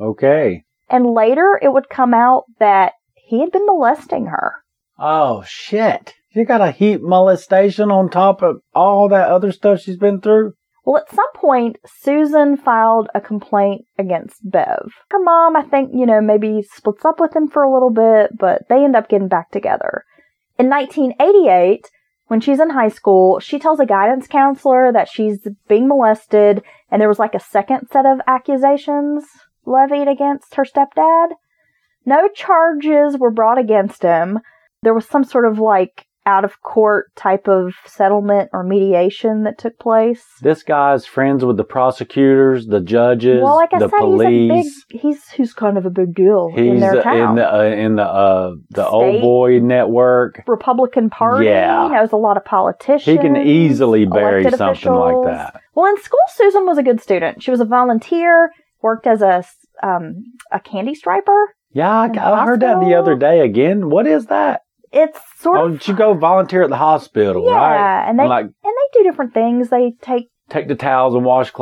Okay. 0.00 0.64
And 0.88 1.10
later 1.12 1.58
it 1.62 1.72
would 1.72 1.88
come 1.88 2.14
out 2.14 2.44
that 2.58 2.92
he 3.14 3.40
had 3.40 3.50
been 3.52 3.66
molesting 3.66 4.26
her. 4.26 4.54
Oh 4.98 5.42
shit! 5.46 6.14
You 6.36 6.44
got 6.44 6.60
a 6.60 6.70
heat 6.70 7.00
molestation 7.00 7.90
on 7.90 8.10
top 8.10 8.42
of 8.42 8.60
all 8.74 9.08
that 9.08 9.30
other 9.30 9.50
stuff 9.52 9.80
she's 9.80 9.96
been 9.96 10.20
through. 10.20 10.52
Well, 10.84 10.98
at 10.98 11.10
some 11.10 11.32
point, 11.34 11.78
Susan 11.86 12.58
filed 12.58 13.08
a 13.14 13.22
complaint 13.22 13.86
against 13.98 14.42
Bev. 14.44 14.92
Her 15.10 15.18
mom, 15.18 15.56
I 15.56 15.62
think, 15.62 15.92
you 15.94 16.04
know, 16.04 16.20
maybe 16.20 16.60
splits 16.60 17.06
up 17.06 17.20
with 17.20 17.34
him 17.34 17.48
for 17.48 17.62
a 17.62 17.72
little 17.72 17.88
bit, 17.88 18.38
but 18.38 18.68
they 18.68 18.84
end 18.84 18.94
up 18.94 19.08
getting 19.08 19.28
back 19.28 19.50
together. 19.50 20.04
In 20.58 20.68
1988, 20.68 21.90
when 22.26 22.42
she's 22.42 22.60
in 22.60 22.68
high 22.68 22.90
school, 22.90 23.40
she 23.40 23.58
tells 23.58 23.80
a 23.80 23.86
guidance 23.86 24.26
counselor 24.26 24.92
that 24.92 25.08
she's 25.08 25.48
being 25.68 25.88
molested, 25.88 26.62
and 26.90 27.00
there 27.00 27.08
was 27.08 27.18
like 27.18 27.34
a 27.34 27.40
second 27.40 27.88
set 27.90 28.04
of 28.04 28.20
accusations 28.26 29.24
levied 29.64 30.06
against 30.06 30.56
her 30.56 30.64
stepdad. 30.64 31.28
No 32.04 32.28
charges 32.28 33.16
were 33.18 33.30
brought 33.30 33.58
against 33.58 34.02
him. 34.02 34.40
There 34.82 34.92
was 34.92 35.08
some 35.08 35.24
sort 35.24 35.46
of 35.46 35.58
like 35.58 36.05
out 36.26 36.44
of 36.44 36.60
court 36.60 37.06
type 37.14 37.46
of 37.48 37.72
settlement 37.86 38.50
or 38.52 38.64
mediation 38.64 39.44
that 39.44 39.56
took 39.58 39.78
place. 39.78 40.24
This 40.42 40.62
guy's 40.64 41.06
friends 41.06 41.44
with 41.44 41.56
the 41.56 41.64
prosecutors, 41.64 42.66
the 42.66 42.80
judges, 42.80 43.40
Well, 43.42 43.54
like 43.54 43.72
I 43.72 43.78
the 43.78 43.88
said, 43.88 43.98
police. 44.00 44.28
he's 44.28 44.82
a 44.90 44.96
big. 44.96 45.00
He's 45.02 45.28
he's 45.30 45.54
kind 45.54 45.78
of 45.78 45.86
a 45.86 45.90
big 45.90 46.14
deal 46.14 46.50
in 46.56 46.80
their 46.80 47.02
town. 47.02 47.30
in 47.30 47.34
the 47.36 47.54
uh, 47.54 47.62
in 47.62 47.96
the 47.96 48.02
uh, 48.02 48.50
the 48.70 48.82
State. 48.84 48.92
old 48.92 49.20
boy 49.22 49.58
network. 49.60 50.42
Republican 50.46 51.10
Party 51.10 51.46
Yeah. 51.46 51.88
knows 51.92 52.12
a 52.12 52.16
lot 52.16 52.36
of 52.36 52.44
politicians. 52.44 53.04
He 53.04 53.16
can 53.18 53.36
easily 53.36 54.04
bury 54.04 54.50
something 54.50 54.92
like 54.92 55.24
that. 55.26 55.60
Well, 55.74 55.86
in 55.94 56.00
school, 56.02 56.18
Susan 56.34 56.66
was 56.66 56.76
a 56.78 56.82
good 56.82 57.00
student. 57.00 57.42
She 57.42 57.50
was 57.50 57.60
a 57.60 57.64
volunteer, 57.64 58.50
worked 58.82 59.06
as 59.06 59.22
a 59.22 59.44
um 59.82 60.24
a 60.50 60.58
candy 60.58 60.94
striper. 60.94 61.54
Yeah, 61.72 61.90
I, 61.90 62.06
I 62.06 62.44
heard 62.46 62.60
that 62.60 62.80
the 62.80 62.94
other 62.94 63.14
day 63.14 63.40
again. 63.40 63.90
What 63.90 64.06
is 64.06 64.26
that? 64.26 64.62
It's 64.92 65.18
sort 65.38 65.58
Oh, 65.58 65.66
of 65.74 65.86
you 65.86 65.94
go 65.94 66.14
volunteer 66.14 66.62
at 66.62 66.70
the 66.70 66.76
hospital, 66.76 67.44
yeah, 67.46 67.52
right? 67.56 68.08
and 68.08 68.18
they 68.18 68.26
like 68.26 68.44
and 68.44 68.52
they 68.62 68.98
do 68.98 69.04
different 69.04 69.34
things. 69.34 69.68
They 69.70 69.92
take 70.00 70.28
take 70.48 70.68
the 70.68 70.74
towels 70.76 71.14
and 71.14 71.24
washcloths. 71.24 71.52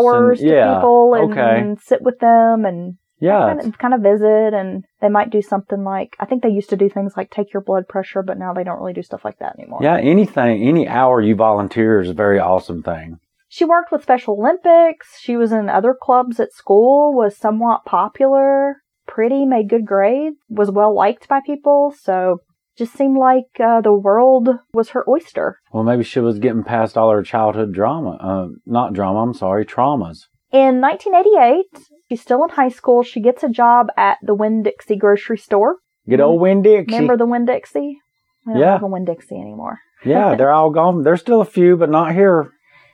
flowers 0.00 0.40
and, 0.40 0.48
to 0.48 0.54
yeah, 0.54 0.74
people 0.76 1.14
and 1.14 1.32
okay, 1.32 1.74
sit 1.84 2.02
with 2.02 2.18
them 2.18 2.64
and 2.64 2.94
yeah, 3.20 3.54
kind 3.54 3.60
of, 3.60 3.78
kind 3.78 3.94
of 3.94 4.00
visit 4.00 4.52
and 4.54 4.84
they 5.00 5.08
might 5.08 5.30
do 5.30 5.42
something 5.42 5.84
like 5.84 6.16
I 6.18 6.24
think 6.24 6.42
they 6.42 6.48
used 6.48 6.70
to 6.70 6.76
do 6.76 6.88
things 6.88 7.12
like 7.16 7.30
take 7.30 7.52
your 7.52 7.62
blood 7.62 7.86
pressure, 7.88 8.22
but 8.22 8.38
now 8.38 8.52
they 8.52 8.64
don't 8.64 8.78
really 8.80 8.94
do 8.94 9.02
stuff 9.02 9.24
like 9.24 9.38
that 9.38 9.56
anymore. 9.58 9.80
yeah. 9.82 9.96
Anything, 9.98 10.62
any 10.66 10.88
hour 10.88 11.20
you 11.20 11.34
volunteer 11.36 12.00
is 12.00 12.08
a 12.08 12.14
very 12.14 12.38
awesome 12.40 12.82
thing. 12.82 13.18
She 13.48 13.66
worked 13.66 13.92
with 13.92 14.02
Special 14.02 14.34
Olympics. 14.40 15.18
She 15.20 15.36
was 15.36 15.52
in 15.52 15.68
other 15.68 15.94
clubs 16.00 16.40
at 16.40 16.54
school. 16.54 17.12
Was 17.12 17.36
somewhat 17.36 17.84
popular. 17.84 18.76
Pretty, 19.06 19.44
made 19.44 19.68
good 19.68 19.84
grades. 19.84 20.36
Was 20.48 20.70
well 20.70 20.94
liked 20.94 21.28
by 21.28 21.40
people. 21.44 21.92
So 22.00 22.38
just 22.76 22.94
seemed 22.94 23.18
like 23.18 23.44
uh, 23.60 23.80
the 23.80 23.92
world 23.92 24.48
was 24.72 24.90
her 24.90 25.04
oyster. 25.08 25.58
Well, 25.72 25.82
maybe 25.84 26.02
she 26.04 26.20
was 26.20 26.38
getting 26.38 26.64
past 26.64 26.96
all 26.96 27.10
her 27.10 27.22
childhood 27.22 27.72
drama. 27.72 28.16
Uh, 28.20 28.48
not 28.66 28.92
drama. 28.94 29.20
I'm 29.22 29.34
sorry, 29.34 29.64
traumas. 29.64 30.26
In 30.52 30.80
1988, 30.80 31.88
she's 32.08 32.20
still 32.20 32.42
in 32.44 32.50
high 32.50 32.68
school. 32.68 33.02
She 33.02 33.20
gets 33.20 33.42
a 33.42 33.48
job 33.48 33.88
at 33.96 34.18
the 34.22 34.34
Winn 34.34 34.62
Dixie 34.62 34.96
grocery 34.96 35.38
store. 35.38 35.76
Good 36.08 36.20
old 36.20 36.40
Winn 36.40 36.62
Dixie. 36.62 36.92
Remember 36.94 37.16
the 37.16 37.26
Winn 37.26 37.44
Dixie? 37.46 37.98
We 38.46 38.52
don't 38.54 38.60
Yeah. 38.62 38.72
have 38.72 38.82
a 38.82 38.86
Winn 38.86 39.04
Dixie 39.04 39.36
anymore. 39.40 39.78
yeah, 40.04 40.34
they're 40.36 40.52
all 40.52 40.70
gone. 40.70 41.02
There's 41.04 41.20
still 41.20 41.40
a 41.40 41.44
few, 41.46 41.76
but 41.76 41.90
not 41.90 42.12
here. 42.12 42.50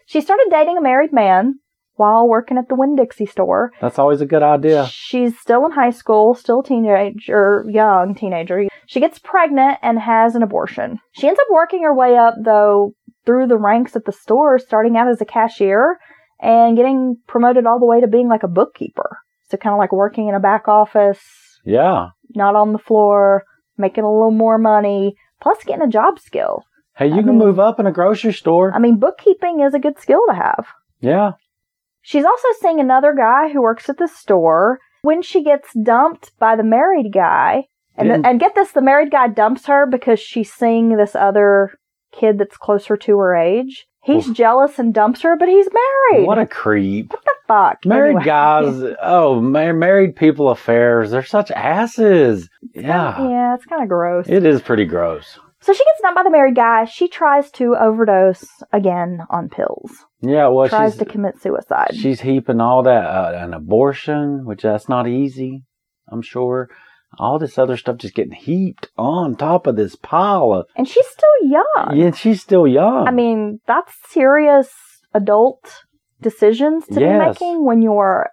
She 0.07 0.21
started 0.21 0.49
dating 0.51 0.77
a 0.79 0.81
married 0.83 1.12
man 1.12 1.61
while 1.99 2.27
working 2.27 2.57
at 2.57 2.69
the 2.69 2.75
Winn 2.75 2.97
Dixie 2.97 3.27
store. 3.27 3.73
That's 3.81 3.99
always 3.99 4.21
a 4.23 4.27
good 4.27 4.43
idea. 4.43 4.87
She's 4.91 5.39
still 5.39 5.67
in 5.67 5.73
high 5.73 5.91
school, 5.91 6.33
still 6.35 6.61
a 6.61 6.65
teenager, 6.65 7.65
young 7.69 8.15
teenager. 8.15 8.65
She 8.87 9.01
gets 9.01 9.19
pregnant 9.19 9.79
and 9.83 9.99
has 9.99 10.35
an 10.35 10.43
abortion. 10.43 10.99
She 11.13 11.29
ends 11.29 11.39
up 11.39 11.47
working 11.51 11.83
her 11.83 11.95
way 11.95 12.17
up, 12.17 12.35
though, 12.43 12.95
through 13.27 13.49
the 13.49 13.59
ranks 13.59 13.95
at 13.95 14.07
the 14.07 14.13
store, 14.13 14.59
starting 14.59 14.97
out 14.97 15.09
as 15.09 15.21
a 15.21 15.27
cashier 15.27 15.99
and 16.41 16.77
getting 16.77 17.17
promoted 17.27 17.67
all 17.67 17.79
the 17.79 17.87
way 17.87 18.01
to 18.01 18.07
being 18.07 18.29
like 18.29 18.43
a 18.45 18.49
bookkeeper. 18.49 19.19
So 19.51 19.57
kind 19.59 19.75
of 19.75 19.79
like 19.79 19.93
working 19.93 20.29
in 20.29 20.35
a 20.35 20.41
back 20.41 20.69
office, 20.69 21.21
Yeah. 21.65 22.09
not 22.35 22.55
on 22.55 22.73
the 22.73 22.79
floor, 22.79 23.45
making 23.77 24.05
a 24.05 24.13
little 24.13 24.31
more 24.31 24.57
money, 24.59 25.15
plus 25.41 25.63
getting 25.65 25.83
a 25.83 25.89
job 25.89 26.19
skill. 26.19 26.63
Hey, 26.96 27.07
you 27.09 27.15
I 27.15 27.19
can 27.19 27.27
mean- 27.31 27.38
move 27.38 27.59
up 27.61 27.79
in 27.79 27.87
a 27.87 27.92
grocery 27.92 28.33
store. 28.33 28.73
I 28.75 28.79
mean, 28.79 28.99
bookkeeping 28.99 29.61
is 29.61 29.73
a 29.75 29.79
good 29.79 29.99
skill 29.99 30.21
to 30.29 30.35
have. 30.35 30.67
yeah. 31.01 31.33
She's 32.09 32.25
also 32.25 32.48
seeing 32.63 32.81
another 32.81 33.13
guy 33.15 33.50
who 33.52 33.61
works 33.61 33.90
at 33.90 33.98
the 33.98 34.09
store. 34.09 34.79
When 35.02 35.21
she 35.21 35.44
gets 35.44 35.69
dumped 35.75 36.33
by 36.38 36.56
the 36.56 36.63
married 36.65 37.13
guy, 37.13 37.65
and, 37.96 38.09
Didn't- 38.09 38.25
and 38.27 38.40
get 38.40 38.54
this, 38.54 38.73
the 38.73 38.81
married 38.81 39.11
guy 39.11 39.29
dumps 39.29 39.67
her 39.67 39.85
because 39.85 40.19
she's 40.19 40.50
seeing 40.50 40.96
this 40.96 41.15
other 41.15 41.73
kid 42.13 42.38
that's 42.38 42.56
closer 42.56 42.96
to 42.96 43.19
her 43.19 43.37
age. 43.37 43.87
He's 44.02 44.27
Oof. 44.27 44.35
jealous 44.37 44.79
and 44.79 44.94
dumps 44.94 45.21
her, 45.21 45.37
but 45.37 45.50
he's 45.50 45.69
married. 45.71 46.27
What 46.27 46.38
a 46.38 46.46
creep. 46.46 47.13
what 47.13 47.23
the 47.25 47.35
fuck? 47.46 47.85
Married 47.85 48.11
Anyway. 48.17 48.25
guys, 48.25 48.96
oh, 49.02 49.38
ma- 49.42 49.75
married 49.75 50.17
people 50.17 50.48
affairs, 50.48 51.11
they're 51.11 51.23
such 51.23 51.50
asses. 51.50 52.48
Yeah. 52.75 53.23
Yeah, 53.29 53.54
it's 53.54 53.67
kind 53.67 53.83
of 53.83 53.88
gross. 53.90 54.27
It 54.29 54.46
is 54.46 54.63
pretty 54.63 54.87
gross. 54.87 55.38
So 55.69 55.75
she 55.75 55.85
gets 55.85 56.00
dumped 56.00 56.16
by 56.16 56.23
the 56.23 56.31
married 56.31 56.54
guy. 56.56 56.87
She 56.87 57.08
tries 57.08 57.50
to 57.52 57.77
overdose 57.77 58.46
again 58.73 59.21
on 59.29 59.50
pills. 59.50 59.92
Yeah, 60.23 60.48
well, 60.48 60.64
she 60.66 60.71
tries 60.71 60.96
to 60.96 61.04
commit 61.04 61.42
suicide. 61.42 61.90
she's 61.94 62.23
heaping 62.23 62.58
all 62.62 62.83
that, 62.85 63.04
uh, 63.04 63.33
an 63.37 63.52
abortion, 63.52 64.46
which 64.46 64.62
that's 64.62 64.88
not 64.88 65.06
easy, 65.06 65.64
I'm 66.10 66.23
sure. 66.23 66.71
all 67.19 67.38
this 67.38 67.58
other 67.58 67.77
stuff 67.77 67.98
just 67.98 68.14
getting 68.14 68.33
heaped 68.33 68.88
on 68.96 69.37
top 69.37 69.66
of 69.66 69.77
this 69.77 69.94
pile 69.94 70.54
of. 70.54 70.66
And 70.75 70.88
she's 70.88 71.06
still 71.06 71.50
young. 71.50 71.96
Yeah, 71.96 72.12
she's 72.12 72.40
still 72.40 72.66
young. 72.66 73.06
I 73.06 73.10
mean, 73.10 73.60
that's 73.66 73.92
serious 74.08 74.71
adult 75.12 75.85
decisions 76.23 76.87
to 76.87 76.98
Yes. 77.00 77.12
be 77.12 77.44
making 77.46 77.64
when 77.66 77.83
you're 77.83 78.31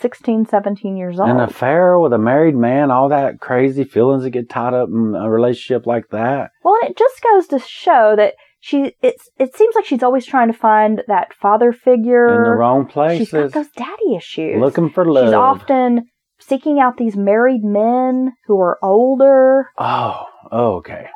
16, 0.00 0.46
17 0.46 0.96
years 0.96 1.20
old. 1.20 1.30
an 1.30 1.40
affair 1.40 1.98
with 1.98 2.12
a 2.12 2.18
married 2.18 2.56
man, 2.56 2.90
all 2.90 3.08
that 3.10 3.40
crazy 3.40 3.84
feelings 3.84 4.22
that 4.24 4.30
get 4.30 4.48
tied 4.50 4.74
up 4.74 4.88
in 4.88 5.14
a 5.14 5.30
relationship 5.30 5.86
like 5.86 6.08
that. 6.10 6.50
Well, 6.62 6.76
it 6.82 6.96
just 6.96 7.22
goes 7.22 7.46
to 7.48 7.58
show 7.60 8.14
that 8.16 8.34
she 8.60 8.94
it's 9.02 9.28
it 9.38 9.54
seems 9.54 9.74
like 9.74 9.84
she's 9.84 10.02
always 10.02 10.24
trying 10.24 10.50
to 10.50 10.58
find 10.58 11.02
that 11.06 11.34
father 11.34 11.70
figure 11.72 12.34
In 12.34 12.42
the 12.44 12.50
wrong 12.50 12.86
places. 12.86 13.28
She's 13.28 13.32
got 13.32 13.52
those 13.52 13.68
daddy 13.76 14.16
issues. 14.16 14.58
looking 14.60 14.90
for 14.90 15.04
love. 15.04 15.26
She's 15.28 15.34
often 15.34 16.06
seeking 16.40 16.80
out 16.80 16.96
these 16.96 17.16
married 17.16 17.62
men 17.62 18.32
who 18.46 18.58
are 18.60 18.78
older. 18.82 19.68
oh, 19.78 20.24
oh, 20.50 20.74
okay. 20.76 21.06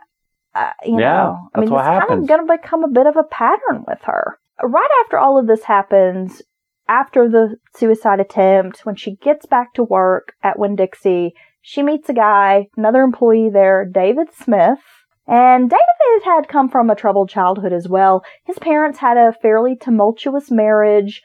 Uh, 0.54 0.70
you 0.84 0.98
Yeah, 1.00 1.12
know, 1.14 1.38
I 1.54 1.60
mean, 1.60 1.70
that's 1.70 1.70
what 1.70 1.96
it's 1.96 2.06
kind 2.08 2.22
of 2.22 2.28
going 2.28 2.46
to 2.46 2.56
become 2.62 2.84
a 2.84 2.88
bit 2.88 3.06
of 3.06 3.16
a 3.16 3.24
pattern 3.24 3.84
with 3.86 3.98
her. 4.04 4.38
Right 4.62 4.88
after 5.04 5.18
all 5.18 5.38
of 5.38 5.46
this 5.46 5.64
happens, 5.64 6.42
after 6.89 7.28
the 7.28 7.57
suicide 7.76 8.20
attempt, 8.20 8.86
when 8.86 8.97
she 8.97 9.16
gets 9.16 9.47
back 9.47 9.74
to 9.74 9.84
work 9.84 10.34
at 10.43 10.59
Winn 10.59 10.76
Dixie, 10.76 11.34
she 11.61 11.82
meets 11.82 12.09
a 12.09 12.14
guy, 12.14 12.68
another 12.76 13.03
employee 13.03 13.51
there, 13.51 13.84
David 13.84 14.28
Smith. 14.32 14.78
And 15.26 15.68
David 15.68 16.24
had 16.24 16.49
come 16.49 16.70
from 16.70 16.89
a 16.89 16.95
troubled 16.95 17.28
childhood 17.28 17.72
as 17.72 17.86
well. 17.86 18.24
His 18.45 18.59
parents 18.59 19.01
had 19.01 19.18
a 19.18 19.34
fairly 19.43 19.76
tumultuous 19.76 20.51
marriage. 20.51 21.22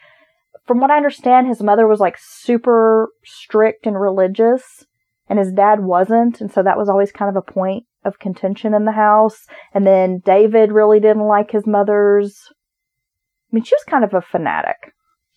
From 0.68 0.82
what 0.82 0.92
I 0.92 0.98
understand, 0.98 1.48
his 1.48 1.64
mother 1.64 1.88
was 1.88 2.02
like 2.02 2.18
super 2.20 3.10
strict 3.24 3.86
and 3.88 4.00
religious, 4.00 4.86
and 5.30 5.40
his 5.40 5.54
dad 5.54 5.80
wasn't. 5.80 6.42
And 6.42 6.52
so 6.52 6.62
that 6.64 6.78
was 6.78 6.90
always 6.90 7.14
kind 7.14 7.30
of 7.30 7.38
a 7.38 7.52
point 7.52 7.86
of 8.04 8.20
contention 8.20 8.74
in 8.74 8.84
the 8.84 8.92
house. 8.92 9.48
And 9.74 9.88
then 9.88 10.22
David 10.26 10.74
really 10.74 11.00
didn't 11.00 11.24
like 11.28 11.52
his 11.52 11.66
mother's. 11.66 12.38
I 12.52 13.56
mean, 13.56 13.64
she 13.64 13.76
was 13.76 13.86
kind 13.88 14.04
of 14.04 14.14
a 14.14 14.22
fanatic. 14.22 14.94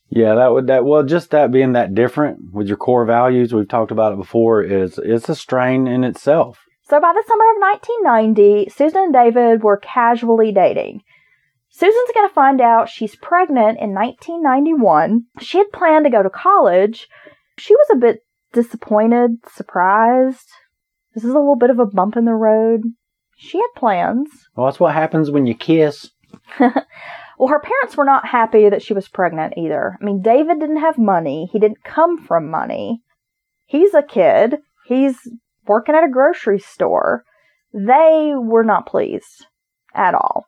Yeah, 0.09 0.37
that 0.37 0.53
would 0.53 0.69
that 0.69 0.85
well, 0.85 1.03
just 1.03 1.31
that 1.31 1.51
being 1.51 1.73
that 1.73 1.95
different 1.95 2.53
with 2.53 2.69
your 2.69 2.77
core 2.77 3.05
values, 3.05 3.53
we've 3.53 3.69
talked 3.69 3.91
about 3.91 4.13
it 4.13 4.19
before, 4.19 4.63
is 4.63 4.99
it's 5.03 5.29
a 5.29 5.35
strain 5.35 5.87
in 5.87 6.05
itself. 6.05 6.59
So 6.85 7.01
by 7.01 7.13
the 7.13 7.25
summer 7.27 7.45
of 7.51 7.61
1990, 8.05 8.71
Susan 8.71 9.03
and 9.03 9.13
David 9.13 9.65
were 9.65 9.79
casually 9.79 10.53
dating. 10.53 11.03
Susan's 11.69 12.11
going 12.15 12.29
to 12.29 12.35
find 12.35 12.61
out 12.61 12.89
she's 12.89 13.17
pregnant 13.17 13.79
in 13.81 13.93
1991. 13.93 15.25
She 15.41 15.59
had 15.59 15.73
planned 15.73 16.05
to 16.05 16.11
go 16.11 16.23
to 16.23 16.31
college. 16.31 17.09
She 17.59 17.75
was 17.75 17.89
a 17.93 17.97
bit 17.97 18.21
disappointed, 18.53 19.33
surprised. 19.53 20.49
This 21.15 21.25
is 21.25 21.31
a 21.31 21.39
little 21.39 21.57
bit 21.57 21.71
of 21.71 21.79
a 21.79 21.87
bump 21.87 22.17
in 22.17 22.25
the 22.25 22.35
road. 22.35 22.83
She 23.37 23.59
had 23.59 23.69
plans. 23.77 24.29
Well, 24.55 24.67
that's 24.67 24.81
what 24.81 24.95
happens 24.95 25.31
when 25.31 25.47
you 25.47 25.55
kiss. 25.55 26.11
Well, 27.39 27.49
her 27.49 27.61
parents 27.61 27.97
were 27.97 28.05
not 28.05 28.29
happy 28.29 28.69
that 28.69 28.83
she 28.83 28.95
was 28.95 29.09
pregnant 29.09 29.55
either. 29.57 29.99
I 30.01 30.05
mean, 30.05 30.23
David 30.23 30.59
didn't 30.59 30.79
have 30.79 30.99
money. 30.99 31.49
He 31.53 31.59
didn't 31.59 31.85
come 31.85 32.19
from 32.19 32.51
money. 32.51 33.03
He's 33.67 33.95
a 33.95 34.03
kid. 34.03 34.59
He's 34.87 35.17
working 35.67 35.95
at 35.95 36.05
a 36.05 36.11
grocery 36.11 36.59
store. 36.59 37.25
They 37.75 38.33
were 38.35 38.65
not 38.65 38.87
pleased 38.87 39.47
at 39.95 40.15
all. 40.15 40.47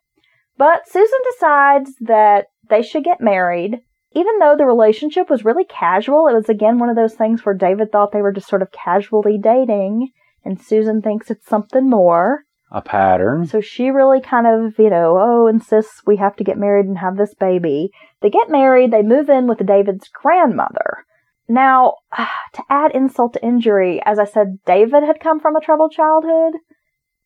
But 0.56 0.88
Susan 0.88 1.18
decides 1.32 1.92
that 2.00 2.46
they 2.68 2.82
should 2.82 3.04
get 3.04 3.20
married. 3.20 3.80
Even 4.12 4.38
though 4.38 4.56
the 4.56 4.64
relationship 4.64 5.28
was 5.28 5.44
really 5.44 5.64
casual, 5.64 6.26
it 6.26 6.34
was 6.34 6.48
again 6.48 6.78
one 6.78 6.88
of 6.88 6.96
those 6.96 7.14
things 7.14 7.44
where 7.44 7.54
David 7.54 7.92
thought 7.92 8.12
they 8.12 8.22
were 8.22 8.32
just 8.32 8.48
sort 8.48 8.62
of 8.62 8.72
casually 8.72 9.38
dating, 9.38 10.08
and 10.44 10.60
Susan 10.60 11.02
thinks 11.02 11.30
it's 11.30 11.46
something 11.46 11.88
more. 11.88 12.44
A 12.70 12.82
pattern. 12.82 13.46
So 13.46 13.60
she 13.60 13.90
really 13.90 14.20
kind 14.20 14.46
of, 14.46 14.78
you 14.78 14.90
know, 14.90 15.16
oh, 15.18 15.46
insists 15.46 16.02
we 16.06 16.16
have 16.16 16.36
to 16.36 16.44
get 16.44 16.58
married 16.58 16.86
and 16.86 16.98
have 16.98 17.16
this 17.16 17.34
baby. 17.34 17.90
They 18.20 18.28
get 18.28 18.50
married, 18.50 18.90
they 18.90 19.02
move 19.02 19.30
in 19.30 19.46
with 19.46 19.64
David's 19.64 20.08
grandmother. 20.08 21.06
Now, 21.48 21.94
to 22.16 22.62
add 22.68 22.94
insult 22.94 23.32
to 23.34 23.44
injury, 23.44 24.02
as 24.04 24.18
I 24.18 24.26
said, 24.26 24.58
David 24.66 25.02
had 25.02 25.18
come 25.20 25.40
from 25.40 25.56
a 25.56 25.60
troubled 25.60 25.92
childhood, 25.92 26.60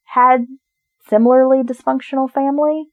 had 0.04 0.46
similarly 1.08 1.62
dysfunctional 1.62 2.30
family. 2.30 2.86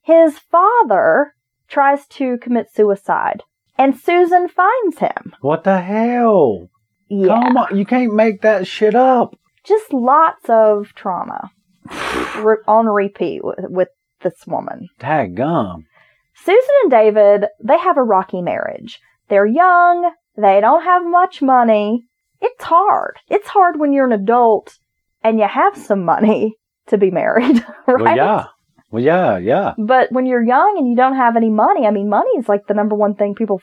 His 0.00 0.38
father 0.38 1.34
tries 1.68 2.06
to 2.06 2.38
commit 2.38 2.72
suicide, 2.72 3.42
and 3.76 3.94
Susan 3.94 4.48
finds 4.48 5.00
him. 5.00 5.34
What 5.42 5.64
the 5.64 5.80
hell? 5.82 6.70
Yeah, 7.08 7.26
Come 7.42 7.56
on, 7.58 7.76
you 7.76 7.84
can't 7.84 8.14
make 8.14 8.40
that 8.40 8.66
shit 8.66 8.94
up. 8.94 9.36
just 9.64 9.92
lots 9.92 10.48
of 10.48 10.94
trauma 10.94 11.50
on 11.90 12.86
repeat 12.86 13.44
with, 13.44 13.58
with 13.68 13.88
this 14.22 14.46
woman. 14.46 14.88
Tag 14.98 15.34
gum. 15.36 15.86
Susan 16.34 16.70
and 16.82 16.90
David, 16.90 17.46
they 17.62 17.78
have 17.78 17.96
a 17.98 18.02
rocky 18.02 18.40
marriage. 18.42 19.00
They're 19.28 19.46
young, 19.46 20.10
they 20.36 20.60
don't 20.60 20.82
have 20.84 21.02
much 21.04 21.42
money. 21.42 22.04
It's 22.40 22.64
hard. 22.64 23.16
It's 23.28 23.48
hard 23.48 23.78
when 23.78 23.92
you're 23.92 24.06
an 24.06 24.12
adult 24.12 24.78
and 25.22 25.38
you 25.38 25.46
have 25.46 25.76
some 25.76 26.04
money 26.04 26.54
to 26.86 26.96
be 26.98 27.10
married, 27.10 27.64
right? 27.86 28.00
Well, 28.00 28.16
yeah. 28.16 28.44
Well, 28.90 29.02
yeah, 29.02 29.36
yeah. 29.38 29.74
But 29.78 30.10
when 30.10 30.26
you're 30.26 30.42
young 30.42 30.76
and 30.78 30.88
you 30.88 30.96
don't 30.96 31.16
have 31.16 31.36
any 31.36 31.50
money, 31.50 31.86
I 31.86 31.90
mean, 31.90 32.08
money 32.08 32.30
is 32.38 32.48
like 32.48 32.66
the 32.66 32.74
number 32.74 32.96
one 32.96 33.14
thing 33.14 33.34
people 33.34 33.60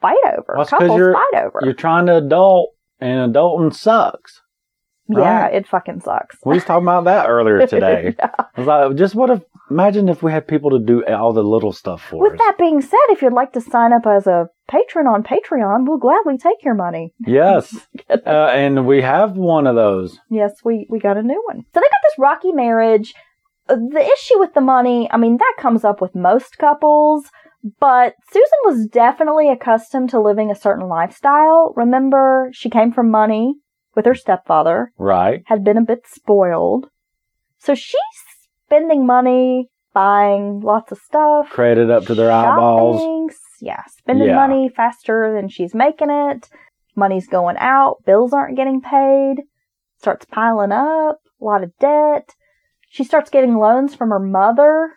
fight 0.00 0.18
over. 0.26 0.54
Well, 0.56 0.66
Couples 0.66 0.98
you're- 0.98 1.12
fight 1.14 1.42
over. 1.44 1.60
You're 1.64 1.72
trying 1.72 2.06
to 2.06 2.16
adult, 2.18 2.70
and 3.00 3.34
adulting 3.34 3.74
sucks. 3.74 4.40
Yeah, 5.08 5.42
right. 5.42 5.54
it 5.54 5.66
fucking 5.66 6.00
sucks. 6.00 6.36
We 6.44 6.54
was 6.54 6.64
talking 6.64 6.84
about 6.84 7.04
that 7.04 7.28
earlier 7.28 7.66
today. 7.66 8.14
Yeah. 8.18 8.30
I 8.38 8.44
was 8.60 8.66
like, 8.66 8.96
just 8.96 9.14
what 9.14 9.30
if, 9.30 9.42
imagine 9.70 10.08
if 10.08 10.22
we 10.22 10.30
had 10.32 10.46
people 10.46 10.70
to 10.70 10.78
do 10.78 11.04
all 11.06 11.32
the 11.32 11.42
little 11.42 11.72
stuff 11.72 12.02
for 12.02 12.18
With 12.20 12.32
us. 12.34 12.38
that 12.38 12.56
being 12.58 12.80
said, 12.80 12.98
if 13.10 13.22
you'd 13.22 13.32
like 13.32 13.52
to 13.54 13.60
sign 13.60 13.92
up 13.92 14.06
as 14.06 14.26
a 14.26 14.48
patron 14.68 15.06
on 15.06 15.22
Patreon, 15.22 15.86
we'll 15.86 15.98
gladly 15.98 16.36
take 16.38 16.62
your 16.62 16.74
money. 16.74 17.12
Yes. 17.26 17.74
uh, 18.10 18.16
and 18.28 18.86
we 18.86 19.02
have 19.02 19.32
one 19.36 19.66
of 19.66 19.74
those. 19.76 20.18
Yes, 20.30 20.52
we, 20.64 20.86
we 20.90 20.98
got 20.98 21.16
a 21.16 21.22
new 21.22 21.42
one. 21.46 21.64
So 21.74 21.80
they 21.80 21.80
got 21.80 22.02
this 22.04 22.18
rocky 22.18 22.52
marriage. 22.52 23.14
Uh, 23.68 23.76
The 23.76 24.00
issue 24.16 24.38
with 24.38 24.54
the 24.54 24.60
money, 24.60 25.08
I 25.10 25.16
mean, 25.16 25.36
that 25.38 25.54
comes 25.58 25.84
up 25.84 26.00
with 26.00 26.14
most 26.14 26.58
couples, 26.58 27.24
but 27.80 28.14
Susan 28.30 28.58
was 28.64 28.86
definitely 28.86 29.50
accustomed 29.50 30.10
to 30.10 30.20
living 30.20 30.50
a 30.50 30.54
certain 30.54 30.88
lifestyle. 30.88 31.72
Remember, 31.76 32.50
she 32.52 32.70
came 32.70 32.92
from 32.92 33.10
money 33.10 33.56
with 33.98 34.06
her 34.06 34.14
stepfather, 34.14 34.92
Right. 34.96 35.42
had 35.46 35.64
been 35.64 35.76
a 35.76 35.82
bit 35.82 36.06
spoiled. 36.06 36.88
So 37.58 37.74
she's 37.74 37.98
spending 38.64 39.04
money, 39.04 39.70
buying 39.92 40.60
lots 40.60 40.92
of 40.92 40.98
stuff. 40.98 41.50
Credit 41.50 41.90
up 41.90 42.04
to 42.04 42.14
their 42.14 42.30
eyeballs. 42.30 43.02
Yeah, 43.60 43.82
spending 43.88 44.28
Yeah. 44.28 44.36
money 44.36 44.68
faster 44.68 45.32
than 45.34 45.48
she's 45.48 45.74
making 45.74 46.10
it. 46.10 46.48
Money's 46.94 47.26
going 47.26 47.56
out. 47.58 47.96
Bills 48.06 48.32
aren't 48.32 48.54
getting 48.56 48.80
paid. 48.80 49.42
Starts 49.96 50.26
piling 50.26 50.70
up. 50.70 51.16
A 51.40 51.44
lot 51.44 51.64
of 51.64 51.76
debt. 51.78 52.36
She 52.88 53.02
starts 53.02 53.30
getting 53.30 53.56
loans 53.58 53.96
from 53.96 54.10
her 54.10 54.20
mother. 54.20 54.92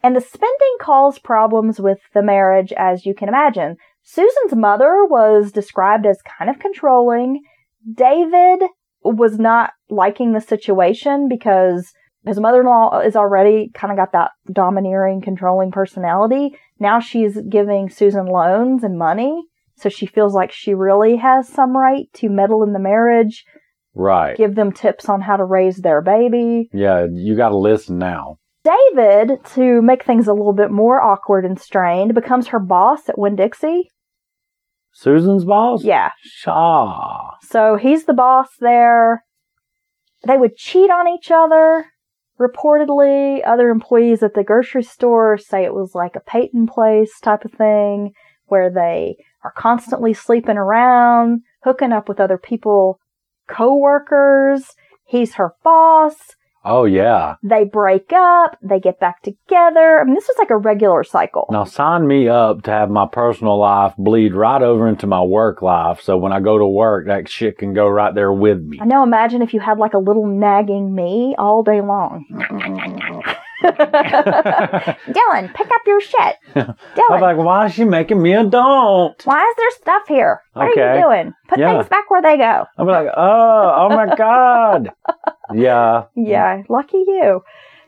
And 0.00 0.14
the 0.14 0.20
spending 0.20 0.76
caused 0.80 1.24
problems 1.24 1.80
with 1.80 1.98
the 2.12 2.22
marriage, 2.22 2.72
as 2.74 3.04
you 3.04 3.14
can 3.14 3.28
imagine. 3.28 3.78
Susan's 4.04 4.54
mother 4.54 5.04
was 5.04 5.50
described 5.50 6.06
as 6.06 6.22
kind 6.22 6.48
of 6.48 6.60
controlling. 6.60 7.42
David 7.92 8.62
was 9.02 9.38
not 9.38 9.72
liking 9.90 10.32
the 10.32 10.40
situation 10.40 11.28
because 11.28 11.92
his 12.26 12.40
mother-in-law 12.40 13.00
is 13.00 13.16
already 13.16 13.70
kind 13.74 13.90
of 13.92 13.98
got 13.98 14.12
that 14.12 14.30
domineering, 14.50 15.20
controlling 15.20 15.70
personality. 15.70 16.56
Now 16.78 17.00
she's 17.00 17.38
giving 17.50 17.90
Susan 17.90 18.26
loans 18.26 18.82
and 18.82 18.98
money, 18.98 19.44
so 19.76 19.88
she 19.88 20.06
feels 20.06 20.34
like 20.34 20.50
she 20.50 20.72
really 20.72 21.16
has 21.16 21.48
some 21.48 21.76
right 21.76 22.06
to 22.14 22.28
meddle 22.30 22.62
in 22.62 22.72
the 22.72 22.78
marriage, 22.78 23.44
Right. 23.94 24.36
give 24.36 24.54
them 24.54 24.72
tips 24.72 25.08
on 25.08 25.20
how 25.20 25.36
to 25.36 25.44
raise 25.44 25.76
their 25.78 26.00
baby. 26.00 26.70
Yeah, 26.72 27.06
you 27.12 27.36
got 27.36 27.50
to 27.50 27.56
listen 27.58 27.98
now. 27.98 28.38
David, 28.64 29.44
to 29.54 29.82
make 29.82 30.04
things 30.04 30.26
a 30.26 30.32
little 30.32 30.54
bit 30.54 30.70
more 30.70 31.02
awkward 31.02 31.44
and 31.44 31.60
strained, 31.60 32.14
becomes 32.14 32.48
her 32.48 32.58
boss 32.58 33.08
at 33.10 33.18
Winn 33.18 33.36
Dixie. 33.36 33.90
Susan's 34.94 35.44
boss? 35.44 35.84
Yeah, 35.84 36.10
Shaw. 36.22 37.32
So 37.42 37.76
he's 37.76 38.04
the 38.04 38.14
boss 38.14 38.48
there. 38.60 39.24
They 40.26 40.36
would 40.36 40.56
cheat 40.56 40.90
on 40.90 41.08
each 41.08 41.30
other. 41.30 41.86
Reportedly, 42.40 43.40
other 43.46 43.70
employees 43.70 44.22
at 44.22 44.34
the 44.34 44.42
grocery 44.44 44.82
store 44.82 45.36
say 45.36 45.64
it 45.64 45.74
was 45.74 45.94
like 45.94 46.16
a 46.16 46.20
Peyton 46.20 46.66
place 46.66 47.20
type 47.20 47.44
of 47.44 47.52
thing 47.52 48.12
where 48.46 48.70
they 48.70 49.16
are 49.42 49.52
constantly 49.56 50.14
sleeping 50.14 50.56
around, 50.56 51.42
hooking 51.64 51.92
up 51.92 52.08
with 52.08 52.20
other 52.20 52.38
people, 52.38 52.98
co-workers. 53.48 54.64
He's 55.04 55.34
her 55.34 55.54
boss. 55.62 56.14
Oh 56.64 56.84
yeah. 56.84 57.36
They 57.42 57.64
break 57.64 58.10
up, 58.14 58.56
they 58.62 58.80
get 58.80 58.98
back 58.98 59.22
together. 59.22 60.00
I 60.00 60.04
mean, 60.04 60.14
this 60.14 60.26
was 60.26 60.36
like 60.38 60.50
a 60.50 60.56
regular 60.56 61.04
cycle. 61.04 61.46
Now 61.50 61.64
sign 61.64 62.06
me 62.06 62.28
up 62.28 62.62
to 62.62 62.70
have 62.70 62.90
my 62.90 63.06
personal 63.06 63.58
life 63.58 63.92
bleed 63.98 64.34
right 64.34 64.62
over 64.62 64.88
into 64.88 65.06
my 65.06 65.22
work 65.22 65.60
life. 65.60 66.00
So 66.00 66.16
when 66.16 66.32
I 66.32 66.40
go 66.40 66.56
to 66.58 66.66
work, 66.66 67.06
that 67.06 67.28
shit 67.28 67.58
can 67.58 67.74
go 67.74 67.86
right 67.88 68.14
there 68.14 68.32
with 68.32 68.62
me. 68.62 68.78
I 68.80 68.86
know, 68.86 69.02
imagine 69.02 69.42
if 69.42 69.52
you 69.52 69.60
had 69.60 69.78
like 69.78 69.92
a 69.94 69.98
little 69.98 70.26
nagging 70.26 70.94
me 70.94 71.34
all 71.38 71.62
day 71.62 71.80
long. 71.80 72.24
Dylan, 73.64 75.54
pick 75.54 75.70
up 75.70 75.80
your 75.86 76.00
shit. 76.00 76.36
Dylan. 76.54 76.76
I'm 77.10 77.20
like, 77.20 77.36
why 77.36 77.66
is 77.66 77.74
she 77.74 77.84
making 77.84 78.20
me 78.20 78.34
a 78.34 78.44
don't? 78.44 79.20
why 79.24 79.40
is 79.42 79.56
there 79.56 79.70
stuff 79.72 80.08
here? 80.08 80.42
What 80.52 80.66
are 80.66 80.94
you 80.96 81.02
doing? 81.02 81.34
Put 81.48 81.58
Yeah. 81.58 81.72
things 81.76 81.88
back 81.88 82.10
where 82.10 82.22
they 82.22 82.36
go. 82.36 82.64
I'm 82.78 82.86
like, 82.86 83.08
oh, 83.16 83.74
oh 83.76 83.88
my 83.90 84.14
god. 84.16 84.92
Yeah. 85.52 86.04
Yeah, 86.14 86.62
lucky 86.68 87.04
you. 87.06 87.42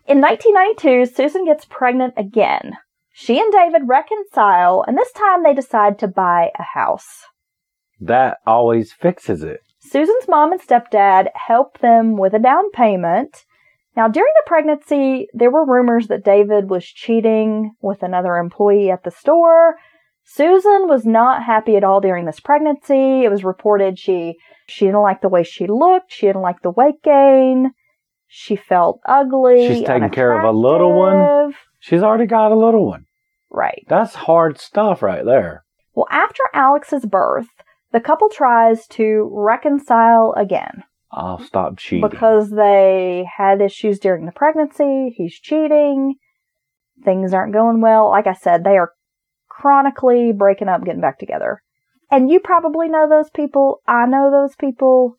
In 0.07 0.21
1992, 0.21 1.07
Susan 1.15 1.45
gets 1.45 1.65
pregnant 1.65 2.15
again. 2.17 2.73
She 3.13 3.39
and 3.39 3.51
David 3.53 3.83
reconcile, 3.87 4.85
and 4.87 4.97
this 4.97 5.11
time 5.13 5.43
they 5.43 5.55
decide 5.55 5.99
to 6.01 6.09
buy 6.09 6.51
a 6.59 6.63
house. 6.63 7.25
That 7.99 8.39
always 8.47 8.93
fixes 8.93 9.43
it. 9.43 9.61
Susan's 9.79 10.29
mom 10.29 10.53
and 10.53 10.61
stepdad 10.61 11.29
help 11.35 11.79
them 11.79 12.19
with 12.19 12.35
a 12.35 12.39
down 12.39 12.71
payment. 12.73 13.45
Now, 13.97 14.09
during 14.09 14.33
the 14.37 14.47
pregnancy, 14.47 15.29
there 15.33 15.51
were 15.51 15.65
rumors 15.65 16.09
that 16.09 16.25
David 16.25 16.69
was 16.69 16.85
cheating 16.85 17.73
with 17.81 18.03
another 18.03 18.37
employee 18.37 18.91
at 18.91 19.05
the 19.05 19.11
store. 19.11 19.77
Susan 20.25 20.87
was 20.87 21.07
not 21.07 21.45
happy 21.45 21.77
at 21.77 21.85
all 21.85 22.01
during 22.01 22.27
this 22.27 22.41
pregnancy. 22.41 23.25
It 23.25 23.31
was 23.31 23.45
reported 23.45 23.99
she 23.99 24.37
she 24.69 24.87
didn't 24.87 25.03
like 25.03 25.21
the 25.21 25.29
way 25.29 25.43
she 25.43 25.67
looked. 25.67 26.13
She 26.13 26.27
didn't 26.27 26.43
like 26.43 26.63
the 26.63 26.71
weight 26.71 27.03
gain. 27.03 27.73
She 28.27 28.57
felt 28.57 29.01
ugly. 29.07 29.69
She's 29.69 29.87
taking 29.87 30.11
care 30.11 30.37
of 30.39 30.45
a 30.45 30.51
little 30.57 30.93
one? 30.93 31.55
She's 31.81 32.03
already 32.03 32.27
got 32.27 32.53
a 32.53 32.57
little 32.57 32.87
one. 32.87 33.07
Right. 33.51 33.85
That's 33.89 34.15
hard 34.15 34.59
stuff 34.59 35.03
right 35.03 35.25
there. 35.25 35.65
Well, 35.95 36.09
after 36.11 36.43
Alex's 36.53 37.07
birth, 37.07 37.47
the 37.93 38.01
couple 38.01 38.29
tries 38.29 38.87
to 38.89 39.31
reconcile 39.33 40.35
again. 40.37 40.83
I'll 41.13 41.39
stop 41.39 41.79
cheating. 41.79 42.07
because 42.11 42.51
they 42.51 43.27
had 43.39 43.63
issues 43.63 43.99
during 44.01 44.27
the 44.27 44.33
pregnancy. 44.33 45.15
He's 45.17 45.39
cheating. 45.39 46.17
Things 47.05 47.33
aren't 47.33 47.53
going 47.55 47.81
well. 47.81 48.11
Like 48.11 48.27
I 48.27 48.35
said, 48.35 48.65
they 48.65 48.77
are 48.77 48.93
chronically 49.49 50.33
breaking 50.33 50.69
up, 50.69 50.85
getting 50.85 51.01
back 51.01 51.19
together. 51.19 51.63
And 52.11 52.31
you 52.31 52.41
probably 52.41 52.89
know 52.89 53.09
those 53.09 53.31
people. 53.31 53.81
I 53.87 54.07
know 54.07 54.31
those 54.31 54.55
people. 54.57 55.17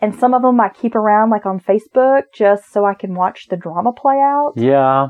And 0.00 0.14
some 0.14 0.34
of 0.34 0.42
them 0.42 0.60
I 0.60 0.68
keep 0.68 0.94
around, 0.94 1.30
like 1.30 1.46
on 1.46 1.58
Facebook, 1.60 2.24
just 2.34 2.70
so 2.72 2.84
I 2.84 2.94
can 2.94 3.14
watch 3.14 3.48
the 3.48 3.56
drama 3.56 3.92
play 3.92 4.16
out. 4.20 4.52
yeah. 4.56 5.08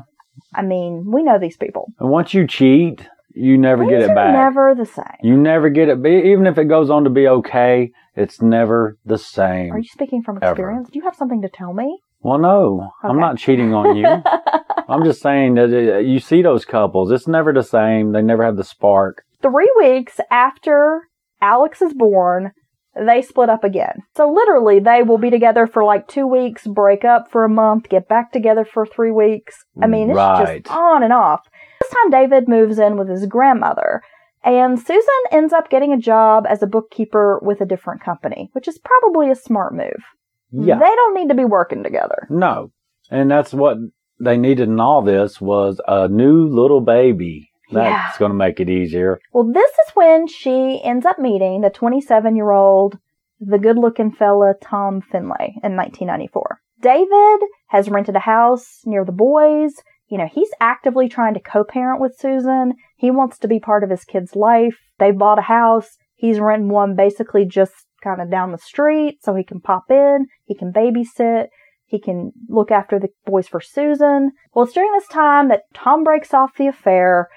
I 0.53 0.61
mean, 0.61 1.05
we 1.11 1.23
know 1.23 1.39
these 1.39 1.57
people. 1.57 1.91
And 1.99 2.09
once 2.09 2.31
you 2.33 2.45
cheat, 2.45 3.07
you 3.33 3.57
never 3.57 3.83
Things 3.83 3.91
get 3.91 4.01
it 4.11 4.15
back. 4.15 4.33
never 4.33 4.75
the 4.75 4.85
same. 4.85 5.05
you 5.23 5.35
never 5.35 5.69
get 5.69 5.89
it. 5.89 5.97
Even 6.05 6.45
if 6.45 6.57
it 6.59 6.65
goes 6.65 6.89
on 6.91 7.03
to 7.05 7.09
be 7.09 7.27
okay, 7.27 7.91
it's 8.15 8.39
never 8.41 8.97
the 9.03 9.17
same. 9.17 9.71
Are 9.73 9.79
you 9.79 9.87
speaking 9.91 10.21
from 10.21 10.37
Ever. 10.41 10.51
experience? 10.51 10.89
Do 10.91 10.99
you 10.99 11.05
have 11.05 11.15
something 11.15 11.41
to 11.41 11.49
tell 11.49 11.73
me? 11.73 11.99
well, 12.21 12.37
no, 12.39 12.89
I'm 13.03 13.19
not 13.19 13.37
cheating 13.37 13.73
on 13.73 13.95
you. 13.95 14.05
I'm 14.87 15.03
just 15.03 15.21
saying 15.21 15.55
that 15.55 15.65
uh, 15.95 15.97
you 15.99 16.19
see 16.19 16.41
those 16.41 16.65
couples. 16.65 17.11
It's 17.11 17.27
never 17.27 17.51
the 17.53 17.63
same. 17.63 18.11
They 18.11 18.21
never 18.21 18.43
have 18.43 18.57
the 18.57 18.63
spark. 18.63 19.23
Three 19.41 19.71
weeks 19.77 20.19
after 20.31 21.01
Alex 21.41 21.81
is 21.81 21.93
born, 21.93 22.51
they 22.95 23.21
split 23.21 23.49
up 23.49 23.63
again. 23.63 24.01
So 24.15 24.31
literally, 24.31 24.79
they 24.79 25.03
will 25.03 25.19
be 25.19 25.29
together 25.29 25.67
for 25.67 25.83
like 25.83 26.07
two 26.07 26.25
weeks, 26.25 26.65
break 26.65 27.05
up 27.05 27.29
for 27.31 27.43
a 27.43 27.49
month, 27.49 27.89
get 27.89 28.07
back 28.07 28.31
together 28.31 28.65
for 28.65 28.85
three 28.85 29.11
weeks. 29.11 29.63
I 29.81 29.87
mean, 29.87 30.09
it's 30.09 30.17
Right. 30.17 30.63
just 30.63 30.75
on 30.75 31.03
and 31.03 31.13
off. 31.13 31.41
This 31.81 31.91
time, 31.91 32.09
David 32.09 32.47
moves 32.47 32.79
in 32.79 32.97
with 32.97 33.07
his 33.07 33.27
grandmother, 33.27 34.01
and 34.43 34.79
Susan 34.79 35.03
ends 35.31 35.53
up 35.53 35.69
getting 35.69 35.93
a 35.93 35.97
job 35.97 36.47
as 36.49 36.63
a 36.63 36.67
bookkeeper 36.67 37.39
with 37.43 37.61
a 37.61 37.65
different 37.65 38.01
company, 38.03 38.49
which 38.53 38.67
is 38.67 38.79
probably 38.79 39.29
a 39.29 39.35
smart 39.35 39.75
move. 39.75 40.03
Yeah. 40.51 40.79
They 40.79 40.85
don't 40.95 41.13
need 41.13 41.27
to 41.29 41.35
be 41.35 41.45
working 41.45 41.83
together. 41.83 42.25
No. 42.31 42.71
And 43.11 43.29
that's 43.29 43.53
what 43.53 43.77
they 44.19 44.37
needed 44.37 44.69
in 44.69 44.79
all 44.79 45.01
this 45.03 45.39
was 45.39 45.79
a 45.87 46.07
new 46.07 46.47
little 46.47 46.81
baby. 46.81 47.46
That's 47.71 48.15
Yeah. 48.15 48.19
going 48.19 48.31
to 48.31 48.37
make 48.37 48.59
it 48.59 48.69
easier. 48.69 49.19
Well, 49.33 49.43
this 49.51 49.71
is 49.71 49.95
when 49.95 50.27
she 50.27 50.81
ends 50.83 51.05
up 51.05 51.19
meeting 51.19 51.61
the 51.61 51.69
27 51.69 52.35
year 52.35 52.51
old, 52.51 52.97
the 53.39 53.59
good 53.59 53.77
looking 53.77 54.11
fella 54.11 54.53
Tom 54.61 55.01
Findlay 55.01 55.55
in 55.63 55.75
1994. 55.75 56.59
David 56.81 57.39
has 57.67 57.89
rented 57.89 58.15
a 58.15 58.19
house 58.19 58.81
near 58.85 59.03
the 59.03 59.11
boys. 59.11 59.73
You 60.07 60.17
know, 60.17 60.27
he's 60.31 60.51
actively 60.61 61.09
trying 61.09 61.33
to 61.33 61.39
co 61.39 61.63
parent 61.63 61.99
with 61.99 62.17
Susan. 62.17 62.73
He 62.95 63.11
wants 63.11 63.37
to 63.39 63.47
be 63.47 63.59
part 63.59 63.83
of 63.83 63.89
his 63.89 64.05
kid's 64.05 64.35
life. 64.35 64.77
They 64.99 65.11
bought 65.11 65.39
a 65.39 65.43
house. 65.43 65.97
He's 66.15 66.39
renting 66.39 66.69
one 66.69 66.95
basically 66.95 67.45
just 67.45 67.73
kind 68.03 68.21
of 68.21 68.31
down 68.31 68.51
the 68.51 68.57
street 68.57 69.17
so 69.21 69.35
he 69.35 69.43
can 69.43 69.59
pop 69.59 69.85
in. 69.89 70.27
He 70.45 70.55
can 70.55 70.71
babysit. 70.71 71.47
He 71.85 71.99
can 71.99 72.31
look 72.47 72.71
after 72.71 72.99
the 72.99 73.09
boys 73.25 73.47
for 73.47 73.59
Susan. 73.61 74.31
Well, 74.53 74.65
it's 74.65 74.73
during 74.73 74.91
this 74.93 75.07
time 75.07 75.47
that 75.49 75.63
Tom 75.73 76.03
breaks 76.03 76.33
off 76.33 76.55
the 76.57 76.67
affair 76.67 77.27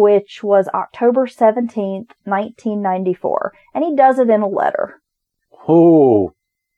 which 0.00 0.42
was 0.42 0.68
October 0.74 1.26
17th, 1.26 2.10
1994. 2.24 3.52
And 3.74 3.84
he 3.84 3.94
does 3.94 4.18
it 4.18 4.30
in 4.30 4.40
a 4.40 4.48
letter. 4.48 5.00
Oh, 5.68 6.32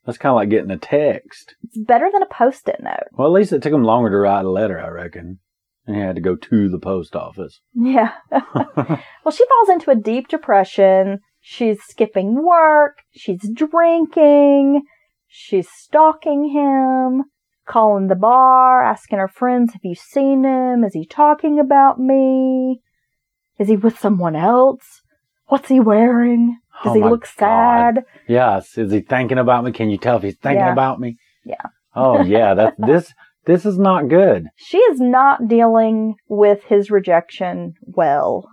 that's 0.05 0.19
kind 0.19 0.33
of 0.33 0.37
like 0.37 0.51
getting 0.51 0.71
a 0.71 0.79
text. 0.79 1.55
It's 1.63 1.79
better 1.79 2.11
than 2.13 2.23
a 2.23 2.27
post 2.27 2.69
it 2.69 2.81
note. 2.83 3.09
Well, 3.13 3.29
at 3.29 3.33
least 3.33 3.53
it 3.53 3.63
took 3.63 3.73
him 3.73 3.85
longer 3.85 4.11
to 4.11 4.17
write 4.17 4.45
a 4.45 4.51
letter, 4.51 4.81
I 4.81 4.89
reckon. 4.89 5.39
And 5.87 5.97
he 5.97 6.03
had 6.03 6.17
to 6.17 6.21
go 6.21 6.37
to 6.37 6.69
the 6.69 6.79
post 6.79 7.15
office. 7.15 7.61
Yeah. 7.75 8.13
well, 8.31 9.33
she 9.33 9.47
falls 9.47 9.69
into 9.71 9.91
a 9.91 9.97
deep 9.97 10.29
depression. 10.29 11.21
She's 11.41 11.81
skipping 11.83 12.45
work. 12.45 12.99
She's 13.13 13.49
drinking. 13.53 14.83
She's 15.29 15.69
stalking 15.71 16.51
him, 16.51 17.25
calling 17.67 18.09
the 18.09 18.17
bar, 18.17 18.85
asking 18.85 19.19
her 19.19 19.29
friends, 19.29 19.73
Have 19.73 19.85
you 19.85 19.95
seen 19.95 20.45
him? 20.45 20.85
Is 20.85 20.95
he 20.95 21.07
talking 21.07 21.59
about 21.59 21.99
me? 21.99 22.81
Is 23.63 23.69
he 23.69 23.77
with 23.77 23.97
someone 23.97 24.35
else? 24.35 25.03
What's 25.47 25.69
he 25.69 25.79
wearing? 25.79 26.59
Does 26.83 26.95
Oh 26.95 26.95
he 26.97 27.01
look 27.01 27.29
God. 27.39 27.95
sad? 27.97 28.05
Yes. 28.27 28.77
Is 28.77 28.91
he 28.91 29.03
thinking 29.03 29.39
about 29.39 29.63
me? 29.63 29.71
Can 29.71 29.89
you 29.89 29.99
tell 29.99 30.17
if 30.17 30.25
he's 30.25 30.37
thinking 30.37 30.67
Yeah. 30.67 30.73
about 30.73 30.99
me? 30.99 31.17
Yeah. 31.45 31.67
Oh, 31.95 32.23
yeah. 32.25 32.55
That 32.55 32.75
this 32.79 33.15
this 33.47 33.65
is 33.65 33.79
not 33.79 34.09
good. 34.09 34.49
She 34.57 34.79
is 34.79 35.01
not 35.01 35.47
dealing 35.47 36.17
with 36.29 36.65
his 36.65 36.91
rejection 36.91 37.75
well 37.83 38.49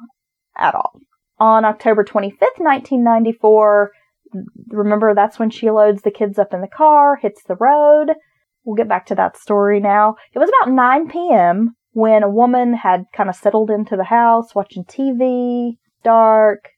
at 0.56 0.76
all. 0.76 1.00
On 1.40 1.66
October 1.66 2.04
25th, 2.04 2.60
1994, 2.60 3.92
remember 4.68 5.16
that's 5.16 5.40
when 5.40 5.50
she 5.50 5.72
loads 5.72 6.04
the 6.04 6.12
kids 6.12 6.38
up 6.38 6.54
in 6.54 6.62
the 6.62 6.68
car, 6.68 7.16
hits 7.16 7.42
the 7.48 7.56
road. 7.56 8.14
We'll 8.64 8.76
get 8.76 8.88
back 8.90 9.08
to 9.08 9.16
that 9.16 9.38
story 9.38 9.80
now. 9.80 10.18
It 10.36 10.38
was 10.40 10.52
about 10.62 10.72
9 10.72 11.10
p.m. 11.10 11.76
when 11.92 12.24
a 12.24 12.30
woman 12.30 12.74
had 12.74 13.06
kind 13.14 13.30
of 13.30 13.36
settled 13.36 13.70
into 13.70 13.96
the 13.96 14.06
house 14.06 14.56
watching 14.56 14.84
TV, 14.84 15.78
dark, 16.04 16.70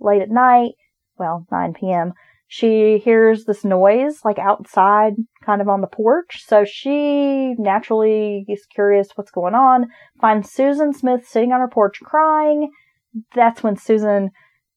late 0.00 0.22
at 0.22 0.30
night. 0.30 0.72
Well, 1.18 1.46
9 1.50 1.74
p.m. 1.74 2.12
She 2.46 2.98
hears 2.98 3.44
this 3.44 3.64
noise 3.64 4.24
like 4.24 4.38
outside, 4.38 5.14
kind 5.44 5.60
of 5.60 5.68
on 5.68 5.80
the 5.80 5.86
porch. 5.86 6.44
So 6.46 6.64
she 6.64 7.54
naturally 7.58 8.44
is 8.48 8.66
curious 8.66 9.08
what's 9.14 9.30
going 9.30 9.54
on, 9.54 9.88
finds 10.20 10.50
Susan 10.50 10.92
Smith 10.92 11.26
sitting 11.26 11.52
on 11.52 11.60
her 11.60 11.68
porch 11.68 12.00
crying. 12.00 12.70
That's 13.34 13.62
when 13.62 13.76
Susan 13.76 14.30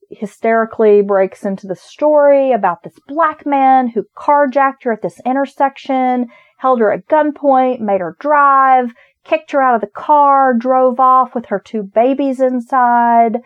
hysterically 0.09 1.01
breaks 1.01 1.43
into 1.43 1.67
the 1.67 1.75
story 1.75 2.51
about 2.51 2.83
this 2.83 2.97
black 3.07 3.45
man 3.45 3.89
who 3.89 4.05
carjacked 4.17 4.83
her 4.83 4.93
at 4.93 5.01
this 5.01 5.19
intersection, 5.25 6.27
held 6.59 6.79
her 6.79 6.91
at 6.91 7.07
gunpoint, 7.07 7.79
made 7.79 8.01
her 8.01 8.15
drive, 8.19 8.91
kicked 9.27 9.51
her 9.51 9.61
out 9.61 9.75
of 9.75 9.81
the 9.81 9.87
car, 9.87 10.53
drove 10.53 10.99
off 10.99 11.35
with 11.35 11.47
her 11.47 11.59
two 11.59 11.83
babies 11.83 12.39
inside. 12.39 13.37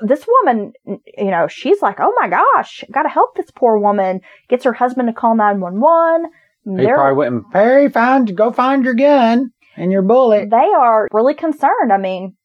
This 0.00 0.26
woman, 0.26 0.72
you 0.86 1.30
know, 1.30 1.46
she's 1.46 1.80
like, 1.80 1.98
oh 2.00 2.12
my 2.20 2.28
gosh, 2.28 2.84
gotta 2.90 3.08
help 3.08 3.36
this 3.36 3.50
poor 3.54 3.78
woman. 3.78 4.20
Gets 4.48 4.64
her 4.64 4.72
husband 4.72 5.08
to 5.08 5.14
call 5.14 5.36
911. 5.36 6.30
He 6.78 6.86
probably 6.86 7.16
went 7.16 7.50
Perry, 7.52 7.88
find 7.88 8.36
go 8.36 8.50
find 8.50 8.84
your 8.84 8.94
gun 8.94 9.52
and 9.76 9.92
your 9.92 10.02
bullet. 10.02 10.50
they 10.50 10.56
are 10.56 11.08
really 11.12 11.34
concerned. 11.34 11.92
I 11.92 11.98
mean, 11.98 12.36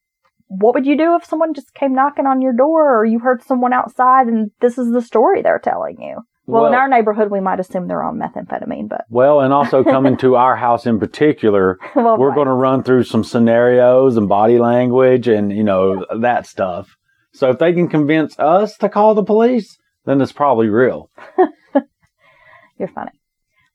what 0.47 0.73
would 0.73 0.85
you 0.85 0.97
do 0.97 1.15
if 1.15 1.25
someone 1.25 1.53
just 1.53 1.73
came 1.73 1.93
knocking 1.93 2.25
on 2.25 2.41
your 2.41 2.53
door 2.53 2.99
or 2.99 3.05
you 3.05 3.19
heard 3.19 3.43
someone 3.43 3.73
outside 3.73 4.27
and 4.27 4.51
this 4.61 4.77
is 4.77 4.91
the 4.91 5.01
story 5.01 5.41
they're 5.41 5.59
telling 5.59 6.01
you? 6.01 6.17
Well, 6.49 6.65
in 6.67 6.73
our 6.73 6.87
neighborhood, 6.87 7.31
we 7.31 7.39
might 7.39 7.59
assume 7.59 7.87
they're 7.87 8.03
on 8.03 8.19
methamphetamine, 8.19 8.89
but 8.89 9.05
Well, 9.09 9.41
and 9.41 9.53
also 9.53 9.83
coming 9.83 10.17
to 10.17 10.35
our 10.35 10.55
house 10.55 10.85
in 10.85 10.99
particular, 10.99 11.77
well, 11.95 12.17
we're 12.17 12.29
right. 12.29 12.35
going 12.35 12.47
to 12.47 12.53
run 12.53 12.83
through 12.83 13.03
some 13.03 13.23
scenarios 13.23 14.17
and 14.17 14.27
body 14.27 14.57
language 14.57 15.27
and 15.27 15.51
you 15.51 15.63
know 15.63 16.05
that 16.19 16.47
stuff. 16.47 16.95
So 17.33 17.49
if 17.49 17.59
they 17.59 17.73
can 17.73 17.87
convince 17.87 18.37
us 18.39 18.77
to 18.77 18.89
call 18.89 19.13
the 19.13 19.23
police, 19.23 19.77
then 20.05 20.21
it's 20.21 20.31
probably 20.31 20.69
real. 20.69 21.11
You're 22.79 22.87
funny. 22.87 23.11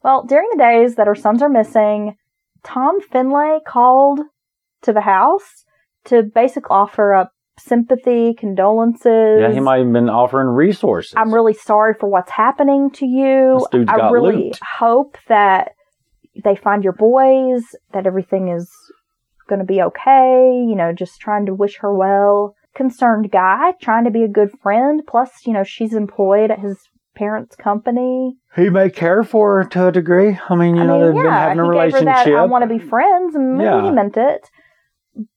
Well, 0.02 0.24
during 0.24 0.48
the 0.50 0.58
days 0.58 0.96
that 0.96 1.06
her 1.06 1.14
sons 1.14 1.42
are 1.42 1.48
missing, 1.48 2.16
Tom 2.62 3.00
Findlay 3.00 3.58
called 3.66 4.20
to 4.82 4.92
the 4.92 5.02
house 5.02 5.64
to 6.06 6.22
basically 6.22 6.68
offer 6.70 7.14
up 7.14 7.30
sympathy, 7.58 8.34
condolences. 8.34 9.40
Yeah, 9.40 9.52
he 9.52 9.60
might 9.60 9.78
have 9.78 9.92
been 9.92 10.08
offering 10.08 10.48
resources. 10.48 11.14
I'm 11.16 11.32
really 11.32 11.54
sorry 11.54 11.94
for 11.98 12.08
what's 12.08 12.30
happening 12.30 12.90
to 12.92 13.06
you. 13.06 13.66
I 13.72 14.10
really 14.10 14.52
hope 14.78 15.16
that 15.28 15.72
they 16.42 16.56
find 16.56 16.82
your 16.82 16.92
boys, 16.94 17.62
that 17.92 18.06
everything 18.06 18.48
is 18.48 18.70
going 19.48 19.60
to 19.60 19.64
be 19.64 19.80
okay. 19.82 20.64
You 20.66 20.74
know, 20.74 20.92
just 20.92 21.20
trying 21.20 21.46
to 21.46 21.54
wish 21.54 21.78
her 21.78 21.94
well. 21.94 22.54
Concerned 22.74 23.30
guy, 23.30 23.72
trying 23.80 24.04
to 24.04 24.10
be 24.10 24.24
a 24.24 24.28
good 24.28 24.50
friend. 24.60 25.02
Plus, 25.06 25.30
you 25.46 25.52
know, 25.52 25.62
she's 25.62 25.94
employed 25.94 26.50
at 26.50 26.58
his 26.58 26.76
parents' 27.14 27.54
company. 27.54 28.34
he 28.56 28.68
may 28.68 28.90
care 28.90 29.22
for 29.22 29.62
her 29.62 29.68
to 29.68 29.86
a 29.86 29.92
degree. 29.92 30.36
I 30.48 30.56
mean, 30.56 30.74
you 30.74 30.82
I 30.82 30.86
know, 30.86 30.98
mean, 30.98 31.06
they've 31.14 31.14
yeah, 31.14 31.22
been 31.22 31.32
having 31.32 31.60
a 31.60 31.62
he 31.62 31.66
gave 31.66 31.66
her 31.66 31.70
relationship. 31.70 32.24
that 32.24 32.34
I 32.34 32.44
want 32.46 32.68
to 32.68 32.76
be 32.78 32.80
friends, 32.80 33.36
and 33.36 33.60
Yeah. 33.62 33.82
he 33.84 33.90
meant 33.92 34.16
it. 34.16 34.50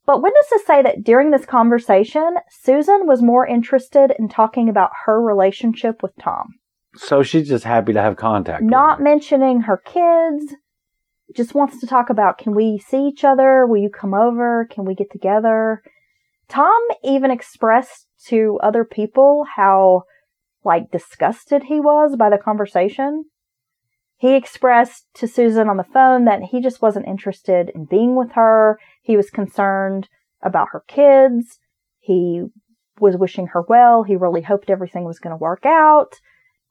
But 0.06 0.22
witnesses 0.22 0.66
say 0.66 0.82
that 0.82 1.04
during 1.04 1.32
this 1.32 1.46
conversation, 1.46 2.38
Susan 2.50 3.06
was 3.06 3.22
more 3.22 3.46
interested 3.46 4.14
in 4.18 4.30
talking 4.30 4.70
about 4.70 4.92
her 5.06 5.22
relationship 5.22 6.02
with 6.02 6.14
Tom. 6.20 6.56
so 6.96 7.22
she's 7.24 7.48
just 7.48 7.64
happy 7.64 7.94
to 7.94 8.02
have 8.02 8.16
contact. 8.16 8.64
not 8.64 9.02
mentioning 9.02 9.62
her 9.62 9.78
kids. 9.78 10.56
Just 11.36 11.54
wants 11.54 11.80
to 11.82 11.88
talk 11.88 12.10
about 12.10 12.38
can 12.38 12.56
we 12.56 12.80
see 12.80 13.06
each 13.06 13.24
other? 13.24 13.68
Will 13.68 13.82
you 13.82 13.90
come 13.90 14.14
over? 14.14 14.66
Can 14.72 14.86
we 14.86 14.96
get 14.96 15.12
together? 15.12 15.84
Tom 16.48 16.80
even 17.04 17.30
expressed 17.32 18.08
to 18.28 18.58
other 18.64 18.86
people 18.86 19.46
how 19.56 20.04
like 20.64 20.90
disgusted 20.92 21.64
he 21.64 21.80
was 21.80 22.16
by 22.16 22.30
the 22.30 22.38
conversation. 22.38 23.26
He 24.18 24.36
expressed 24.36 25.06
to 25.16 25.28
susan 25.28 25.70
on 25.70 25.78
the 25.78 25.84
phone 25.84 26.26
that 26.26 26.42
he 26.52 26.62
just 26.62 26.82
wasn't 26.82 27.08
interested 27.08 27.70
in 27.76 27.86
being 27.86 28.16
with 28.16 28.32
her 28.32 28.80
he 29.08 29.18
was 29.18 29.30
concerned 29.32 30.08
about 30.44 30.68
her 30.72 30.84
kids 30.88 31.60
he 32.00 32.44
was 33.00 33.16
wishing 33.18 33.48
her 33.48 33.64
well 33.68 34.04
he 34.04 34.16
really 34.16 34.42
hoped 34.42 34.70
everything 34.70 35.04
was 35.06 35.20
going 35.20 35.32
to 35.32 35.38
work 35.50 35.66
out 35.66 36.14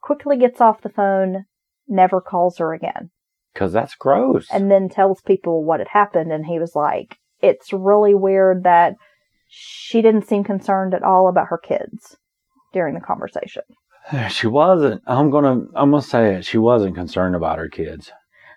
quickly 0.02 0.36
gets 0.36 0.60
off 0.60 0.82
the 0.82 0.88
phone 0.88 1.44
never 1.88 2.20
calls 2.20 2.58
her 2.58 2.72
again 2.74 3.10
Because 3.54 3.72
that's 3.72 3.94
gross. 3.94 4.46
and 4.52 4.70
then 4.70 4.88
tells 4.88 5.20
people 5.22 5.64
what 5.64 5.80
had 5.80 5.88
happened 5.88 6.30
and 6.32 6.46
he 6.46 6.58
was 6.58 6.74
like 6.76 7.18
it's 7.40 7.72
really 7.72 8.14
weird 8.14 8.62
that 8.64 8.94
she 9.48 10.02
didn't 10.02 10.26
seem 10.28 10.44
concerned 10.44 10.94
at 10.94 11.02
all 11.02 11.28
about 11.28 11.48
her 11.48 11.58
kids 11.58 12.16
during 12.72 12.94
the 12.94 13.00
conversation 13.00 13.62
she 14.28 14.46
wasn't. 14.46 15.02
I'm 15.06 15.30
gonna. 15.30 15.64
I'm 15.74 15.90
gonna 15.90 16.00
say 16.00 16.36
it. 16.36 16.44
She 16.44 16.58
wasn't 16.58 16.94
concerned 16.94 17.34
about 17.34 17.58
her 17.58 17.68
kids. 17.68 18.12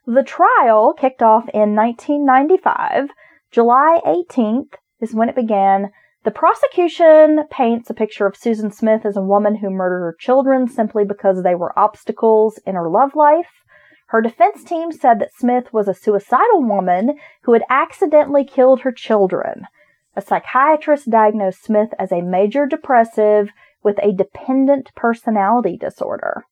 the 0.06 0.22
trial 0.24 0.94
kicked 0.94 1.24
off 1.24 1.46
in 1.56 1.76
1995 1.76 3.10
july 3.52 4.00
18th 4.06 4.74
is 5.00 5.14
when 5.14 5.30
it 5.30 5.36
began 5.36 5.92
the 6.24 6.32
prosecution 6.32 7.46
paints 7.50 7.90
a 7.90 7.94
picture 7.94 8.26
of 8.26 8.36
susan 8.36 8.72
smith 8.72 9.06
as 9.06 9.18
a 9.18 9.22
woman 9.22 9.56
who 9.56 9.70
murdered 9.70 10.02
her 10.02 10.16
children 10.20 10.68
simply 10.68 11.04
because 11.06 11.44
they 11.44 11.56
were 11.56 11.78
obstacles 11.78 12.60
in 12.66 12.76
her 12.76 12.90
love 12.90 13.16
life 13.16 13.64
Her 14.10 14.22
defense 14.22 14.64
team 14.64 14.92
said 14.92 15.20
that 15.20 15.36
Smith 15.38 15.72
was 15.72 15.88
a 15.88 15.94
suicidal 15.94 16.64
woman 16.64 17.20
who 17.44 17.54
had 17.54 17.62
accidentally 17.70 18.44
killed 18.44 18.82
her 18.82 18.92
children. 18.92 19.68
A 20.16 20.22
psychiatrist 20.22 21.12
diagnosed 21.12 21.64
Smith 21.64 21.90
as 22.00 22.12
a 22.12 22.22
major 22.24 22.66
depressive 22.66 23.52
with 23.84 24.00
a 24.00 24.12
dependent 24.12 24.90
personality 24.96 25.78
disorder. 25.78 26.44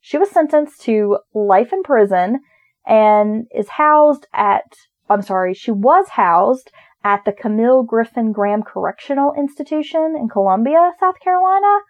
She 0.00 0.18
was 0.18 0.32
sentenced 0.32 0.82
to 0.82 1.18
life 1.32 1.72
in 1.72 1.84
prison 1.84 2.40
and 2.84 3.46
is 3.54 3.68
housed 3.68 4.26
at, 4.34 4.74
I'm 5.12 5.22
sorry, 5.22 5.54
she 5.54 5.70
was 5.70 6.08
housed 6.10 6.70
at 7.04 7.24
the 7.24 7.32
Camille 7.32 7.82
Griffin 7.82 8.32
Graham 8.32 8.62
Correctional 8.62 9.32
Institution 9.36 10.14
in 10.18 10.28
Columbia, 10.28 10.92
South 11.00 11.18
Carolina. 11.22 11.80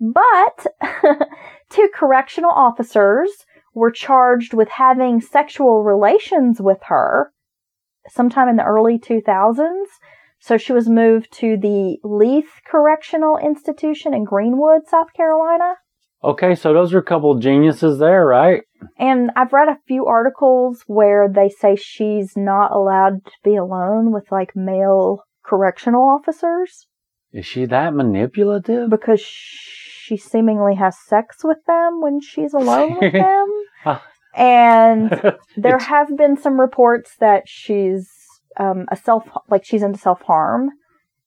But 0.00 0.66
two 1.70 1.88
correctional 1.94 2.50
officers 2.50 3.30
were 3.74 3.90
charged 3.90 4.54
with 4.54 4.68
having 4.68 5.20
sexual 5.20 5.82
relations 5.82 6.60
with 6.60 6.78
her 6.86 7.32
sometime 8.08 8.48
in 8.48 8.56
the 8.56 8.64
early 8.64 8.98
2000s. 8.98 9.86
So 10.38 10.58
she 10.58 10.72
was 10.72 10.88
moved 10.88 11.32
to 11.38 11.56
the 11.56 11.98
Leath 12.04 12.60
Correctional 12.66 13.38
Institution 13.38 14.12
in 14.12 14.24
Greenwood, 14.24 14.82
South 14.86 15.12
Carolina. 15.16 15.76
Okay, 16.22 16.54
so 16.54 16.72
those 16.72 16.92
are 16.92 16.98
a 16.98 17.04
couple 17.04 17.32
of 17.32 17.40
geniuses 17.40 17.98
there, 17.98 18.26
right? 18.26 18.62
And 18.98 19.30
I've 19.36 19.52
read 19.52 19.68
a 19.68 19.78
few 19.86 20.06
articles 20.06 20.84
where 20.86 21.28
they 21.28 21.48
say 21.48 21.76
she's 21.76 22.36
not 22.36 22.72
allowed 22.72 23.24
to 23.24 23.32
be 23.42 23.56
alone 23.56 24.12
with 24.12 24.30
like 24.30 24.54
male 24.54 25.24
correctional 25.44 26.02
officers 26.08 26.86
Is 27.32 27.44
she 27.46 27.66
that 27.66 27.92
manipulative? 27.94 28.88
because 28.90 29.20
she 29.20 30.16
seemingly 30.16 30.74
has 30.76 30.96
sex 31.06 31.38
with 31.44 31.58
them 31.66 32.00
when 32.00 32.20
she's 32.20 32.54
alone 32.54 32.98
with 33.00 33.12
them. 33.28 33.46
Ah. 33.84 34.04
And 34.34 35.10
there 35.56 35.78
have 35.78 36.16
been 36.16 36.36
some 36.36 36.60
reports 36.60 37.16
that 37.20 37.44
she's 37.46 38.10
um, 38.56 38.86
a 38.90 38.96
self 38.96 39.24
like 39.48 39.64
she's 39.64 39.82
into 39.82 39.98
self 39.98 40.22
harm 40.22 40.70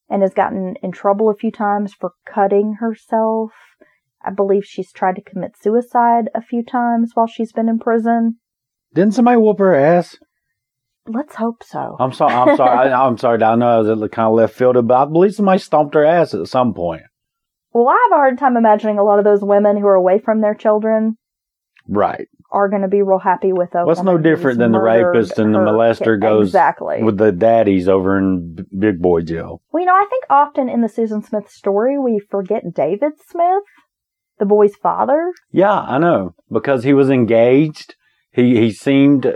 and 0.10 0.22
has 0.22 0.34
gotten 0.34 0.76
in 0.82 0.92
trouble 0.92 1.30
a 1.30 1.36
few 1.36 1.52
times 1.52 1.94
for 1.94 2.12
cutting 2.26 2.76
herself. 2.80 3.52
I 4.28 4.32
believe 4.32 4.66
she's 4.66 4.92
tried 4.92 5.16
to 5.16 5.22
commit 5.22 5.56
suicide 5.58 6.30
a 6.36 6.42
few 6.42 6.64
times 6.64 7.12
while 7.14 7.28
she's 7.28 7.54
been 7.54 7.70
in 7.70 7.80
prison. 7.80 8.38
Didn't 8.94 9.14
somebody 9.14 9.38
whoop 9.38 9.60
her 9.60 9.74
ass? 9.76 10.18
Let's 11.08 11.36
hope 11.36 11.64
so. 11.64 11.96
I'm 12.00 12.12
sorry. 12.12 12.34
I'm 12.34 12.58
sorry. 12.58 12.90
I, 12.92 13.08
I'm 13.08 13.18
sorry. 13.24 13.42
I 13.42 13.56
know 13.56 13.68
I 13.68 13.78
was 13.80 14.10
kind 14.12 14.28
of 14.28 14.34
left 14.34 14.54
fielded, 14.56 14.88
but 14.88 15.02
I 15.02 15.06
believe 15.06 15.34
somebody 15.36 15.60
stomped 15.60 15.96
her 15.96 16.04
ass 16.04 16.34
at 16.34 16.48
some 16.48 16.74
point. 16.74 17.04
well, 17.72 17.88
I 17.88 18.08
have 18.10 18.18
a 18.18 18.20
hard 18.22 18.38
time 18.38 18.58
imagining 18.58 19.00
a 19.00 19.04
lot 19.04 19.20
of 19.20 19.24
those 19.26 19.42
women 19.44 19.78
who 19.78 19.88
are 19.88 19.96
away 19.96 20.20
from 20.20 20.42
their 20.42 20.56
children 20.56 21.16
Right. 21.88 22.28
are 22.52 22.68
going 22.68 22.82
to 22.82 22.90
be 22.90 23.02
real 23.02 23.20
happy 23.20 23.54
with 23.54 23.74
a. 23.74 23.86
What's 23.86 24.02
no 24.04 24.18
different 24.18 24.60
than 24.60 24.74
the 24.74 24.80
rapist 24.82 25.40
and 25.40 25.56
the 25.56 25.60
molester 25.60 26.16
kid. 26.18 26.22
goes 26.22 26.48
exactly. 26.50 27.02
With 27.02 27.18
the 27.18 27.32
daddies 27.32 27.88
over 27.88 28.18
in 28.18 28.58
Big 28.78 29.02
Boy 29.02 29.22
Jail. 29.22 29.62
Well, 29.72 29.80
you 29.82 29.88
know, 29.88 29.94
I 29.96 30.06
think 30.10 30.26
often 30.30 30.68
in 30.68 30.82
the 30.82 30.90
Susan 30.90 31.24
Smith 31.24 31.50
story, 31.50 31.98
we 31.98 32.20
forget 32.30 32.64
David 32.74 33.14
Smith, 33.30 33.64
the 34.40 34.46
boy's 34.46 34.76
father. 34.76 35.34
Yeah, 35.52 35.74
I 35.80 35.98
know. 35.98 36.36
Because 36.52 36.84
he 36.84 36.94
was 36.94 37.10
engaged. 37.10 37.96
He 38.32 38.58
he 38.58 38.72
seemed 38.72 39.36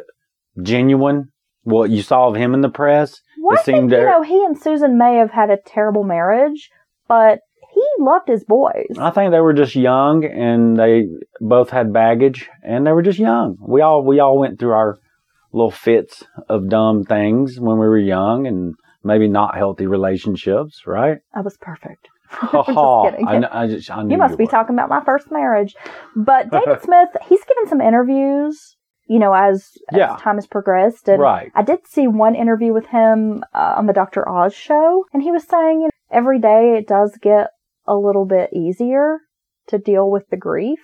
genuine. 0.62 1.30
What 1.64 1.92
you 1.92 2.02
saw 2.02 2.28
of 2.28 2.36
him 2.36 2.54
in 2.56 2.62
the 2.62 2.70
press. 2.70 3.22
Well, 3.40 3.56
It 3.56 3.60
I 3.60 3.64
think, 3.64 3.76
seemed 3.78 3.92
you 3.92 3.98
know, 4.00 4.24
he 4.24 4.44
and 4.44 4.60
Susan 4.60 4.98
may 4.98 5.16
have 5.18 5.32
had 5.32 5.52
a 5.52 5.58
terrible 5.64 6.04
marriage, 6.04 6.70
but 7.08 7.40
he 7.74 7.86
loved 8.00 8.28
his 8.28 8.44
boys. 8.44 8.98
I 9.00 9.12
think 9.12 9.32
they 9.32 9.40
were 9.40 9.54
just 9.54 9.76
young 9.76 10.26
and 10.26 10.78
they 10.78 11.06
both 11.40 11.70
had 11.70 11.94
baggage 11.94 12.50
and 12.64 12.86
they 12.86 12.92
were 12.92 13.04
just 13.04 13.20
young. 13.20 13.58
We 13.62 13.82
all 13.82 14.04
we 14.04 14.20
all 14.20 14.40
went 14.40 14.60
through 14.60 14.74
our 14.74 14.98
little 15.54 15.72
fits 15.72 16.24
of 16.50 16.70
dumb 16.70 17.04
things 17.04 17.60
when 17.60 17.78
we 17.78 17.88
were 17.88 17.98
young 17.98 18.48
and 18.48 18.74
maybe 19.04 19.28
not 19.28 19.56
healthy 19.58 19.86
relationships, 19.86 20.82
right? 20.86 21.20
I 21.34 21.42
was 21.42 21.58
perfect. 21.58 22.08
Ha 22.42 22.64
Just 22.64 23.16
kidding. 23.20 23.28
I, 23.46 23.64
I 23.64 23.68
just 23.68 23.90
I 23.92 24.04
You 24.04 24.18
must 24.18 24.38
be 24.38 24.46
were. 24.46 24.50
talking 24.52 24.76
about 24.76 24.90
my 24.90 25.04
first 25.04 25.32
marriage. 25.32 25.76
But 26.16 26.50
David 26.52 26.82
Smith, 26.82 27.10
he's 27.28 27.44
given 27.44 27.68
some 27.68 27.82
interviews, 27.82 28.78
you 29.06 29.20
know, 29.20 29.34
as, 29.34 29.72
as 29.92 29.98
Yeah. 29.98 30.18
time 30.20 30.36
has 30.36 30.48
progressed. 30.48 31.08
And 31.10 31.22
Right. 31.22 31.52
I 31.56 31.62
did 31.64 31.86
see 31.88 32.08
one 32.08 32.36
interview 32.36 32.74
with 32.74 32.88
him 32.88 33.44
uh, 33.54 33.76
on 33.78 33.86
the 33.88 33.94
Dr. 33.94 34.28
Oz 34.28 34.54
show, 34.54 35.06
and 35.14 35.22
he 35.22 35.32
was 35.32 35.44
saying, 35.44 35.82
you 35.82 35.88
know, 35.88 35.90
every 36.10 36.40
day 36.40 36.76
it 36.78 36.88
does 36.88 37.18
get 37.22 37.50
a 37.86 37.96
little 37.96 38.26
bit 38.26 38.52
easier 38.54 39.20
to 39.68 39.78
deal 39.78 40.10
with 40.10 40.30
the 40.30 40.38
grief, 40.38 40.80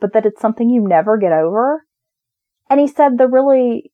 but 0.00 0.12
that 0.14 0.24
it's 0.26 0.40
something 0.40 0.70
you 0.70 0.80
never 0.80 1.16
get 1.18 1.32
over. 1.32 1.84
And 2.70 2.80
he 2.80 2.86
said 2.86 3.18
the 3.18 3.28
really 3.28 3.92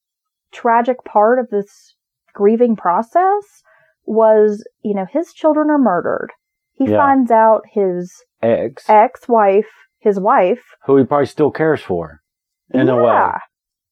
tragic 0.53 1.05
part 1.05 1.39
of 1.39 1.51
this 1.51 1.95
grieving 2.33 2.76
process 2.76 3.62
was, 4.05 4.64
you 4.83 4.95
know, 4.95 5.07
his 5.12 5.33
children 5.33 5.68
are 5.70 5.79
murdered. 5.79 6.31
He 6.79 6.87
Yeah. 6.87 6.97
finds 6.99 7.31
out 7.31 7.62
his 7.72 8.24
Ex, 8.41 8.89
ex-wife, 8.89 9.68
his 9.99 10.18
wife, 10.20 10.62
who 10.87 10.97
he 10.97 11.05
probably 11.05 11.26
still 11.26 11.51
cares 11.51 11.83
for, 11.83 12.20
in 12.70 12.89
a 12.89 12.97
way. 12.97 13.03
yeah. 13.12 13.39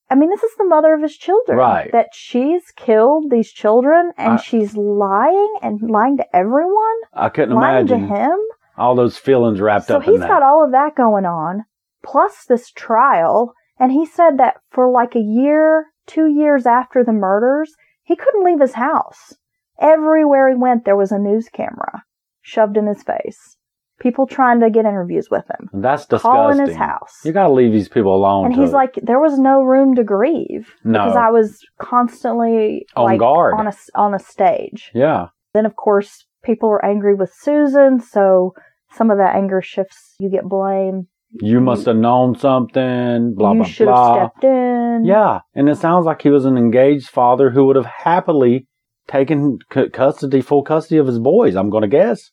I 0.09 0.15
mean, 0.15 0.31
this 0.31 0.45
is 0.45 0.55
the 0.57 0.65
mother 0.65 0.95
of 0.95 1.03
his 1.03 1.17
children. 1.17 1.59
Right. 1.59 1.91
That 1.91 2.11
she's 2.13 2.71
killed 2.77 3.29
these 3.29 3.51
children 3.51 4.13
and 4.17 4.35
I- 4.35 4.37
she's 4.37 4.77
lying 4.77 5.53
and 5.63 5.81
lying 5.83 6.17
to 6.19 6.37
everyone, 6.37 6.97
I 7.13 7.29
couldn't 7.29 7.57
lying 7.57 7.89
imagine 7.89 8.09
to 8.09 8.15
him. 8.15 8.39
all 8.79 8.95
those 8.95 9.19
feelings 9.19 9.61
wrapped 9.61 9.87
So 9.87 9.97
up 9.97 10.07
in 10.07 10.13
he's 10.13 10.21
got 10.21 10.45
all 10.45 10.65
of 10.65 10.71
that 10.71 10.95
going 10.95 11.27
on, 11.27 11.65
plus 12.05 12.45
this 12.45 12.71
trial. 12.71 13.53
And 13.81 13.91
he 13.91 14.07
said 14.07 14.39
that 14.39 14.59
for 14.71 14.89
like 14.89 15.17
a 15.17 15.21
year, 15.21 15.87
two 16.07 16.27
years 16.29 16.67
after 16.67 17.03
the 17.03 17.13
murders, 17.13 17.75
he 18.05 18.15
couldn't 18.15 18.45
leave 18.45 18.61
his 18.61 18.75
house. 18.75 19.35
Everywhere 19.81 20.49
he 20.49 20.55
went, 20.55 20.85
there 20.85 20.95
was 20.97 21.11
a 21.11 21.19
news 21.19 21.49
camera 21.49 22.05
shoved 22.47 22.77
in 22.77 22.87
his 22.87 23.03
face. 23.03 23.57
people 23.99 24.27
trying 24.27 24.61
to 24.61 24.69
get 24.71 24.85
interviews 24.85 25.29
with 25.31 25.45
him, 25.55 25.69
That's 25.73 26.05
disgusting. 26.05 26.31
calling 26.31 26.61
his 26.67 26.77
house. 26.77 27.15
You 27.25 27.33
got 27.33 27.47
to 27.49 27.53
leave 27.53 27.73
these 27.73 27.89
people 27.89 28.15
alone. 28.15 28.45
and 28.47 28.55
he's 28.55 28.73
like, 28.73 28.95
there 29.03 29.19
was 29.27 29.39
no 29.39 29.63
room 29.63 29.95
to 29.97 30.05
grieve 30.05 30.67
no, 30.85 30.99
because 31.05 31.17
I 31.17 31.31
was 31.31 31.59
constantly 31.81 32.87
On 32.95 33.05
like 33.05 33.19
guard. 33.19 33.55
on 33.59 33.67
a 33.67 33.73
on 33.95 34.15
a 34.15 34.19
stage. 34.19 34.91
yeah, 34.95 35.27
Then 35.55 35.67
of 35.67 35.77
course 35.77 36.27
people 36.45 36.69
are 36.71 36.85
angry 36.85 37.15
with 37.15 37.33
Susan, 37.35 37.99
so 38.01 38.53
some 38.93 39.11
of 39.11 39.19
that 39.19 39.35
anger 39.35 39.61
shifts. 39.63 40.15
You 40.21 40.29
get 40.31 40.45
blame. 40.45 41.09
you 41.33 41.61
must 41.61 41.87
have 41.87 41.97
known 41.97 42.37
something. 42.39 43.35
Blah 43.35 43.53
you 43.53 43.57
blah 43.59 43.67
You 43.67 43.73
should 43.73 43.89
have 43.89 43.97
blah. 43.97 44.15
stepped 44.29 44.45
in. 44.45 45.05
Yeah, 45.05 45.41
and 45.55 45.69
it 45.69 45.77
sounds 45.79 46.05
like 46.07 46.23
he 46.23 46.31
was 46.31 46.45
an 46.45 46.57
engaged 46.57 47.09
father 47.09 47.51
who 47.51 47.65
would 47.67 47.77
have 47.77 47.87
happily 48.05 48.67
taken 49.09 49.59
custody, 49.93 50.41
full 50.41 50.63
custody 50.63 50.99
of 50.99 51.07
his 51.07 51.19
boys. 51.19 51.57
I'm 51.57 51.71
going 51.71 51.83
to 51.83 51.89
guess. 51.89 52.31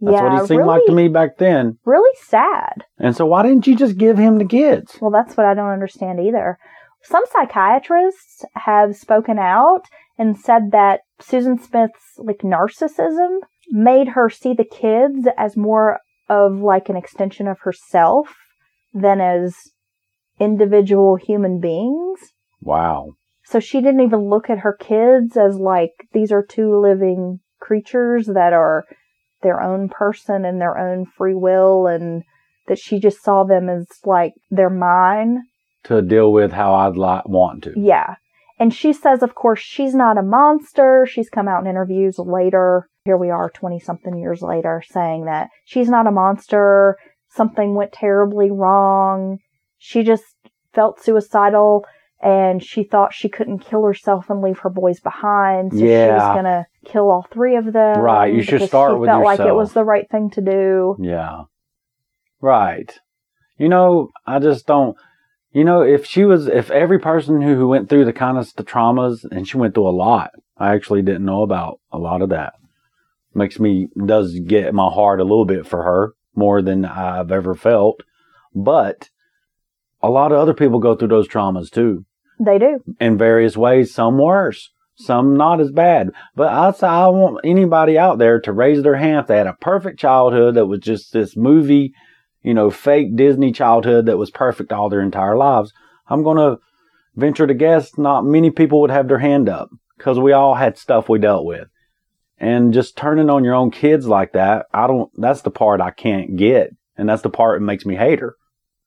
That's 0.00 0.16
yeah, 0.16 0.22
what 0.24 0.40
he 0.42 0.46
seemed 0.48 0.58
really, 0.58 0.68
like 0.68 0.86
to 0.86 0.92
me 0.92 1.08
back 1.08 1.38
then. 1.38 1.78
Really 1.84 2.16
sad. 2.22 2.84
And 2.98 3.16
so, 3.16 3.26
why 3.26 3.42
didn't 3.42 3.66
you 3.66 3.76
just 3.76 3.96
give 3.96 4.18
him 4.18 4.38
the 4.38 4.44
kids? 4.44 4.98
Well, 5.00 5.10
that's 5.10 5.36
what 5.36 5.46
I 5.46 5.54
don't 5.54 5.70
understand 5.70 6.20
either. 6.20 6.58
Some 7.02 7.24
psychiatrists 7.30 8.44
have 8.54 8.96
spoken 8.96 9.38
out 9.38 9.82
and 10.18 10.38
said 10.38 10.70
that 10.72 11.00
Susan 11.20 11.58
Smith's 11.58 12.18
like 12.18 12.38
narcissism 12.38 13.38
made 13.70 14.08
her 14.08 14.30
see 14.30 14.54
the 14.54 14.64
kids 14.64 15.26
as 15.36 15.56
more 15.56 16.00
of 16.28 16.56
like 16.56 16.88
an 16.88 16.96
extension 16.96 17.46
of 17.46 17.60
herself 17.60 18.34
than 18.92 19.20
as 19.20 19.54
individual 20.40 21.16
human 21.16 21.60
beings. 21.60 22.20
Wow. 22.60 23.16
So 23.44 23.60
she 23.60 23.80
didn't 23.80 24.00
even 24.00 24.30
look 24.30 24.48
at 24.48 24.60
her 24.60 24.76
kids 24.78 25.36
as 25.36 25.56
like 25.56 25.92
these 26.12 26.32
are 26.32 26.44
two 26.44 26.80
living 26.80 27.40
creatures 27.60 28.26
that 28.26 28.52
are 28.52 28.84
their 29.44 29.62
own 29.62 29.88
person 29.88 30.44
and 30.44 30.60
their 30.60 30.76
own 30.76 31.06
free 31.06 31.34
will 31.34 31.86
and 31.86 32.24
that 32.66 32.78
she 32.78 32.98
just 32.98 33.22
saw 33.22 33.44
them 33.44 33.68
as 33.68 33.86
like 34.04 34.32
they're 34.50 34.70
mine. 34.70 35.42
To 35.84 36.02
deal 36.02 36.32
with 36.32 36.52
how 36.52 36.74
I'd 36.74 36.96
like 36.96 37.28
want 37.28 37.62
to. 37.64 37.74
Yeah. 37.76 38.16
And 38.58 38.72
she 38.72 38.92
says, 38.92 39.22
of 39.22 39.34
course, 39.34 39.60
she's 39.60 39.94
not 39.94 40.18
a 40.18 40.22
monster. 40.22 41.06
She's 41.08 41.28
come 41.28 41.46
out 41.46 41.62
in 41.62 41.70
interviews 41.70 42.18
later. 42.18 42.88
Here 43.04 43.16
we 43.16 43.30
are 43.30 43.50
20 43.50 43.78
something 43.80 44.16
years 44.18 44.42
later 44.42 44.82
saying 44.88 45.26
that 45.26 45.50
she's 45.64 45.88
not 45.88 46.06
a 46.06 46.12
monster. 46.12 46.96
Something 47.28 47.74
went 47.74 47.92
terribly 47.92 48.50
wrong. 48.50 49.38
She 49.78 50.02
just 50.02 50.24
felt 50.72 51.02
suicidal 51.02 51.84
and 52.24 52.64
she 52.64 52.84
thought 52.84 53.12
she 53.12 53.28
couldn't 53.28 53.58
kill 53.58 53.84
herself 53.84 54.30
and 54.30 54.40
leave 54.40 54.58
her 54.60 54.70
boys 54.70 54.98
behind. 54.98 55.72
So 55.72 55.78
she 55.78 55.84
was 55.84 56.34
going 56.34 56.44
to 56.44 56.66
kill 56.86 57.10
all 57.10 57.26
three 57.30 57.56
of 57.56 57.70
them. 57.70 57.98
Right, 58.00 58.32
you 58.32 58.42
should 58.42 58.62
start 58.62 58.92
she 58.92 59.00
with 59.00 59.10
felt 59.10 59.24
like 59.24 59.40
it 59.40 59.54
was 59.54 59.74
the 59.74 59.84
right 59.84 60.08
thing 60.10 60.30
to 60.30 60.40
do. 60.40 60.96
Yeah. 60.98 61.42
Right. 62.40 62.98
You 63.58 63.68
know, 63.68 64.10
I 64.26 64.38
just 64.38 64.66
don't. 64.66 64.96
You 65.52 65.64
know, 65.64 65.82
if 65.82 66.06
she 66.06 66.24
was, 66.24 66.48
if 66.48 66.70
every 66.70 66.98
person 66.98 67.42
who, 67.42 67.54
who 67.54 67.68
went 67.68 67.88
through 67.88 68.06
the 68.06 68.12
kind 68.12 68.38
of 68.38 68.52
the 68.56 68.64
traumas, 68.64 69.24
and 69.30 69.46
she 69.46 69.58
went 69.58 69.74
through 69.74 69.88
a 69.88 69.90
lot, 69.90 70.30
I 70.56 70.74
actually 70.74 71.02
didn't 71.02 71.26
know 71.26 71.42
about 71.42 71.78
a 71.92 71.98
lot 71.98 72.22
of 72.22 72.30
that. 72.30 72.54
Makes 73.34 73.60
me, 73.60 73.88
does 74.06 74.36
get 74.40 74.74
my 74.74 74.88
heart 74.88 75.20
a 75.20 75.24
little 75.24 75.44
bit 75.44 75.66
for 75.66 75.82
her 75.82 76.14
more 76.34 76.62
than 76.62 76.86
I've 76.86 77.30
ever 77.30 77.54
felt. 77.54 78.02
But 78.54 79.10
a 80.02 80.08
lot 80.08 80.32
of 80.32 80.38
other 80.38 80.54
people 80.54 80.80
go 80.80 80.96
through 80.96 81.08
those 81.08 81.28
traumas 81.28 81.70
too 81.70 82.04
They 82.38 82.58
do. 82.58 82.80
in 83.00 83.16
various 83.18 83.56
ways, 83.56 83.94
some 83.94 84.18
worse, 84.18 84.70
some 84.96 85.36
not 85.36 85.60
as 85.60 85.70
bad. 85.70 86.10
But 86.34 86.48
I 86.48 86.72
say 86.72 86.86
I 86.86 87.06
want 87.08 87.40
anybody 87.44 87.98
out 87.98 88.18
there 88.18 88.40
to 88.40 88.52
raise 88.52 88.82
their 88.82 88.96
hand 88.96 89.20
if 89.20 89.26
they 89.26 89.36
had 89.38 89.46
a 89.46 89.54
perfect 89.54 89.98
childhood 89.98 90.54
that 90.54 90.66
was 90.66 90.80
just 90.80 91.12
this 91.12 91.36
movie, 91.36 91.92
you 92.42 92.54
know, 92.54 92.70
fake 92.70 93.16
Disney 93.16 93.52
childhood 93.52 94.06
that 94.06 94.18
was 94.18 94.30
perfect 94.30 94.72
all 94.72 94.88
their 94.88 95.00
entire 95.00 95.36
lives. 95.36 95.72
I'm 96.08 96.22
going 96.22 96.36
to 96.36 96.58
venture 97.16 97.46
to 97.46 97.54
guess 97.54 97.96
not 97.96 98.24
many 98.24 98.50
people 98.50 98.80
would 98.80 98.90
have 98.90 99.08
their 99.08 99.18
hand 99.18 99.48
up 99.48 99.70
because 99.96 100.18
we 100.18 100.32
all 100.32 100.54
had 100.54 100.76
stuff 100.76 101.08
we 101.08 101.18
dealt 101.18 101.44
with. 101.44 101.68
And 102.38 102.74
just 102.74 102.96
turning 102.96 103.30
on 103.30 103.44
your 103.44 103.54
own 103.54 103.70
kids 103.70 104.06
like 104.06 104.32
that, 104.32 104.66
I 104.74 104.86
don't, 104.86 105.10
that's 105.16 105.42
the 105.42 105.50
part 105.50 105.80
I 105.80 105.90
can't 105.90 106.36
get. 106.36 106.70
And 106.96 107.08
that's 107.08 107.22
the 107.22 107.30
part 107.30 107.58
that 107.58 107.64
makes 107.64 107.86
me 107.86 107.94
hate 107.94 108.20
her. 108.20 108.34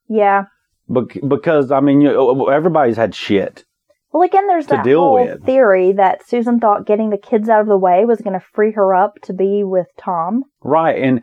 Yeah. 0.10 0.46
Bec- 0.90 1.20
because, 1.28 1.72
I 1.72 1.80
mean, 1.80 2.02
you, 2.02 2.50
everybody's 2.52 2.98
had 2.98 3.14
shit. 3.14 3.66
Well, 4.12 4.24
again, 4.24 4.48
there's 4.48 4.68
that 4.68 4.84
deal 4.84 5.02
whole 5.02 5.26
with. 5.26 5.46
theory 5.46 5.92
that 5.92 6.28
Susan 6.28 6.60
thought 6.60 6.86
getting 6.88 7.10
the 7.10 7.18
kids 7.18 7.50
out 7.50 7.62
of 7.62 7.68
the 7.68 7.78
way 7.78 8.06
was 8.06 8.22
going 8.22 8.40
to 8.40 8.46
free 8.54 8.72
her 8.72 8.96
up 8.96 9.16
to 9.24 9.34
be 9.34 9.64
with 9.64 9.88
Tom. 10.00 10.44
Right. 10.64 11.02
And 11.02 11.22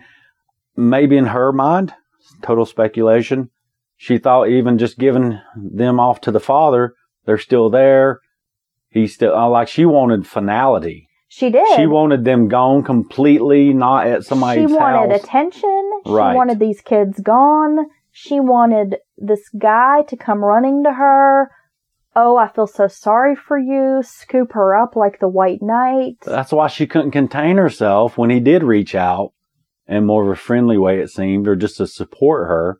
maybe 0.76 1.16
in 1.16 1.26
her 1.26 1.50
mind, 1.52 1.94
total 2.42 2.66
speculation, 2.66 3.50
she 3.96 4.18
thought 4.18 4.48
even 4.48 4.76
just 4.78 4.98
giving 4.98 5.40
them 5.56 5.98
off 5.98 6.20
to 6.22 6.30
the 6.30 6.40
father, 6.40 6.94
they're 7.24 7.38
still 7.38 7.70
there. 7.70 8.20
He's 8.90 9.14
still, 9.14 9.34
uh, 9.34 9.48
like 9.48 9.68
she 9.68 9.86
wanted 9.86 10.26
finality. 10.26 11.08
She 11.28 11.50
did. 11.50 11.66
She 11.76 11.86
wanted 11.86 12.24
them 12.24 12.48
gone 12.48 12.84
completely, 12.84 13.72
not 13.72 14.06
at 14.06 14.24
somebody's 14.24 14.70
She 14.70 14.76
wanted 14.76 15.10
house. 15.10 15.24
attention. 15.24 15.90
Right. 16.06 16.32
She 16.32 16.36
wanted 16.36 16.60
these 16.60 16.80
kids 16.80 17.18
gone. 17.18 17.86
She 18.12 18.38
wanted 18.38 18.98
this 19.16 19.48
guy 19.58 20.02
to 20.08 20.16
come 20.16 20.44
running 20.44 20.84
to 20.84 20.92
her. 20.92 21.50
Oh, 22.16 22.36
I 22.36 22.48
feel 22.48 22.66
so 22.66 22.86
sorry 22.86 23.34
for 23.34 23.58
you. 23.58 24.02
Scoop 24.02 24.52
her 24.52 24.76
up 24.76 24.94
like 24.94 25.18
the 25.18 25.28
White 25.28 25.62
Knight. 25.62 26.18
That's 26.24 26.52
why 26.52 26.68
she 26.68 26.86
couldn't 26.86 27.10
contain 27.10 27.56
herself 27.56 28.16
when 28.16 28.30
he 28.30 28.38
did 28.40 28.62
reach 28.62 28.94
out 28.94 29.32
in 29.86 30.06
more 30.06 30.22
of 30.22 30.28
a 30.30 30.40
friendly 30.40 30.78
way, 30.78 31.00
it 31.00 31.10
seemed, 31.10 31.48
or 31.48 31.56
just 31.56 31.76
to 31.78 31.86
support 31.86 32.48
her. 32.48 32.78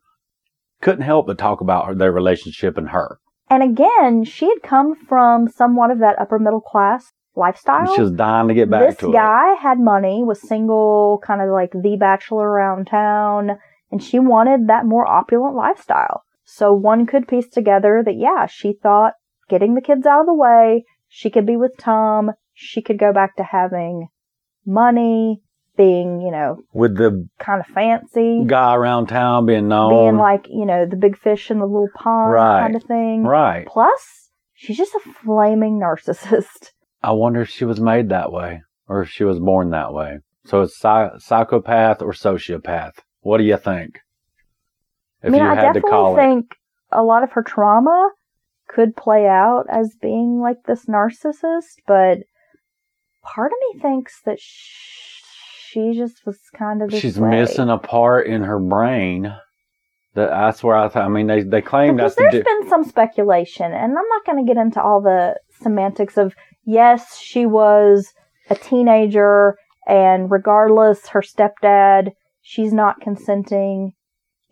Couldn't 0.81 1.03
help 1.03 1.27
but 1.27 1.39
talk 1.39 1.61
about 1.61 1.87
her, 1.87 1.95
their 1.95 2.13
relationship 2.13 2.79
and 2.79 2.91
her. 2.91 3.19
And 3.51 3.63
again, 3.63 4.25
she 4.25 4.47
had 4.47 4.63
come 4.63 4.95
from 4.95 5.49
somewhat 5.49 5.91
of 5.91 5.99
that 5.99 6.19
upper 6.19 6.39
middle 6.39 6.61
class 6.61 7.13
lifestyle. 7.37 7.87
And 7.87 7.95
she 7.95 8.03
was 8.03 8.13
dying 8.13 8.49
to 8.49 8.55
get 8.55 8.71
back 8.71 8.91
this 8.91 8.99
to 8.99 9.11
it. 9.11 9.13
guy 9.13 9.55
had 9.55 9.79
money, 9.79 10.23
was 10.23 10.41
single, 10.41 11.21
kind 11.25 11.43
of 11.43 11.51
like 11.51 11.73
the 11.73 11.97
bachelor 11.99 12.49
around 12.49 12.87
town, 12.87 13.59
and 13.95 14.03
she 14.03 14.19
wanted 14.19 14.67
that 14.67 14.85
more 14.85 15.07
opulent 15.07 15.55
lifestyle. 15.55 16.23
So 16.45 16.73
one 16.73 17.07
could 17.07 17.29
piece 17.29 17.49
together 17.49 18.03
that, 18.05 18.17
yeah, 18.17 18.47
she 18.47 18.73
thought 18.83 19.13
getting 19.49 19.75
the 19.77 19.81
kids 19.81 20.05
out 20.05 20.23
of 20.23 20.27
the 20.27 20.35
way, 20.35 20.85
she 21.09 21.31
could 21.31 21.47
be 21.47 21.57
with 21.57 21.77
Tom, 21.79 22.33
she 22.53 22.83
could 22.83 22.99
go 22.99 23.13
back 23.13 23.37
to 23.37 23.45
having 23.45 24.09
money, 24.67 25.41
being, 25.77 26.21
you 26.21 26.33
know, 26.33 26.57
With 26.73 26.97
the 26.97 27.29
kind 27.39 27.61
of 27.61 27.67
fancy, 27.69 28.43
guy 28.47 28.75
around 28.75 29.07
town 29.07 29.47
being 29.47 29.69
known. 29.69 29.91
being 29.91 30.17
like, 30.17 30.47
you 30.49 30.67
know, 30.67 30.87
the 30.87 30.97
big 30.97 31.17
fish 31.17 31.53
in 31.53 31.61
the 31.61 31.67
little 31.67 31.89
pond 31.95 32.33
Right. 32.33 32.61
kind 32.63 32.75
of 32.77 32.83
thing. 32.83 33.23
right. 33.25 33.65
Plus, 33.67 34.31
she's 34.55 34.77
just 34.77 34.95
a 34.95 35.01
flaming 35.25 35.81
narcissist. 35.81 36.71
I 37.03 37.13
wonder 37.13 37.43
if 37.43 37.49
she 37.51 37.65
was 37.65 37.81
made 37.81 38.09
that 38.09 38.33
way 38.33 38.63
or 38.89 39.03
if 39.03 39.09
she 39.11 39.23
was 39.25 39.39
born 39.39 39.71
that 39.71 39.93
way. 39.93 40.19
So 40.47 40.63
it's 40.63 40.79
psy- 40.79 41.17
psychopath 41.19 42.03
or 42.03 42.13
sociopath. 42.13 42.93
What 43.25 43.39
do 43.39 43.45
you 43.45 43.57
think? 43.57 43.99
If 45.23 45.29
I 45.29 45.31
mean, 45.31 45.43
you 45.43 45.49
I 45.49 45.55
had 45.55 45.73
to 45.73 45.81
definitely 45.81 45.91
call 45.91 46.17
it. 46.17 46.21
think 46.21 46.57
a 46.93 47.03
lot 47.03 47.23
of 47.23 47.33
her 47.33 47.43
trauma 47.43 48.11
could 48.69 48.95
play 48.97 49.27
out 49.27 49.65
as 49.71 49.97
being 50.01 50.41
like 50.41 50.65
this 50.67 50.85
narcissist, 50.85 51.81
but 51.87 52.19
part 53.23 53.51
of 53.51 53.57
me 53.75 53.81
thinks 53.81 54.21
that 54.27 54.39
sh- 54.39 55.23
she 55.71 55.93
just 55.95 56.25
was 56.27 56.39
kind 56.57 56.83
of 56.83 56.93
She's 56.93 57.19
way. 57.19 57.31
missing 57.31 57.71
a 57.71 57.79
part 57.79 58.27
in 58.27 58.43
her 58.43 58.59
brain. 58.61 59.35
That 60.15 60.29
that's 60.31 60.63
where 60.63 60.77
I 60.77 60.89
thought. 60.89 61.07
I 61.07 61.09
mean, 61.09 61.27
they 61.27 61.43
they 61.43 61.63
claim 61.63 61.97
because 61.97 62.15
that's 62.15 62.29
the 62.29 62.29
there's 62.31 62.45
di- 62.45 62.61
been 62.61 62.69
some 62.69 62.85
speculation, 62.85 63.73
and 63.73 63.99
I'm 63.99 64.09
not 64.09 64.25
going 64.27 64.45
to 64.47 64.55
get 64.55 64.61
into 64.61 64.81
all 64.83 65.01
the 65.01 65.37
semantics 65.63 66.17
of 66.19 66.35
yes, 66.65 67.17
she 67.19 67.47
was 67.47 68.13
a 68.51 68.55
teenager, 68.55 69.57
and 69.89 70.31
regardless, 70.31 71.09
her 71.09 71.21
stepdad, 71.23 72.13
she's 72.45 72.73
not 72.73 73.01
consenting, 73.01 73.95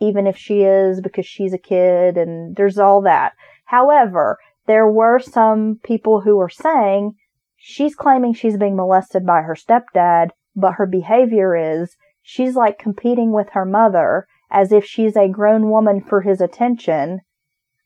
even 0.00 0.26
if 0.26 0.36
she 0.36 0.62
is 0.62 1.00
because 1.00 1.26
she's 1.26 1.52
a 1.52 1.58
kid, 1.58 2.16
and 2.16 2.56
there's 2.56 2.78
all 2.78 3.02
that. 3.02 3.34
However, 3.66 4.38
there 4.66 4.88
were 4.88 5.20
some 5.20 5.78
people 5.84 6.22
who 6.22 6.36
were 6.36 6.48
saying 6.48 7.14
she's 7.56 7.94
claiming 7.94 8.32
she's 8.32 8.56
being 8.56 8.76
molested 8.76 9.24
by 9.26 9.42
her 9.42 9.54
stepdad, 9.54 10.30
but 10.56 10.72
her 10.72 10.86
behavior 10.86 11.54
is 11.54 11.96
she's 12.22 12.56
like 12.56 12.78
competing 12.78 13.30
with 13.30 13.50
her 13.50 13.64
mother 13.64 14.26
as 14.50 14.72
if 14.72 14.84
she's 14.84 15.16
a 15.16 15.28
grown 15.28 15.70
woman 15.70 16.00
for 16.00 16.22
his 16.22 16.40
attention, 16.40 17.20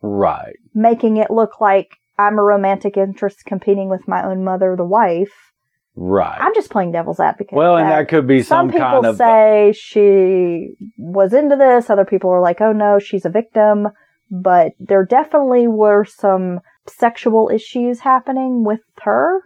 right. 0.03 0.57
making 0.75 1.17
it 1.17 1.31
look 1.31 1.61
like 1.61 1.97
I'm 2.19 2.39
a 2.39 2.43
romantic 2.43 2.97
interest 2.97 3.45
competing 3.45 3.89
with 3.89 4.09
my 4.09 4.25
own 4.25 4.45
mother, 4.45 4.75
the 4.77 4.85
wife. 4.85 5.53
Right. 5.99 6.36
I'm 6.38 6.55
just 6.55 6.70
playing 6.70 6.92
devil's 6.92 7.20
advocate. 7.20 7.55
well, 7.57 7.76
and 7.76 7.90
That- 7.90 8.09
could 8.09 8.26
be 8.26 8.42
some 8.42 8.68
some, 8.68 8.70
people 8.70 8.80
kind 8.86 9.07
of 9.07 9.14
uh, 9.14 9.24
say 9.24 9.72
she 9.74 10.74
was 10.99 11.32
into 11.32 11.57
this. 11.57 11.88
Other 11.88 12.05
people 12.05 12.30
are 12.30 12.40
like, 12.42 12.61
oh 12.61 12.72
no, 12.72 12.99
she's 12.99 13.24
a 13.24 13.30
victim. 13.30 13.88
But 14.30 14.72
there 14.78 15.05
definitely 15.05 15.68
were 15.68 16.05
some 16.05 16.61
sexual 16.86 17.51
issues 17.53 18.01
happening 18.01 18.64
with 18.64 18.80
her. 19.03 19.42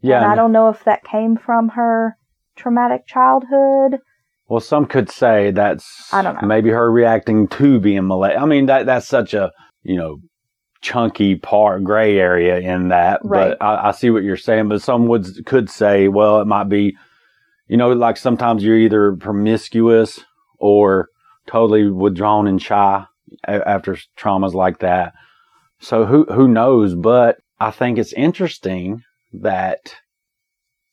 yeah. 0.00 0.22
And 0.22 0.32
I 0.32 0.34
don't 0.34 0.52
know 0.52 0.68
if 0.70 0.82
that 0.84 1.04
came 1.04 1.36
from 1.36 1.70
her 1.70 2.16
traumatic 2.56 3.06
childhood. 3.06 3.98
Well, 4.48 4.60
some 4.60 4.86
could 4.86 5.08
say 5.10 5.50
that's 5.52 6.12
I 6.12 6.22
don't 6.22 6.40
know. 6.42 6.48
maybe 6.48 6.70
her 6.70 6.90
reacting 6.90 7.46
to 7.48 7.78
being 7.80 8.06
molested. 8.08 8.38
I 8.42 8.46
mean, 8.46 8.66
that 8.66 8.86
that's 8.86 9.06
such 9.06 9.34
a 9.34 9.50
you 9.82 9.96
know 9.96 10.16
chunky 10.82 11.36
part 11.36 11.84
gray 11.84 12.18
area 12.18 12.58
in 12.58 12.88
that. 12.88 13.20
Right. 13.24 13.56
But 13.58 13.64
I, 13.64 13.88
I 13.88 13.90
see 13.92 14.10
what 14.10 14.24
you're 14.24 14.36
saying. 14.36 14.68
But 14.68 14.82
some 14.82 15.06
would 15.06 15.46
could 15.46 15.70
say, 15.70 16.08
well, 16.08 16.40
it 16.40 16.46
might 16.46 16.68
be, 16.68 16.96
you 17.68 17.76
know, 17.76 17.92
like 17.92 18.16
sometimes 18.16 18.62
you're 18.62 18.78
either 18.78 19.14
promiscuous 19.14 20.20
or 20.58 21.08
totally 21.46 21.88
withdrawn 21.88 22.46
and 22.46 22.60
shy 22.60 23.04
after 23.46 23.96
traumas 24.18 24.52
like 24.52 24.80
that. 24.80 25.14
So 25.80 26.04
who 26.04 26.24
who 26.24 26.48
knows? 26.48 26.94
But 26.94 27.38
I 27.58 27.70
think 27.70 27.98
it's 27.98 28.12
interesting 28.12 29.02
that 29.32 29.94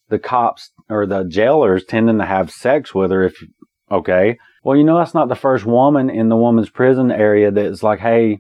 the 0.10 0.20
cops 0.20 0.72
or 0.90 1.06
the 1.06 1.24
jailers 1.24 1.84
tending 1.84 2.20
to 2.20 2.26
have 2.26 2.52
sex 2.52 2.96
with 2.96 3.12
her 3.12 3.24
if 3.24 3.44
okay 3.92 4.38
well 4.64 4.78
you 4.78 4.84
know 4.84 4.98
that's 4.98 5.14
not 5.14 5.28
the 5.28 5.36
first 5.36 5.66
woman 5.66 6.10
in 6.10 6.30
the 6.30 6.36
woman's 6.36 6.70
prison 6.70 7.12
area 7.12 7.52
that's 7.52 7.84
like 7.84 8.00
hey 8.00 8.40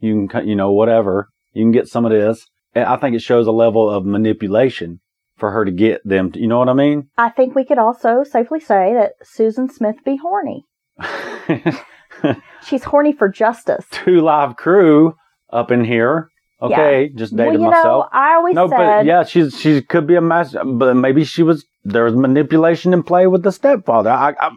you 0.00 0.14
can 0.14 0.28
cut- 0.28 0.46
you 0.46 0.56
know 0.56 0.72
whatever. 0.72 1.28
You 1.52 1.64
can 1.64 1.72
get 1.72 1.88
some 1.88 2.04
of 2.04 2.12
this. 2.12 2.46
I 2.74 2.96
think 2.96 3.16
it 3.16 3.22
shows 3.22 3.46
a 3.46 3.52
level 3.52 3.90
of 3.90 4.04
manipulation 4.04 5.00
for 5.40 5.50
her 5.50 5.64
to 5.64 5.72
get 5.72 6.00
them 6.04 6.30
to, 6.30 6.38
you 6.38 6.46
know 6.46 6.58
what 6.58 6.68
i 6.68 6.74
mean? 6.74 7.08
I 7.18 7.30
think 7.30 7.54
we 7.54 7.64
could 7.64 7.78
also 7.78 8.22
safely 8.22 8.60
say 8.60 8.94
that 8.94 9.12
Susan 9.22 9.68
Smith 9.68 9.96
be 10.04 10.16
horny. 10.16 10.66
She's 12.66 12.84
horny 12.84 13.12
for 13.12 13.28
justice. 13.28 13.84
two 13.90 14.20
live 14.20 14.56
crew 14.56 15.14
up 15.50 15.70
in 15.70 15.82
here. 15.82 16.28
Okay 16.62 17.10
just 17.16 17.32
well, 17.32 17.46
dated 17.46 17.60
you 17.62 17.70
myself. 17.70 17.84
Know, 17.84 18.08
I 18.12 18.34
always 18.34 18.54
no 18.54 18.68
said 18.68 18.76
but 18.76 19.04
yeah 19.06 19.24
she's 19.24 19.58
she 19.58 19.80
could 19.80 20.06
be 20.06 20.14
a 20.14 20.20
master 20.20 20.62
but 20.62 20.92
maybe 20.94 21.24
she 21.24 21.42
was 21.42 21.64
there 21.84 22.04
was 22.04 22.14
manipulation 22.14 22.92
in 22.92 23.02
play 23.02 23.26
with 23.26 23.42
the 23.42 23.50
stepfather. 23.50 24.10
I, 24.10 24.34
I 24.38 24.50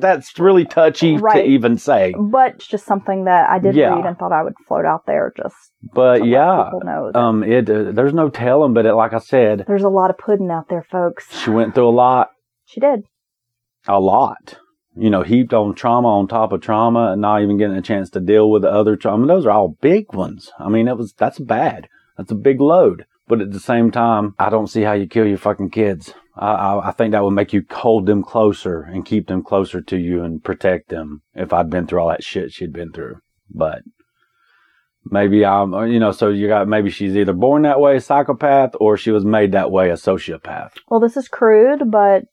that's 0.00 0.38
really 0.38 0.64
touchy 0.64 1.16
Right. 1.16 1.42
to 1.42 1.48
even 1.48 1.78
say 1.78 2.14
but 2.18 2.54
it's 2.56 2.66
just 2.66 2.84
something 2.86 3.24
that 3.24 3.48
I 3.48 3.58
did 3.58 3.74
Yeah. 3.74 3.94
read 3.96 4.04
and 4.06 4.18
thought 4.18 4.32
I 4.32 4.42
would 4.42 4.54
float 4.66 4.84
out 4.84 5.06
there 5.06 5.32
just 5.36 5.54
But 5.94 6.26
yeah, 6.26 6.64
people 6.64 6.82
know 6.84 7.10
that 7.12 7.18
um, 7.18 7.42
it 7.44 7.70
uh, 7.70 7.92
there's 7.92 8.14
no 8.14 8.28
telling. 8.28 8.74
But 8.74 8.86
it, 8.86 8.94
like 8.94 9.12
I 9.12 9.18
said, 9.18 9.64
there's 9.68 9.84
a 9.84 9.88
lot 9.88 10.10
of 10.10 10.18
pudding 10.18 10.50
out 10.50 10.68
there, 10.68 10.82
folks. 10.90 11.32
she 11.38 11.50
went 11.50 11.74
through 11.74 11.88
a 11.88 11.90
lot, 11.90 12.30
She 12.64 12.80
did. 12.80 13.04
a 13.86 14.00
lot. 14.00 14.58
You 14.98 15.10
know, 15.10 15.22
heaped 15.22 15.52
on 15.52 15.74
trauma 15.74 16.08
on 16.08 16.26
top 16.26 16.52
of 16.52 16.62
trauma, 16.62 17.12
and 17.12 17.20
not 17.20 17.42
even 17.42 17.58
getting 17.58 17.76
a 17.76 17.82
chance 17.82 18.08
to 18.10 18.20
deal 18.20 18.50
with 18.50 18.62
the 18.62 18.70
other 18.72 18.96
trauma. 18.96 19.26
Those 19.26 19.44
are 19.46 19.50
all 19.50 19.76
big 19.82 20.12
ones. 20.14 20.50
I 20.58 20.68
mean, 20.70 20.88
it 20.88 20.96
was 20.96 21.12
that's 21.12 21.38
bad. 21.38 21.88
That's 22.16 22.32
a 22.32 22.34
big 22.36 22.60
load. 22.62 23.04
But 23.28 23.40
at 23.42 23.52
the 23.52 23.60
same 23.60 23.90
time, 23.90 24.34
I 24.38 24.48
don't 24.48 24.68
see 24.68 24.82
how 24.82 24.92
you 24.94 25.06
kill 25.06 25.26
your 25.26 25.36
fucking 25.38 25.70
kids. 25.70 26.14
I, 26.36 26.52
I, 26.52 26.88
I 26.88 26.92
think 26.92 27.12
that 27.12 27.24
would 27.24 27.32
make 27.32 27.52
you 27.52 27.64
hold 27.70 28.06
them 28.06 28.22
closer 28.22 28.82
and 28.82 29.04
keep 29.04 29.26
them 29.26 29.42
closer 29.42 29.80
to 29.80 29.96
you 29.96 30.22
and 30.22 30.42
protect 30.42 30.88
them. 30.88 31.22
If 31.34 31.52
I'd 31.52 31.70
been 31.70 31.86
through 31.86 32.00
all 32.00 32.08
that 32.08 32.24
shit 32.24 32.52
she'd 32.52 32.72
been 32.72 32.92
through, 32.92 33.16
but 33.50 33.82
maybe 35.04 35.44
I'm, 35.44 35.72
you 35.90 35.98
know, 35.98 36.12
so 36.12 36.28
you 36.28 36.48
got 36.48 36.68
maybe 36.68 36.90
she's 36.90 37.16
either 37.16 37.32
born 37.32 37.62
that 37.62 37.80
way, 37.80 37.96
a 37.96 38.00
psychopath, 38.00 38.74
or 38.80 38.96
she 38.96 39.10
was 39.10 39.24
made 39.24 39.52
that 39.52 39.70
way, 39.70 39.90
a 39.90 39.94
sociopath. 39.94 40.72
Well, 40.88 41.00
this 41.00 41.16
is 41.16 41.28
crude, 41.28 41.90
but 41.90 42.24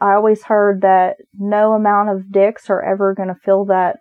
I 0.00 0.14
always 0.14 0.44
heard 0.44 0.82
that 0.82 1.16
no 1.36 1.72
amount 1.72 2.10
of 2.10 2.30
dicks 2.30 2.70
are 2.70 2.82
ever 2.82 3.14
going 3.14 3.28
to 3.28 3.40
fill 3.44 3.66
that 3.66 3.96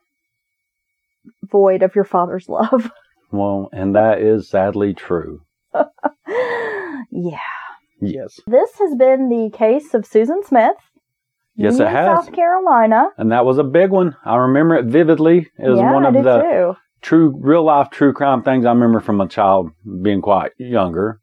void 1.44 1.82
of 1.84 1.96
your 1.96 2.06
father's 2.06 2.48
love. 2.48 2.92
Well, 3.30 3.68
and 3.74 3.94
that 3.96 4.22
is 4.22 4.50
sadly 4.50 4.94
true. 4.94 5.42
yeah. 7.12 7.57
Yes. 8.02 8.40
This 8.48 8.72
has 8.80 8.96
been 8.96 9.30
the 9.30 9.50
case 9.56 9.94
of 9.94 10.06
Susan 10.06 10.44
Smith. 10.44 10.78
Yes, 11.56 11.80
it 11.80 11.88
has. 11.88 12.26
South 12.26 12.34
Carolina. 12.34 13.10
And 13.18 13.32
that 13.32 13.46
was 13.46 13.58
a 13.58 13.64
big 13.64 13.90
one. 13.90 14.16
I 14.24 14.36
remember 14.36 14.76
it 14.76 14.86
vividly. 14.86 15.50
It 15.58 15.70
was 15.70 15.80
yeah, 15.80 15.92
one 15.92 16.06
of 16.06 16.14
the 16.14 16.42
too. 16.42 16.78
true, 17.02 17.36
real 17.40 17.64
life, 17.64 17.90
true 17.90 18.14
crime 18.14 18.44
things 18.44 18.66
I 18.66 18.70
remember 18.72 19.00
from 19.00 19.20
a 19.22 19.28
child 19.28 19.72
being 20.04 20.22
quite 20.22 20.52
younger. 20.60 21.20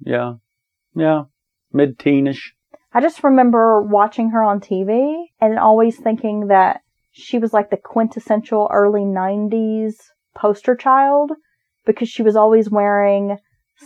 Yeah. 0.00 0.34
Yeah. 0.96 1.24
Mid 1.72 1.98
teenish. 1.98 2.50
I 2.92 3.00
just 3.00 3.22
remember 3.22 3.82
watching 3.82 4.30
her 4.30 4.42
on 4.42 4.60
TV 4.60 5.26
and 5.40 5.58
always 5.58 5.98
thinking 5.98 6.48
that 6.48 6.80
she 7.12 7.38
was 7.38 7.52
like 7.52 7.70
the 7.70 7.76
quintessential 7.76 8.68
early 8.72 9.02
90s 9.02 9.94
poster 10.34 10.74
child 10.74 11.32
because 11.86 12.08
she 12.08 12.22
was 12.22 12.34
always 12.34 12.70
wearing 12.70 13.38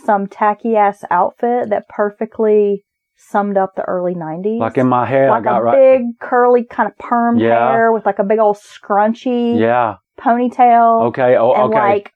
some 0.05 0.27
tacky 0.27 0.75
ass 0.75 1.03
outfit 1.11 1.69
that 1.69 1.87
perfectly 1.89 2.83
summed 3.15 3.57
up 3.57 3.75
the 3.75 3.83
early 3.83 4.13
90s. 4.15 4.59
Like 4.59 4.77
in 4.77 4.87
my 4.87 5.05
head, 5.05 5.29
like 5.29 5.41
I 5.41 5.43
got 5.43 5.59
a 5.59 5.63
right. 5.63 5.97
big 5.99 6.19
curly 6.19 6.65
kind 6.65 6.89
of 6.91 6.97
perm 6.97 7.37
Yeah. 7.37 7.71
hair 7.71 7.91
with 7.93 8.05
like 8.05 8.19
a 8.19 8.23
big 8.23 8.39
old 8.39 8.57
scrunchy 8.57 9.57
Yeah. 9.59 9.95
ponytail 10.19 11.03
Okay. 11.07 11.35
Oh, 11.37 11.53
and 11.53 11.63
okay. 11.73 11.79
like 11.79 12.11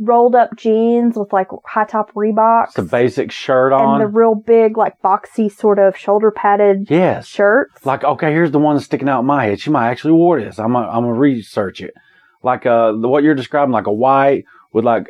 rolled 0.00 0.34
up 0.34 0.50
jeans 0.56 1.16
with 1.16 1.32
like 1.32 1.48
high 1.66 1.84
top 1.84 2.12
Reeboks 2.12 2.72
the 2.74 2.82
basic 2.82 3.30
shirt 3.32 3.72
on. 3.72 4.00
and 4.00 4.02
the 4.02 4.06
real 4.18 4.34
big 4.34 4.76
like 4.76 4.94
boxy 5.02 5.50
sort 5.50 5.78
of 5.78 5.96
shoulder 5.96 6.30
padded 6.30 6.88
yes. 6.90 7.26
shirts. 7.26 7.86
Like, 7.86 8.04
okay, 8.04 8.30
here's 8.32 8.50
the 8.50 8.58
one 8.58 8.76
that's 8.76 8.84
sticking 8.86 9.08
out 9.08 9.20
in 9.20 9.26
my 9.26 9.46
head. 9.46 9.60
She 9.60 9.70
might 9.70 9.88
actually 9.88 10.12
wore 10.12 10.40
this. 10.40 10.58
I'm 10.58 10.76
I'm 10.76 11.02
gonna 11.04 11.12
research 11.14 11.80
it. 11.80 11.94
Like, 12.42 12.66
uh, 12.66 12.92
what 12.92 13.22
you're 13.24 13.34
describing, 13.34 13.72
like 13.72 13.86
a 13.86 13.92
white 13.92 14.44
with 14.72 14.84
like 14.84 15.06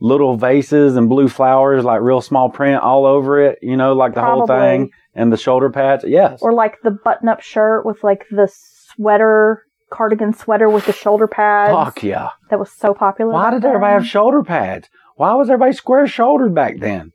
little 0.00 0.36
vases 0.36 0.96
and 0.96 1.08
blue 1.08 1.28
flowers, 1.28 1.84
like 1.84 2.00
real 2.00 2.20
small 2.20 2.50
print 2.50 2.82
all 2.82 3.06
over 3.06 3.40
it. 3.40 3.58
You 3.62 3.76
know, 3.76 3.94
like 3.94 4.14
the 4.14 4.24
whole 4.24 4.46
thing 4.46 4.90
and 5.14 5.32
the 5.32 5.36
shoulder 5.36 5.70
pads. 5.70 6.04
Yes. 6.06 6.40
or 6.42 6.52
like 6.52 6.80
the 6.82 6.90
button 6.90 7.28
up 7.28 7.40
shirt 7.40 7.84
with 7.84 8.02
like 8.04 8.26
the 8.30 8.48
sweater 8.52 9.64
cardigan 9.90 10.34
sweater 10.34 10.68
with 10.68 10.84
the 10.84 10.92
shoulder 10.92 11.26
pads 11.26 11.72
Fuck 11.72 12.02
yeah. 12.02 12.30
that 12.50 12.58
was 12.58 12.70
so 12.70 12.92
popular. 12.92 13.32
Why 13.32 13.50
did 13.50 13.64
everybody 13.64 13.94
have 13.94 14.06
shoulder 14.06 14.42
pads? 14.42 14.88
Why 15.16 15.34
was 15.34 15.48
everybody 15.48 15.72
square 15.72 16.06
shouldered 16.06 16.54
back 16.54 16.78
then? 16.78 17.12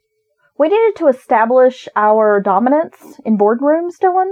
we 0.57 0.69
needed 0.69 0.95
to 0.97 1.07
establish 1.07 1.87
our 1.95 2.39
dominance 2.39 3.19
in 3.25 3.37
boardrooms, 3.37 3.97
Dylan. 4.01 4.31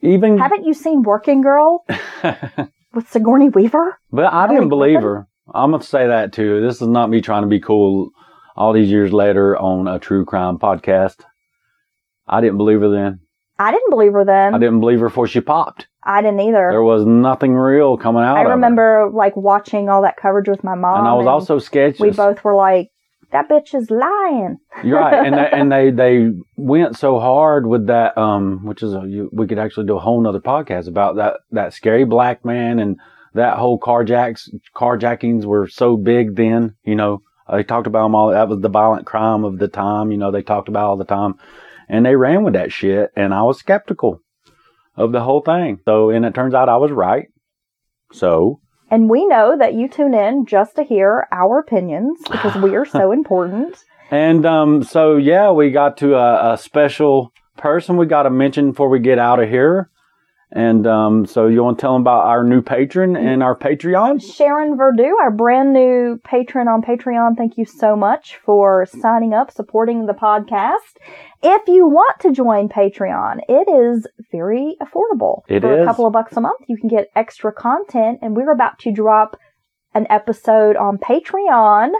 Even, 0.00 0.38
Haven't 0.38 0.64
you 0.64 0.74
seen 0.74 1.02
Working 1.02 1.40
Girl 1.40 1.84
with 2.92 3.08
Sigourney 3.08 3.48
Weaver? 3.48 3.98
but 4.10 4.32
I 4.32 4.48
didn't 4.48 4.68
believe 4.68 5.02
her. 5.02 5.28
I'm 5.54 5.70
gonna 5.70 5.82
say 5.82 6.06
that 6.06 6.32
too. 6.32 6.60
This 6.60 6.80
is 6.80 6.88
not 6.88 7.10
me 7.10 7.20
trying 7.20 7.42
to 7.42 7.48
be 7.48 7.60
cool 7.60 8.10
all 8.56 8.72
these 8.72 8.90
years 8.90 9.12
later 9.12 9.56
on 9.56 9.88
a 9.88 9.98
true 9.98 10.24
crime 10.24 10.58
podcast. 10.58 11.20
I 12.26 12.40
didn't 12.40 12.56
believe 12.56 12.80
her 12.80 12.90
then. 12.90 13.20
I 13.58 13.70
didn't 13.70 13.90
believe 13.90 14.12
her 14.12 14.24
then. 14.24 14.54
I 14.54 14.58
didn't 14.58 14.80
believe 14.80 15.00
her 15.00 15.08
before 15.08 15.26
she 15.26 15.40
popped. 15.40 15.86
I 16.04 16.20
didn't 16.22 16.40
either. 16.40 16.68
There 16.70 16.82
was 16.82 17.04
nothing 17.04 17.54
real 17.54 17.96
coming 17.96 18.22
out 18.22 18.36
I 18.38 18.42
remember 18.42 19.10
like 19.12 19.36
watching 19.36 19.88
all 19.88 20.02
that 20.02 20.16
coverage 20.16 20.48
with 20.48 20.64
my 20.64 20.74
mom. 20.74 21.00
and 21.00 21.08
I 21.08 21.14
was 21.14 21.26
also 21.26 21.58
sketchy. 21.58 22.02
we 22.02 22.10
both 22.10 22.42
were 22.42 22.54
like, 22.54 22.88
"That 23.30 23.48
bitch 23.48 23.74
is 23.74 23.90
lying." 23.90 24.58
You're 24.82 24.98
right, 24.98 25.26
and 25.26 25.36
they, 25.36 25.50
and 25.52 25.70
they 25.70 25.90
they 26.02 26.30
went 26.56 26.96
so 26.96 27.20
hard 27.20 27.66
with 27.66 27.86
that, 27.86 28.18
um, 28.18 28.64
which 28.64 28.82
is 28.82 28.94
a, 28.94 29.04
you, 29.06 29.30
we 29.32 29.46
could 29.46 29.58
actually 29.58 29.86
do 29.86 29.96
a 29.96 30.00
whole 30.00 30.20
nother 30.20 30.40
podcast 30.40 30.88
about 30.88 31.16
that 31.16 31.34
that 31.52 31.72
scary 31.72 32.04
black 32.04 32.44
man 32.44 32.78
and 32.80 32.98
that 33.34 33.58
whole 33.58 33.78
carjacks 33.78 34.48
carjackings 34.74 35.44
were 35.44 35.66
so 35.66 35.96
big 35.96 36.36
then. 36.36 36.74
You 36.84 36.94
know, 36.94 37.22
they 37.50 37.62
talked 37.62 37.86
about 37.86 38.04
them 38.04 38.14
all. 38.14 38.30
That 38.30 38.48
was 38.48 38.60
the 38.60 38.68
violent 38.68 39.06
crime 39.06 39.44
of 39.44 39.58
the 39.58 39.68
time. 39.68 40.12
You 40.12 40.18
know, 40.18 40.30
they 40.30 40.42
talked 40.42 40.68
about 40.68 40.86
all 40.86 40.96
the 40.96 41.04
time, 41.04 41.34
and 41.88 42.04
they 42.04 42.16
ran 42.16 42.44
with 42.44 42.54
that 42.54 42.72
shit. 42.72 43.10
And 43.16 43.34
I 43.34 43.42
was 43.42 43.58
skeptical 43.58 44.20
of 44.96 45.12
the 45.12 45.22
whole 45.22 45.40
thing. 45.40 45.80
So, 45.84 46.10
and 46.10 46.24
it 46.24 46.34
turns 46.34 46.54
out 46.54 46.68
I 46.68 46.76
was 46.76 46.90
right. 46.90 47.28
So, 48.12 48.60
And 48.90 49.08
we 49.08 49.26
know 49.26 49.56
that 49.58 49.74
you 49.74 49.88
tune 49.88 50.14
in 50.14 50.44
just 50.46 50.76
to 50.76 50.84
hear 50.84 51.26
our 51.32 51.58
opinions 51.58 52.18
because 52.30 52.54
we 52.56 52.76
are 52.76 52.84
so 52.84 53.12
important. 53.12 53.76
And 54.10 54.44
um, 54.44 54.82
so, 54.82 55.16
yeah, 55.16 55.50
we 55.50 55.70
got 55.70 55.96
to 55.98 56.16
a, 56.16 56.52
a 56.52 56.58
special 56.58 57.32
person 57.56 57.96
we 57.96 58.06
got 58.06 58.24
to 58.24 58.30
mention 58.30 58.70
before 58.70 58.90
we 58.90 58.98
get 58.98 59.18
out 59.18 59.42
of 59.42 59.48
here. 59.48 59.90
And 60.54 60.86
um, 60.86 61.24
so, 61.24 61.46
you 61.46 61.64
want 61.64 61.78
to 61.78 61.80
tell 61.80 61.94
them 61.94 62.02
about 62.02 62.26
our 62.26 62.44
new 62.44 62.60
patron 62.60 63.16
and 63.16 63.42
our 63.42 63.56
Patreon? 63.58 64.22
Sharon 64.22 64.76
Verdu, 64.76 65.10
our 65.22 65.30
brand 65.30 65.72
new 65.72 66.18
patron 66.24 66.68
on 66.68 66.82
Patreon, 66.82 67.38
thank 67.38 67.56
you 67.56 67.64
so 67.64 67.96
much 67.96 68.36
for 68.44 68.84
signing 68.84 69.32
up, 69.32 69.50
supporting 69.50 70.04
the 70.04 70.12
podcast. 70.12 70.98
If 71.42 71.66
you 71.68 71.88
want 71.88 72.20
to 72.20 72.32
join 72.32 72.68
Patreon, 72.68 73.40
it 73.48 73.66
is 73.66 74.06
very 74.30 74.76
affordable. 74.82 75.40
It 75.48 75.62
For 75.62 75.80
is. 75.80 75.82
a 75.82 75.86
couple 75.86 76.06
of 76.06 76.12
bucks 76.12 76.36
a 76.36 76.42
month, 76.42 76.60
you 76.68 76.76
can 76.76 76.88
get 76.90 77.08
extra 77.16 77.50
content, 77.50 78.18
and 78.20 78.36
we're 78.36 78.52
about 78.52 78.78
to 78.80 78.92
drop 78.92 79.38
an 79.94 80.06
episode 80.10 80.76
on 80.76 80.98
Patreon 80.98 81.92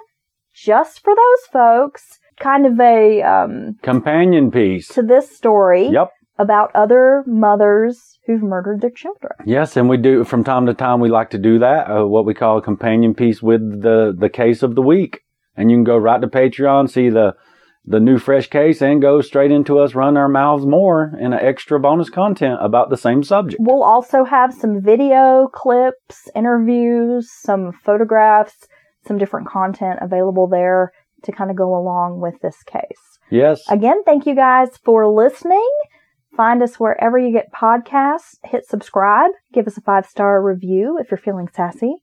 just 0.54 1.02
for 1.02 1.14
those 1.14 1.46
folks. 1.50 2.18
Kind 2.38 2.66
of 2.66 2.78
a 2.80 3.22
um, 3.22 3.76
Companion 3.82 4.50
piece. 4.50 4.88
to 4.88 5.02
this 5.02 5.34
story 5.34 5.88
Yep. 5.88 6.10
About 6.38 6.70
other 6.74 7.22
mothers 7.26 8.18
who've 8.26 8.42
murdered 8.42 8.80
their 8.80 8.90
children. 8.90 9.32
Yes, 9.44 9.76
and 9.76 9.88
we 9.88 9.96
do 9.96 10.24
from 10.24 10.44
time 10.44 10.66
to 10.66 10.74
time. 10.74 11.00
We 11.00 11.08
like 11.08 11.30
to 11.30 11.38
do 11.38 11.58
that, 11.58 11.90
uh, 11.90 12.06
what 12.06 12.24
we 12.24 12.34
call 12.34 12.58
a 12.58 12.62
companion 12.62 13.14
piece 13.14 13.42
with 13.42 13.82
the 13.82 14.14
the 14.16 14.30
case 14.30 14.62
of 14.62 14.74
the 14.74 14.82
week. 14.82 15.20
And 15.56 15.70
you 15.70 15.76
can 15.76 15.84
go 15.84 15.98
right 15.98 16.20
to 16.20 16.28
Patreon, 16.28 16.90
see 16.90 17.10
the 17.10 17.34
the 17.84 18.00
new 18.00 18.18
fresh 18.18 18.48
case 18.48 18.80
and 18.80 19.02
go 19.02 19.20
straight 19.20 19.50
into 19.50 19.78
us 19.80 19.94
run 19.94 20.16
our 20.16 20.28
mouths 20.28 20.64
more 20.64 21.12
in 21.18 21.32
an 21.32 21.40
extra 21.40 21.80
bonus 21.80 22.08
content 22.08 22.58
about 22.60 22.90
the 22.90 22.96
same 22.96 23.24
subject. 23.24 23.60
We'll 23.60 23.82
also 23.82 24.24
have 24.24 24.54
some 24.54 24.80
video 24.80 25.48
clips, 25.52 26.28
interviews, 26.36 27.28
some 27.32 27.72
photographs, 27.72 28.68
some 29.04 29.18
different 29.18 29.48
content 29.48 29.98
available 30.00 30.46
there 30.46 30.92
to 31.24 31.32
kind 31.32 31.50
of 31.50 31.56
go 31.56 31.74
along 31.74 32.20
with 32.20 32.34
this 32.40 32.62
case. 32.62 33.18
Yes. 33.30 33.60
Again, 33.68 34.04
thank 34.04 34.26
you 34.26 34.36
guys 34.36 34.76
for 34.84 35.08
listening. 35.08 35.68
Find 36.36 36.62
us 36.62 36.80
wherever 36.80 37.18
you 37.18 37.32
get 37.32 37.52
podcasts. 37.52 38.38
Hit 38.44 38.66
subscribe. 38.66 39.32
Give 39.52 39.66
us 39.66 39.76
a 39.76 39.82
five 39.82 40.06
star 40.06 40.42
review 40.42 40.98
if 40.98 41.10
you're 41.10 41.18
feeling 41.18 41.48
sassy. 41.52 42.01